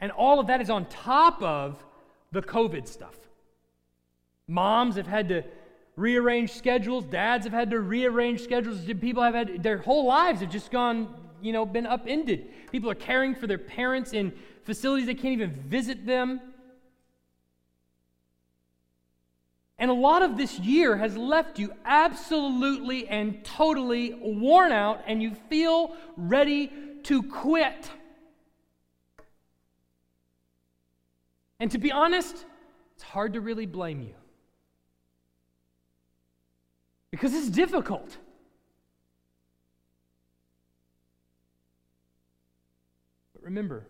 And 0.00 0.10
all 0.12 0.40
of 0.40 0.46
that 0.46 0.60
is 0.60 0.70
on 0.70 0.86
top 0.86 1.42
of 1.42 1.84
the 2.32 2.42
COVID 2.42 2.88
stuff. 2.88 3.16
Moms 4.48 4.96
have 4.96 5.06
had 5.06 5.28
to 5.28 5.44
rearrange 5.96 6.52
schedules, 6.52 7.04
dads 7.04 7.44
have 7.44 7.52
had 7.52 7.70
to 7.70 7.80
rearrange 7.80 8.42
schedules, 8.42 8.80
people 9.00 9.22
have 9.22 9.34
had 9.34 9.62
their 9.62 9.78
whole 9.78 10.06
lives 10.06 10.40
have 10.40 10.50
just 10.50 10.70
gone, 10.70 11.14
you 11.42 11.52
know, 11.52 11.66
been 11.66 11.86
upended. 11.86 12.48
People 12.72 12.90
are 12.90 12.94
caring 12.94 13.34
for 13.34 13.46
their 13.46 13.58
parents 13.58 14.12
in 14.12 14.32
facilities 14.64 15.06
they 15.06 15.14
can't 15.14 15.34
even 15.34 15.50
visit 15.50 16.06
them. 16.06 16.40
And 19.80 19.90
a 19.90 19.94
lot 19.94 20.20
of 20.20 20.36
this 20.36 20.58
year 20.58 20.94
has 20.98 21.16
left 21.16 21.58
you 21.58 21.72
absolutely 21.86 23.08
and 23.08 23.42
totally 23.42 24.12
worn 24.12 24.72
out, 24.72 25.02
and 25.06 25.22
you 25.22 25.34
feel 25.48 25.96
ready 26.18 26.70
to 27.04 27.22
quit. 27.22 27.90
And 31.58 31.70
to 31.70 31.78
be 31.78 31.90
honest, 31.90 32.44
it's 32.94 33.02
hard 33.02 33.32
to 33.32 33.40
really 33.40 33.64
blame 33.64 34.02
you. 34.02 34.14
Because 37.10 37.32
it's 37.32 37.48
difficult. 37.48 38.18
But 43.32 43.42
remember, 43.42 43.86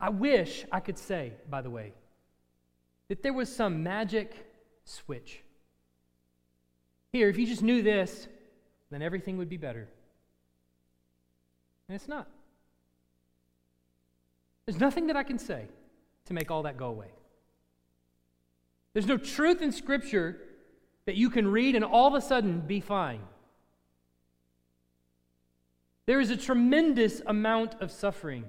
I 0.00 0.10
wish 0.10 0.64
I 0.72 0.80
could 0.80 0.98
say, 0.98 1.34
by 1.48 1.62
the 1.62 1.70
way, 1.70 1.92
that 3.08 3.22
there 3.22 3.32
was 3.32 3.54
some 3.54 3.82
magic 3.82 4.50
switch. 4.84 5.42
Here, 7.12 7.28
if 7.28 7.38
you 7.38 7.46
just 7.46 7.62
knew 7.62 7.82
this, 7.82 8.28
then 8.90 9.02
everything 9.02 9.36
would 9.38 9.48
be 9.48 9.56
better. 9.56 9.88
And 11.88 11.96
it's 11.96 12.08
not. 12.08 12.26
There's 14.66 14.80
nothing 14.80 15.08
that 15.08 15.16
I 15.16 15.22
can 15.22 15.38
say 15.38 15.66
to 16.26 16.32
make 16.32 16.50
all 16.50 16.62
that 16.62 16.76
go 16.76 16.86
away. 16.86 17.10
There's 18.94 19.06
no 19.06 19.18
truth 19.18 19.60
in 19.60 19.72
Scripture 19.72 20.38
that 21.04 21.16
you 21.16 21.28
can 21.28 21.46
read 21.46 21.74
and 21.74 21.84
all 21.84 22.08
of 22.08 22.14
a 22.14 22.20
sudden 22.20 22.60
be 22.60 22.80
fine. 22.80 23.20
There 26.06 26.20
is 26.20 26.30
a 26.30 26.36
tremendous 26.36 27.20
amount 27.26 27.80
of 27.80 27.90
suffering 27.90 28.44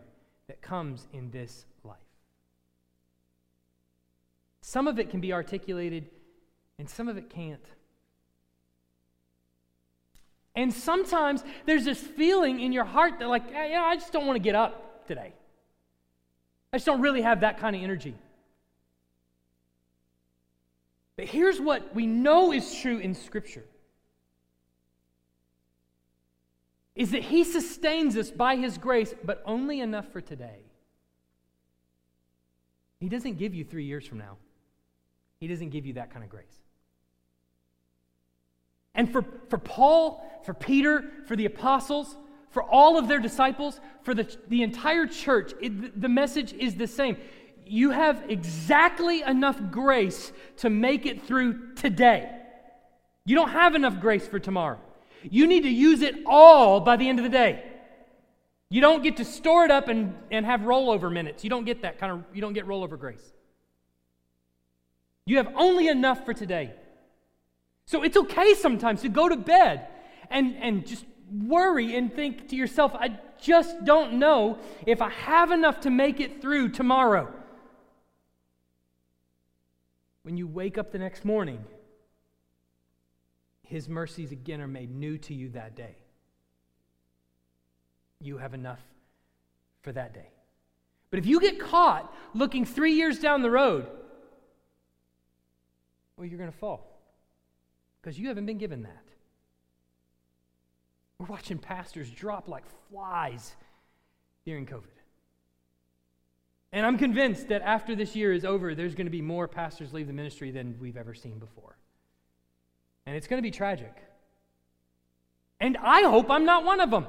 that 0.47 0.61
comes 0.61 1.07
in 1.13 1.31
this 1.31 1.65
life. 1.83 1.97
Some 4.67 4.87
of 4.87 4.97
it 4.97 5.11
can 5.11 5.19
be 5.19 5.31
articulated, 5.31 6.09
and 6.79 6.89
some 6.89 7.07
of 7.07 7.17
it 7.17 7.29
can't. 7.29 7.63
And 10.55 10.73
sometimes 10.73 11.43
there's 11.67 11.85
this 11.85 11.99
feeling 11.99 12.59
in 12.59 12.71
your 12.71 12.83
heart 12.83 13.19
that, 13.19 13.27
like, 13.27 13.43
yeah, 13.51 13.83
I 13.85 13.93
just 13.93 14.11
don't 14.11 14.25
want 14.25 14.37
to 14.37 14.41
get 14.41 14.55
up 14.55 15.05
today. 15.05 15.33
I 16.73 16.77
just 16.77 16.87
don't 16.87 16.99
really 16.99 17.21
have 17.21 17.41
that 17.41 17.59
kind 17.59 17.75
of 17.75 17.83
energy. 17.83 18.15
But 21.15 21.25
here's 21.25 21.61
what 21.61 21.93
we 21.93 22.07
know 22.07 22.51
is 22.51 22.73
true 22.81 22.97
in 22.97 23.13
Scripture 23.13 23.65
is 26.95 27.11
that 27.11 27.21
He 27.21 27.43
sustains 27.43 28.17
us 28.17 28.31
by 28.31 28.55
His 28.55 28.79
grace, 28.79 29.13
but 29.23 29.43
only 29.45 29.79
enough 29.79 30.11
for 30.11 30.21
today. 30.21 30.61
He 32.99 33.09
doesn't 33.09 33.37
give 33.37 33.53
you 33.53 33.63
three 33.63 33.85
years 33.85 34.07
from 34.07 34.17
now, 34.17 34.37
He 35.39 35.47
doesn't 35.47 35.69
give 35.69 35.85
you 35.85 35.93
that 35.93 36.11
kind 36.11 36.23
of 36.23 36.29
grace. 36.29 36.45
And 38.93 39.11
for, 39.11 39.25
for 39.49 39.57
Paul, 39.57 40.25
for 40.45 40.53
Peter, 40.53 41.11
for 41.27 41.35
the 41.35 41.45
apostles, 41.45 42.15
for 42.49 42.63
all 42.63 42.97
of 42.97 43.09
their 43.09 43.19
disciples, 43.19 43.81
for 44.03 44.13
the, 44.13 44.33
the 44.47 44.63
entire 44.63 45.05
church, 45.05 45.53
it, 45.61 45.99
the 45.99 46.07
message 46.07 46.53
is 46.53 46.75
the 46.75 46.87
same. 46.87 47.17
You 47.65 47.91
have 47.91 48.23
exactly 48.29 49.21
enough 49.23 49.59
grace 49.71 50.31
to 50.57 50.69
make 50.69 51.05
it 51.05 51.23
through 51.23 51.73
today. 51.75 52.31
You 53.25 53.35
don't 53.35 53.49
have 53.49 53.75
enough 53.75 53.99
grace 53.99 54.25
for 54.27 54.39
tomorrow. 54.39 54.79
You 55.23 55.47
need 55.47 55.63
to 55.63 55.69
use 55.69 56.01
it 56.01 56.15
all 56.25 56.79
by 56.79 56.95
the 56.95 57.09
end 57.09 57.19
of 57.19 57.23
the 57.23 57.29
day. 57.29 57.63
You 58.69 58.81
don't 58.81 59.03
get 59.03 59.17
to 59.17 59.25
store 59.25 59.65
it 59.65 59.71
up 59.71 59.87
and, 59.89 60.15
and 60.31 60.45
have 60.45 60.61
rollover 60.61 61.11
minutes. 61.11 61.43
You 61.43 61.49
don't 61.49 61.65
get 61.65 61.81
that 61.81 61.97
kind 61.99 62.11
of, 62.11 62.23
you 62.33 62.41
don't 62.41 62.53
get 62.53 62.65
rollover 62.67 62.97
grace. 62.97 63.33
You 65.25 65.37
have 65.37 65.51
only 65.55 65.87
enough 65.87 66.23
for 66.25 66.33
today. 66.33 66.73
So 67.85 68.03
it's 68.03 68.17
okay 68.17 68.53
sometimes 68.53 69.01
to 69.01 69.09
go 69.09 69.27
to 69.27 69.35
bed 69.35 69.87
and, 70.29 70.55
and 70.57 70.85
just 70.85 71.05
worry 71.31 71.95
and 71.95 72.13
think 72.13 72.49
to 72.49 72.55
yourself, 72.55 72.93
I 72.95 73.19
just 73.41 73.83
don't 73.85 74.13
know 74.13 74.59
if 74.85 75.01
I 75.01 75.09
have 75.09 75.51
enough 75.51 75.81
to 75.81 75.89
make 75.89 76.19
it 76.19 76.41
through 76.41 76.69
tomorrow. 76.69 77.31
When 80.23 80.37
you 80.37 80.47
wake 80.47 80.77
up 80.77 80.91
the 80.91 80.97
next 80.97 81.25
morning, 81.25 81.63
his 83.63 83.89
mercies 83.89 84.31
again 84.31 84.61
are 84.61 84.67
made 84.67 84.93
new 84.95 85.17
to 85.19 85.33
you 85.33 85.49
that 85.49 85.75
day. 85.75 85.95
You 88.21 88.37
have 88.37 88.53
enough 88.53 88.81
for 89.81 89.91
that 89.91 90.13
day. 90.13 90.29
But 91.11 91.19
if 91.19 91.25
you 91.25 91.39
get 91.39 91.59
caught 91.59 92.13
looking 92.33 92.65
three 92.65 92.93
years 92.93 93.19
down 93.19 93.41
the 93.41 93.51
road, 93.51 93.87
well, 96.17 96.27
you're 96.27 96.37
going 96.37 96.51
to 96.51 96.57
fall 96.57 96.99
because 98.01 98.17
you 98.17 98.27
haven't 98.27 98.45
been 98.45 98.57
given 98.57 98.83
that. 98.83 99.03
We're 101.19 101.27
watching 101.27 101.57
pastors 101.57 102.09
drop 102.09 102.47
like 102.47 102.63
flies 102.89 103.55
during 104.45 104.65
COVID. 104.65 104.83
And 106.71 106.85
I'm 106.85 106.97
convinced 106.97 107.47
that 107.49 107.61
after 107.61 107.95
this 107.95 108.15
year 108.15 108.33
is 108.33 108.43
over, 108.43 108.75
there's 108.75 108.95
going 108.95 109.07
to 109.07 109.11
be 109.11 109.21
more 109.21 109.47
pastors 109.47 109.93
leave 109.93 110.07
the 110.07 110.13
ministry 110.13 110.51
than 110.51 110.75
we've 110.79 110.97
ever 110.97 111.13
seen 111.13 111.39
before. 111.39 111.77
And 113.05 113.15
it's 113.15 113.27
going 113.27 113.37
to 113.37 113.43
be 113.43 113.51
tragic. 113.51 113.95
And 115.59 115.77
I 115.77 116.03
hope 116.03 116.29
I'm 116.29 116.43
not 116.43 116.65
one 116.65 116.81
of 116.81 116.91
them. 116.91 117.07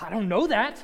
I 0.00 0.10
don't 0.10 0.28
know 0.28 0.46
that. 0.48 0.82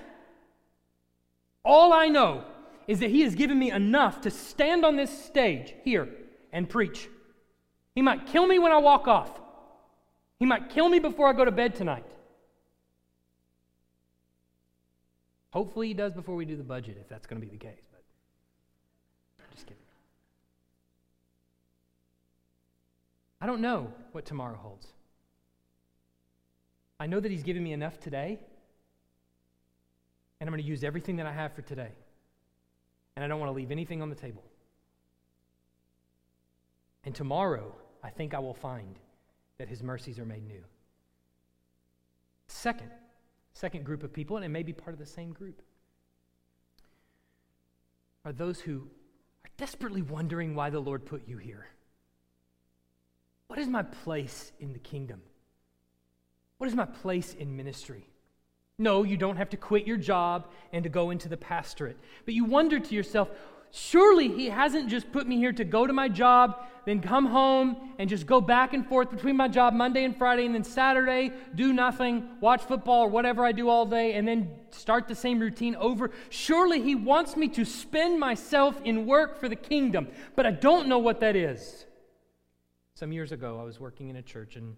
All 1.64 1.92
I 1.92 2.08
know 2.08 2.44
is 2.86 3.00
that 3.00 3.10
He 3.10 3.22
has 3.22 3.34
given 3.34 3.58
me 3.58 3.70
enough 3.70 4.20
to 4.22 4.30
stand 4.30 4.84
on 4.84 4.96
this 4.96 5.24
stage 5.24 5.74
here 5.84 6.08
and 6.52 6.68
preach. 6.68 7.08
He 7.94 8.02
might 8.02 8.26
kill 8.26 8.46
me 8.46 8.58
when 8.58 8.72
I 8.72 8.78
walk 8.78 9.08
off, 9.08 9.40
He 10.38 10.46
might 10.46 10.70
kill 10.70 10.88
me 10.88 10.98
before 10.98 11.28
I 11.28 11.32
go 11.32 11.44
to 11.44 11.50
bed 11.50 11.74
tonight. 11.74 12.06
Hopefully, 15.50 15.88
He 15.88 15.94
does 15.94 16.12
before 16.12 16.34
we 16.36 16.44
do 16.44 16.56
the 16.56 16.62
budget, 16.62 16.98
if 17.00 17.08
that's 17.08 17.26
going 17.26 17.40
to 17.40 17.46
be 17.46 17.50
the 17.50 17.58
case. 17.58 17.80
But 17.90 18.02
just 19.54 19.66
kidding. 19.66 19.82
I 23.40 23.46
don't 23.46 23.60
know 23.60 23.92
what 24.12 24.26
tomorrow 24.26 24.56
holds. 24.56 24.86
I 27.00 27.06
know 27.06 27.20
that 27.20 27.30
He's 27.30 27.42
given 27.42 27.64
me 27.64 27.72
enough 27.72 27.98
today, 27.98 28.38
and 30.40 30.48
I'm 30.48 30.52
going 30.52 30.62
to 30.62 30.68
use 30.68 30.84
everything 30.84 31.16
that 31.16 31.26
I 31.26 31.32
have 31.32 31.54
for 31.54 31.62
today. 31.62 31.92
And 33.16 33.24
I 33.24 33.28
don't 33.28 33.40
want 33.40 33.50
to 33.50 33.56
leave 33.56 33.70
anything 33.70 34.02
on 34.02 34.10
the 34.10 34.14
table. 34.14 34.44
And 37.04 37.14
tomorrow, 37.14 37.74
I 38.02 38.10
think 38.10 38.34
I 38.34 38.38
will 38.38 38.54
find 38.54 38.98
that 39.58 39.68
His 39.68 39.82
mercies 39.82 40.18
are 40.18 40.26
made 40.26 40.46
new. 40.46 40.62
Second, 42.46 42.90
second 43.54 43.84
group 43.84 44.02
of 44.02 44.12
people, 44.12 44.36
and 44.36 44.44
it 44.44 44.50
may 44.50 44.62
be 44.62 44.72
part 44.72 44.92
of 44.92 44.98
the 44.98 45.06
same 45.06 45.32
group, 45.32 45.62
are 48.24 48.32
those 48.32 48.60
who 48.60 48.88
are 49.44 49.50
desperately 49.56 50.02
wondering 50.02 50.54
why 50.54 50.68
the 50.68 50.80
Lord 50.80 51.06
put 51.06 51.26
you 51.26 51.38
here. 51.38 51.68
What 53.46 53.58
is 53.58 53.68
my 53.68 53.82
place 53.82 54.52
in 54.58 54.72
the 54.72 54.78
kingdom? 54.78 55.22
What 56.58 56.68
is 56.68 56.74
my 56.74 56.86
place 56.86 57.34
in 57.34 57.56
ministry? 57.56 58.08
No, 58.78 59.04
you 59.04 59.16
don't 59.16 59.36
have 59.36 59.48
to 59.50 59.56
quit 59.56 59.86
your 59.86 59.96
job 59.96 60.48
and 60.70 60.82
to 60.82 60.90
go 60.90 61.10
into 61.10 61.30
the 61.30 61.36
pastorate. 61.36 61.96
But 62.26 62.34
you 62.34 62.44
wonder 62.44 62.78
to 62.78 62.94
yourself, 62.94 63.30
surely 63.70 64.28
he 64.28 64.50
hasn't 64.50 64.90
just 64.90 65.10
put 65.12 65.26
me 65.26 65.38
here 65.38 65.52
to 65.52 65.64
go 65.64 65.86
to 65.86 65.94
my 65.94 66.10
job, 66.10 66.66
then 66.84 67.00
come 67.00 67.24
home 67.24 67.94
and 67.98 68.10
just 68.10 68.26
go 68.26 68.38
back 68.38 68.74
and 68.74 68.86
forth 68.86 69.10
between 69.10 69.34
my 69.34 69.48
job 69.48 69.72
Monday 69.72 70.04
and 70.04 70.14
Friday, 70.14 70.44
and 70.44 70.54
then 70.54 70.62
Saturday 70.62 71.32
do 71.54 71.72
nothing, 71.72 72.28
watch 72.42 72.64
football 72.64 73.04
or 73.04 73.08
whatever 73.08 73.46
I 73.46 73.52
do 73.52 73.70
all 73.70 73.86
day, 73.86 74.12
and 74.12 74.28
then 74.28 74.50
start 74.70 75.08
the 75.08 75.14
same 75.14 75.38
routine 75.38 75.74
over. 75.76 76.10
Surely 76.28 76.82
he 76.82 76.94
wants 76.94 77.34
me 77.34 77.48
to 77.48 77.64
spend 77.64 78.20
myself 78.20 78.78
in 78.84 79.06
work 79.06 79.40
for 79.40 79.48
the 79.48 79.56
kingdom, 79.56 80.08
but 80.36 80.44
I 80.44 80.50
don't 80.50 80.86
know 80.86 80.98
what 80.98 81.20
that 81.20 81.34
is. 81.34 81.86
Some 82.92 83.10
years 83.10 83.32
ago, 83.32 83.58
I 83.58 83.64
was 83.64 83.80
working 83.80 84.10
in 84.10 84.16
a 84.16 84.22
church, 84.22 84.56
and 84.56 84.76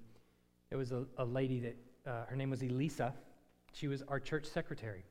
there 0.71 0.79
was 0.79 0.93
a, 0.93 1.05
a 1.17 1.25
lady 1.25 1.59
that, 1.61 1.77
uh, 2.07 2.27
her 2.27 2.37
name 2.37 2.51
was 2.51 2.63
Elisa. 2.63 3.13
She 3.73 3.89
was 3.89 4.03
our 4.09 4.21
church 4.21 4.47
secretary. 4.47 5.05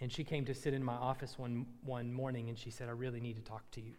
And 0.00 0.10
she 0.10 0.24
came 0.24 0.44
to 0.46 0.54
sit 0.54 0.74
in 0.74 0.82
my 0.82 0.94
office 0.94 1.38
one, 1.38 1.66
one 1.84 2.12
morning, 2.12 2.48
and 2.48 2.58
she 2.58 2.70
said, 2.70 2.88
I 2.88 2.92
really 2.92 3.20
need 3.20 3.36
to 3.36 3.42
talk 3.42 3.70
to 3.72 3.80
you. 3.80 3.94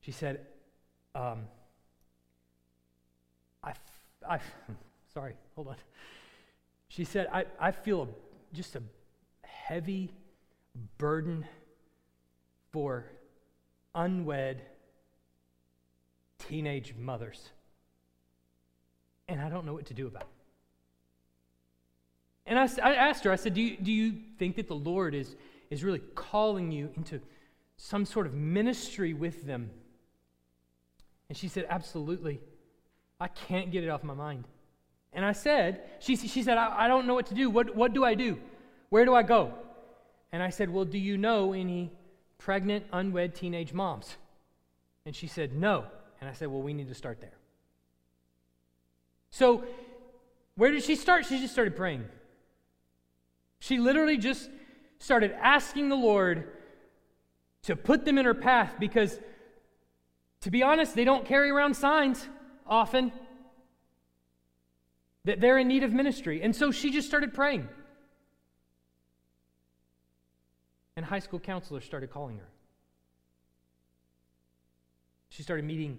She 0.00 0.12
said, 0.12 0.46
um, 1.14 1.44
I, 3.62 3.72
I, 4.28 4.38
sorry, 5.14 5.34
hold 5.54 5.68
on. 5.68 5.76
She 6.88 7.04
said, 7.04 7.28
I, 7.32 7.46
I 7.58 7.70
feel 7.70 8.02
a, 8.02 8.54
just 8.54 8.76
a 8.76 8.82
heavy 9.42 10.12
burden 10.98 11.46
for 12.72 13.06
unwed 13.94 14.62
teenage 16.38 16.94
mothers. 16.98 17.50
And 19.28 19.40
I 19.40 19.48
don't 19.48 19.64
know 19.64 19.72
what 19.72 19.86
to 19.86 19.94
do 19.94 20.06
about 20.06 20.22
it. 20.22 20.39
And 22.46 22.58
I, 22.58 22.68
I 22.82 22.94
asked 22.94 23.24
her, 23.24 23.32
I 23.32 23.36
said, 23.36 23.54
do 23.54 23.60
you, 23.60 23.76
do 23.76 23.92
you 23.92 24.14
think 24.38 24.56
that 24.56 24.68
the 24.68 24.74
Lord 24.74 25.14
is, 25.14 25.36
is 25.70 25.84
really 25.84 26.00
calling 26.14 26.72
you 26.72 26.90
into 26.96 27.20
some 27.76 28.04
sort 28.04 28.26
of 28.26 28.34
ministry 28.34 29.14
with 29.14 29.46
them? 29.46 29.70
And 31.30 31.36
she 31.38 31.48
said, 31.48 31.64
Absolutely. 31.70 32.40
I 33.20 33.28
can't 33.28 33.70
get 33.70 33.84
it 33.84 33.88
off 33.88 34.02
my 34.02 34.14
mind. 34.14 34.48
And 35.12 35.24
I 35.24 35.32
said, 35.32 35.82
She, 36.00 36.16
she 36.16 36.42
said, 36.42 36.58
I, 36.58 36.84
I 36.84 36.88
don't 36.88 37.06
know 37.06 37.14
what 37.14 37.26
to 37.26 37.34
do. 37.34 37.48
What, 37.48 37.74
what 37.74 37.94
do 37.94 38.04
I 38.04 38.14
do? 38.14 38.36
Where 38.90 39.04
do 39.04 39.14
I 39.14 39.22
go? 39.22 39.54
And 40.32 40.42
I 40.42 40.50
said, 40.50 40.68
Well, 40.70 40.84
do 40.84 40.98
you 40.98 41.16
know 41.16 41.52
any 41.52 41.92
pregnant, 42.36 42.84
unwed 42.92 43.36
teenage 43.36 43.72
moms? 43.72 44.16
And 45.06 45.14
she 45.14 45.28
said, 45.28 45.54
No. 45.54 45.84
And 46.20 46.28
I 46.28 46.32
said, 46.32 46.48
Well, 46.48 46.62
we 46.62 46.74
need 46.74 46.88
to 46.88 46.94
start 46.94 47.20
there. 47.20 47.38
So, 49.30 49.62
where 50.56 50.72
did 50.72 50.82
she 50.82 50.96
start? 50.96 51.26
She 51.26 51.38
just 51.38 51.52
started 51.52 51.76
praying. 51.76 52.04
She 53.60 53.78
literally 53.78 54.16
just 54.16 54.50
started 54.98 55.32
asking 55.40 55.88
the 55.88 55.96
Lord 55.96 56.48
to 57.62 57.76
put 57.76 58.04
them 58.04 58.18
in 58.18 58.24
her 58.24 58.34
path 58.34 58.74
because, 58.80 59.20
to 60.40 60.50
be 60.50 60.62
honest, 60.62 60.94
they 60.94 61.04
don't 61.04 61.26
carry 61.26 61.50
around 61.50 61.74
signs 61.74 62.26
often 62.66 63.12
that 65.24 65.40
they're 65.40 65.58
in 65.58 65.68
need 65.68 65.82
of 65.82 65.92
ministry. 65.92 66.42
And 66.42 66.56
so 66.56 66.70
she 66.70 66.90
just 66.90 67.06
started 67.06 67.34
praying. 67.34 67.68
And 70.96 71.04
high 71.04 71.18
school 71.18 71.38
counselors 71.38 71.84
started 71.84 72.10
calling 72.10 72.38
her. 72.38 72.48
She 75.28 75.42
started 75.42 75.64
meeting, 75.64 75.98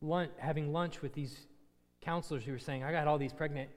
lunch, 0.00 0.32
having 0.38 0.72
lunch 0.72 1.02
with 1.02 1.12
these 1.14 1.46
counselors 2.00 2.44
who 2.44 2.52
were 2.52 2.58
saying, 2.58 2.82
I 2.82 2.92
got 2.92 3.06
all 3.06 3.18
these 3.18 3.32
pregnant 3.32 3.70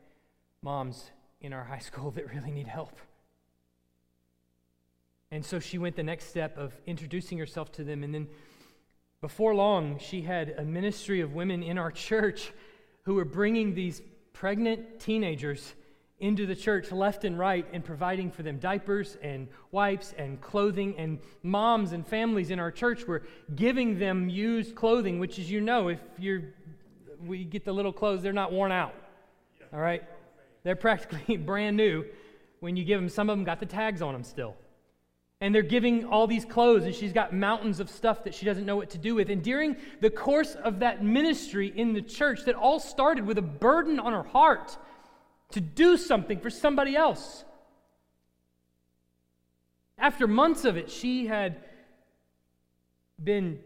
moms 0.61 1.11
in 1.41 1.53
our 1.53 1.63
high 1.63 1.79
school 1.79 2.11
that 2.11 2.33
really 2.33 2.51
need 2.51 2.67
help. 2.67 2.97
And 5.31 5.45
so 5.45 5.59
she 5.59 5.77
went 5.77 5.95
the 5.95 6.03
next 6.03 6.29
step 6.29 6.57
of 6.57 6.73
introducing 6.85 7.37
herself 7.37 7.71
to 7.73 7.83
them. 7.83 8.03
And 8.03 8.13
then 8.13 8.27
before 9.21 9.53
long, 9.53 9.99
she 9.99 10.21
had 10.21 10.55
a 10.57 10.63
ministry 10.63 11.21
of 11.21 11.33
women 11.33 11.63
in 11.63 11.77
our 11.77 11.91
church 12.09 12.51
who 13.03 13.15
were 13.15 13.25
bringing 13.25 13.73
these 13.73 14.01
pregnant 14.33 14.99
teenagers 14.99 15.73
into 16.19 16.45
the 16.45 16.55
church 16.55 16.91
left 16.91 17.25
and 17.25 17.37
right 17.37 17.65
and 17.73 17.83
providing 17.83 18.31
for 18.31 18.41
them 18.41 18.57
diapers 18.57 19.17
and 19.21 19.47
wipes 19.71 20.13
and 20.17 20.41
clothing. 20.41 20.95
And 20.97 21.19
moms 21.43 21.91
and 21.91 22.07
families 22.07 22.49
in 22.49 22.59
our 22.59 22.71
church 22.71 23.05
were 23.05 23.23
giving 23.55 23.99
them 23.99 24.29
used 24.29 24.75
clothing, 24.75 25.19
which, 25.19 25.37
as 25.39 25.51
you 25.51 25.61
know, 25.61 25.89
if 25.89 25.99
you're, 26.17 26.43
we 27.23 27.43
get 27.43 27.65
the 27.65 27.73
little 27.73 27.93
clothes, 27.93 28.23
they're 28.23 28.33
not 28.33 28.51
worn 28.51 28.71
out. 28.71 28.95
All 29.73 29.79
right? 29.79 30.03
They're 30.63 30.75
practically 30.87 31.37
brand 31.37 31.77
new 31.77 32.05
when 32.61 32.75
you 32.75 32.83
give 32.83 32.99
them. 32.99 33.09
Some 33.09 33.29
of 33.29 33.37
them 33.37 33.43
got 33.43 33.59
the 33.59 33.65
tags 33.65 34.01
on 34.01 34.13
them 34.13 34.23
still. 34.23 34.55
And 35.39 35.53
they're 35.53 35.61
giving 35.61 36.05
all 36.05 36.25
these 36.25 36.45
clothes, 36.45 36.85
and 36.85 36.95
she's 36.95 37.13
got 37.13 37.31
mountains 37.31 37.79
of 37.79 37.89
stuff 37.89 38.23
that 38.23 38.33
she 38.33 38.45
doesn't 38.45 38.65
know 38.65 38.75
what 38.75 38.89
to 38.91 38.97
do 38.97 39.13
with. 39.13 39.29
And 39.29 39.43
during 39.43 39.77
the 40.01 40.09
course 40.09 40.55
of 40.55 40.79
that 40.79 41.03
ministry 41.03 41.71
in 41.75 41.93
the 41.93 42.01
church, 42.01 42.45
that 42.45 42.55
all 42.55 42.79
started 42.79 43.25
with 43.25 43.37
a 43.37 43.43
burden 43.43 43.99
on 43.99 44.13
her 44.13 44.23
heart 44.23 44.75
to 45.51 45.61
do 45.61 45.95
something 45.95 46.39
for 46.39 46.49
somebody 46.49 46.95
else. 46.95 47.45
After 49.97 50.27
months 50.27 50.65
of 50.65 50.75
it, 50.75 50.89
she 50.89 51.27
had 51.27 51.63
been 53.23 53.59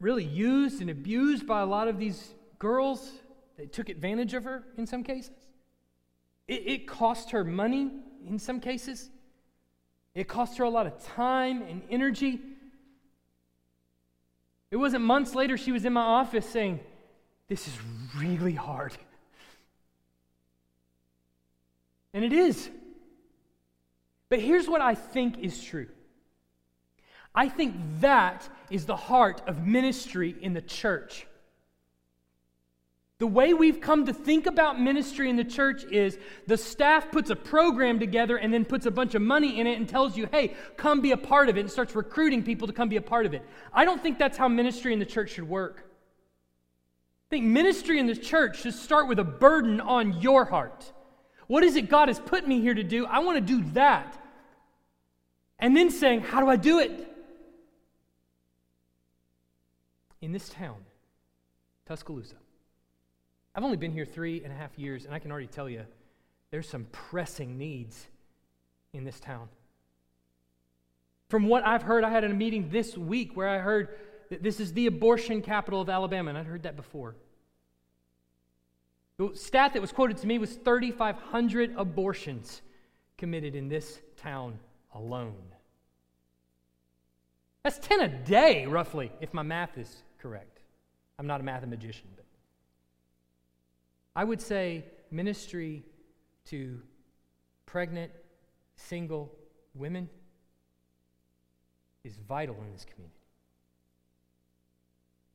really 0.00 0.24
used 0.24 0.80
and 0.80 0.90
abused 0.90 1.46
by 1.46 1.60
a 1.60 1.66
lot 1.66 1.88
of 1.88 1.98
these 1.98 2.34
girls. 2.58 3.10
They 3.56 3.66
took 3.66 3.88
advantage 3.88 4.34
of 4.34 4.44
her 4.44 4.64
in 4.76 4.86
some 4.86 5.02
cases. 5.04 5.36
It, 6.48 6.66
it 6.66 6.86
cost 6.88 7.30
her 7.30 7.44
money 7.44 7.90
in 8.26 8.38
some 8.38 8.60
cases. 8.60 9.10
It 10.14 10.28
cost 10.28 10.58
her 10.58 10.64
a 10.64 10.70
lot 10.70 10.86
of 10.86 11.02
time 11.14 11.62
and 11.62 11.82
energy. 11.90 12.40
It 14.70 14.76
wasn't 14.76 15.04
months 15.04 15.34
later 15.34 15.56
she 15.56 15.72
was 15.72 15.84
in 15.84 15.92
my 15.92 16.02
office 16.02 16.48
saying, 16.48 16.80
This 17.48 17.66
is 17.66 17.74
really 18.18 18.54
hard. 18.54 18.92
And 22.14 22.24
it 22.24 22.32
is. 22.32 22.68
But 24.28 24.40
here's 24.40 24.68
what 24.68 24.80
I 24.80 24.94
think 24.94 25.38
is 25.38 25.62
true 25.62 25.88
I 27.34 27.48
think 27.48 27.76
that 28.00 28.48
is 28.70 28.86
the 28.86 28.96
heart 28.96 29.42
of 29.46 29.66
ministry 29.66 30.34
in 30.40 30.52
the 30.52 30.62
church. 30.62 31.26
The 33.22 33.28
way 33.28 33.54
we've 33.54 33.80
come 33.80 34.06
to 34.06 34.12
think 34.12 34.46
about 34.46 34.80
ministry 34.80 35.30
in 35.30 35.36
the 35.36 35.44
church 35.44 35.84
is 35.84 36.18
the 36.48 36.56
staff 36.56 37.12
puts 37.12 37.30
a 37.30 37.36
program 37.36 38.00
together 38.00 38.36
and 38.36 38.52
then 38.52 38.64
puts 38.64 38.84
a 38.84 38.90
bunch 38.90 39.14
of 39.14 39.22
money 39.22 39.60
in 39.60 39.68
it 39.68 39.78
and 39.78 39.88
tells 39.88 40.16
you, 40.16 40.28
hey, 40.32 40.56
come 40.76 41.00
be 41.00 41.12
a 41.12 41.16
part 41.16 41.48
of 41.48 41.56
it, 41.56 41.60
and 41.60 41.70
starts 41.70 41.94
recruiting 41.94 42.42
people 42.42 42.66
to 42.66 42.72
come 42.72 42.88
be 42.88 42.96
a 42.96 43.00
part 43.00 43.24
of 43.24 43.32
it. 43.32 43.46
I 43.72 43.84
don't 43.84 44.02
think 44.02 44.18
that's 44.18 44.36
how 44.36 44.48
ministry 44.48 44.92
in 44.92 44.98
the 44.98 45.06
church 45.06 45.30
should 45.30 45.48
work. 45.48 45.84
I 45.86 47.30
think 47.30 47.44
ministry 47.44 48.00
in 48.00 48.08
the 48.08 48.16
church 48.16 48.62
should 48.62 48.74
start 48.74 49.06
with 49.06 49.20
a 49.20 49.24
burden 49.24 49.80
on 49.80 50.20
your 50.20 50.44
heart. 50.44 50.92
What 51.46 51.62
is 51.62 51.76
it 51.76 51.88
God 51.88 52.08
has 52.08 52.18
put 52.18 52.48
me 52.48 52.60
here 52.60 52.74
to 52.74 52.82
do? 52.82 53.06
I 53.06 53.20
want 53.20 53.36
to 53.38 53.40
do 53.40 53.62
that. 53.74 54.20
And 55.60 55.76
then 55.76 55.90
saying, 55.90 56.22
how 56.22 56.40
do 56.40 56.48
I 56.48 56.56
do 56.56 56.80
it? 56.80 56.90
In 60.20 60.32
this 60.32 60.48
town, 60.48 60.78
Tuscaloosa, 61.86 62.34
I've 63.54 63.64
only 63.64 63.76
been 63.76 63.92
here 63.92 64.04
three 64.04 64.42
and 64.42 64.52
a 64.52 64.56
half 64.56 64.78
years, 64.78 65.04
and 65.04 65.14
I 65.14 65.18
can 65.18 65.30
already 65.30 65.46
tell 65.46 65.68
you 65.68 65.84
there's 66.50 66.68
some 66.68 66.86
pressing 66.92 67.58
needs 67.58 68.06
in 68.92 69.04
this 69.04 69.20
town. 69.20 69.48
From 71.28 71.46
what 71.46 71.66
I've 71.66 71.82
heard, 71.82 72.04
I 72.04 72.10
had 72.10 72.24
a 72.24 72.28
meeting 72.28 72.68
this 72.70 72.96
week 72.96 73.36
where 73.36 73.48
I 73.48 73.58
heard 73.58 73.88
that 74.30 74.42
this 74.42 74.60
is 74.60 74.72
the 74.72 74.86
abortion 74.86 75.42
capital 75.42 75.80
of 75.80 75.88
Alabama, 75.88 76.30
and 76.30 76.38
I'd 76.38 76.46
heard 76.46 76.62
that 76.64 76.76
before. 76.76 77.14
The 79.18 79.30
stat 79.34 79.74
that 79.74 79.80
was 79.80 79.92
quoted 79.92 80.16
to 80.18 80.26
me 80.26 80.38
was 80.38 80.54
3,500 80.56 81.74
abortions 81.76 82.62
committed 83.18 83.54
in 83.54 83.68
this 83.68 84.00
town 84.16 84.58
alone. 84.94 85.36
That's 87.62 87.78
10 87.78 88.00
a 88.00 88.08
day, 88.08 88.66
roughly, 88.66 89.12
if 89.20 89.32
my 89.32 89.42
math 89.42 89.78
is 89.78 90.02
correct. 90.18 90.60
I'm 91.18 91.26
not 91.26 91.40
a 91.40 91.44
mathematician, 91.44 92.08
but 92.16 92.21
I 94.14 94.24
would 94.24 94.40
say 94.40 94.84
ministry 95.10 95.84
to 96.46 96.80
pregnant, 97.66 98.12
single 98.76 99.32
women 99.74 100.08
is 102.04 102.16
vital 102.28 102.56
in 102.66 102.72
this 102.72 102.84
community. 102.84 103.16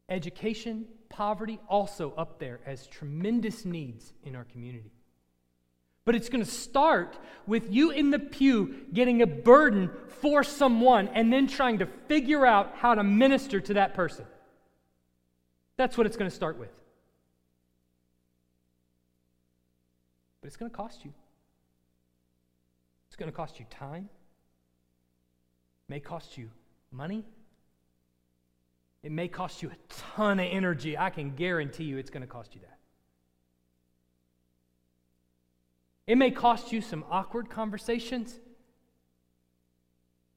Education, 0.10 0.86
poverty, 1.10 1.60
also 1.68 2.14
up 2.18 2.40
there 2.40 2.60
as 2.66 2.88
tremendous 2.88 3.66
needs 3.66 4.14
in 4.24 4.36
our 4.36 4.46
community. 4.46 4.92
But 6.06 6.16
it's 6.16 6.30
going 6.30 6.44
to 6.44 6.50
start 6.50 7.18
with 7.46 7.74
you 7.74 7.92
in 7.92 8.12
the 8.12 8.20
pew 8.20 8.86
getting 8.94 9.22
a 9.22 9.28
burden 9.28 9.90
for 10.22 10.44
someone 10.44 11.10
and 11.10 11.34
then 11.34 11.48
trying 11.48 11.80
to 11.80 11.86
figure 12.08 12.46
out 12.46 12.76
how 12.78 12.96
to 12.96 13.04
minister 13.04 13.60
to 13.60 13.74
that 13.74 13.94
person. 13.94 14.26
That's 15.76 15.98
what 15.98 16.08
it's 16.08 16.16
going 16.16 16.30
to 16.30 16.36
start 16.36 16.58
with. 16.58 16.72
But 20.48 20.52
it's 20.52 20.58
going 20.58 20.72
to 20.72 20.78
cost 20.78 21.04
you. 21.04 21.12
It's 23.10 23.18
going 23.18 23.30
to 23.30 23.36
cost 23.36 23.60
you 23.60 23.66
time. 23.70 24.08
It 25.90 25.92
may 25.92 26.00
cost 26.00 26.38
you 26.38 26.50
money. 26.90 27.26
It 29.04 29.12
may 29.12 29.28
cost 29.28 29.62
you 29.62 29.70
a 29.72 29.76
ton 29.90 30.40
of 30.40 30.48
energy. 30.50 30.98
I 30.98 31.10
can 31.10 31.36
guarantee 31.36 31.84
you 31.84 31.98
it's 31.98 32.10
going 32.10 32.22
to 32.22 32.28
cost 32.28 32.56
you 32.56 32.62
that. 32.62 32.78
It 36.10 36.18
may 36.18 36.32
cost 36.32 36.72
you 36.72 36.80
some 36.80 37.04
awkward 37.12 37.50
conversations, 37.50 38.34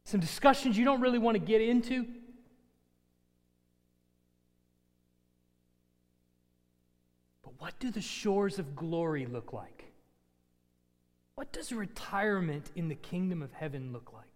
some 0.02 0.18
discussions 0.18 0.76
you 0.76 0.84
don't 0.84 1.00
really 1.00 1.20
want 1.20 1.36
to 1.36 1.38
get 1.38 1.60
into. 1.60 2.04
But 7.44 7.52
what 7.58 7.78
do 7.78 7.92
the 7.92 8.00
shores 8.00 8.58
of 8.58 8.74
glory 8.74 9.24
look 9.26 9.52
like? 9.52 9.79
What 11.40 11.54
does 11.54 11.72
retirement 11.72 12.70
in 12.76 12.88
the 12.88 12.94
kingdom 12.94 13.40
of 13.40 13.50
heaven 13.54 13.94
look 13.94 14.12
like? 14.12 14.26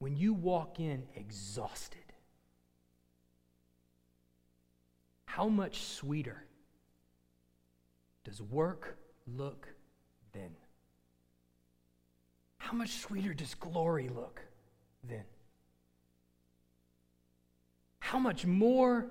When 0.00 0.16
you 0.16 0.34
walk 0.34 0.80
in 0.80 1.04
exhausted, 1.14 2.00
how 5.24 5.46
much 5.46 5.84
sweeter 5.84 6.42
does 8.24 8.42
work 8.42 8.98
look 9.24 9.68
then? 10.32 10.50
How 12.58 12.72
much 12.72 12.98
sweeter 12.98 13.32
does 13.32 13.54
glory 13.54 14.08
look 14.08 14.40
then? 15.08 15.26
How 18.00 18.18
much 18.18 18.44
more 18.44 19.06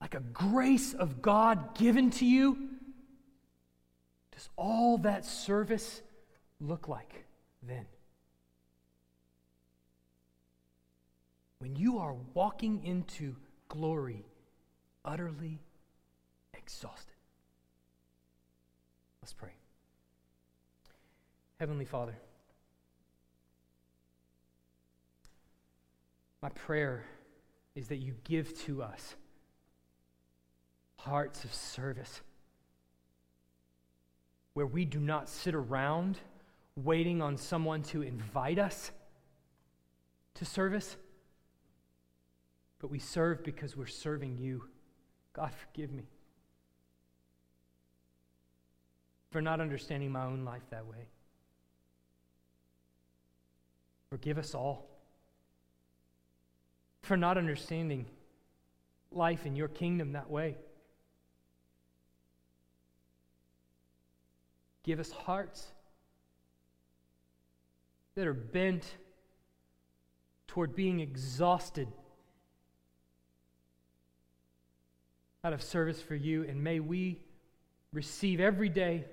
like 0.00 0.16
a 0.16 0.20
grace 0.20 0.94
of 0.94 1.22
God 1.22 1.76
given 1.76 2.10
to 2.10 2.26
you 2.26 2.73
does 4.34 4.48
all 4.56 4.98
that 4.98 5.24
service 5.24 6.02
look 6.60 6.88
like 6.88 7.24
then? 7.62 7.86
When 11.58 11.76
you 11.76 11.98
are 11.98 12.14
walking 12.34 12.84
into 12.84 13.36
glory 13.68 14.24
utterly 15.04 15.60
exhausted. 16.56 17.14
Let's 19.22 19.32
pray. 19.32 19.52
Heavenly 21.60 21.84
Father, 21.84 22.14
my 26.42 26.48
prayer 26.50 27.04
is 27.74 27.88
that 27.88 27.96
you 27.96 28.14
give 28.24 28.56
to 28.64 28.82
us 28.82 29.14
hearts 30.96 31.44
of 31.44 31.52
service 31.52 32.22
where 34.54 34.66
we 34.66 34.84
do 34.84 34.98
not 35.00 35.28
sit 35.28 35.54
around 35.54 36.18
waiting 36.76 37.20
on 37.20 37.36
someone 37.36 37.82
to 37.82 38.02
invite 38.02 38.58
us 38.58 38.90
to 40.34 40.44
service, 40.44 40.96
but 42.80 42.90
we 42.90 42.98
serve 42.98 43.44
because 43.44 43.76
we're 43.76 43.86
serving 43.86 44.38
you. 44.38 44.64
God, 45.32 45.52
forgive 45.52 45.92
me 45.92 46.04
for 49.30 49.42
not 49.42 49.60
understanding 49.60 50.10
my 50.12 50.24
own 50.24 50.44
life 50.44 50.62
that 50.70 50.86
way. 50.86 51.08
Forgive 54.10 54.38
us 54.38 54.54
all 54.54 54.86
for 57.02 57.16
not 57.16 57.36
understanding 57.36 58.06
life 59.10 59.44
in 59.44 59.56
your 59.56 59.68
kingdom 59.68 60.12
that 60.12 60.30
way. 60.30 60.56
Give 64.84 65.00
us 65.00 65.10
hearts 65.10 65.66
that 68.14 68.26
are 68.26 68.34
bent 68.34 68.84
toward 70.46 70.76
being 70.76 71.00
exhausted 71.00 71.88
out 75.42 75.52
of 75.52 75.62
service 75.62 76.00
for 76.00 76.14
you, 76.14 76.44
and 76.44 76.62
may 76.62 76.80
we 76.80 77.20
receive 77.92 78.40
every 78.40 78.68
day 78.68 79.04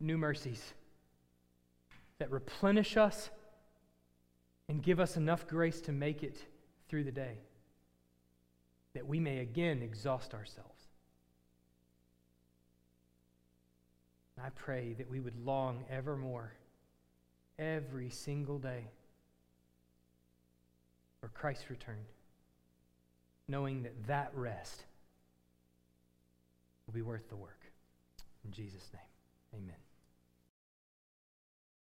new 0.00 0.16
mercies 0.16 0.72
that 2.18 2.30
replenish 2.30 2.96
us 2.96 3.30
and 4.68 4.82
give 4.82 5.00
us 5.00 5.16
enough 5.16 5.46
grace 5.46 5.80
to 5.82 5.92
make 5.92 6.22
it 6.22 6.38
through 6.88 7.04
the 7.04 7.12
day, 7.12 7.38
that 8.94 9.06
we 9.06 9.20
may 9.20 9.38
again 9.38 9.82
exhaust 9.82 10.34
ourselves. 10.34 10.79
I 14.44 14.48
pray 14.50 14.94
that 14.98 15.10
we 15.10 15.20
would 15.20 15.44
long 15.44 15.84
evermore, 15.90 16.52
every 17.58 18.10
single 18.10 18.58
day, 18.58 18.84
for 21.20 21.28
Christ's 21.28 21.68
return, 21.68 22.04
knowing 23.48 23.82
that 23.82 24.06
that 24.06 24.30
rest 24.34 24.84
will 26.86 26.94
be 26.94 27.02
worth 27.02 27.28
the 27.28 27.36
work. 27.36 27.60
In 28.44 28.52
Jesus' 28.52 28.88
name, 28.92 29.62
amen. 29.62 29.89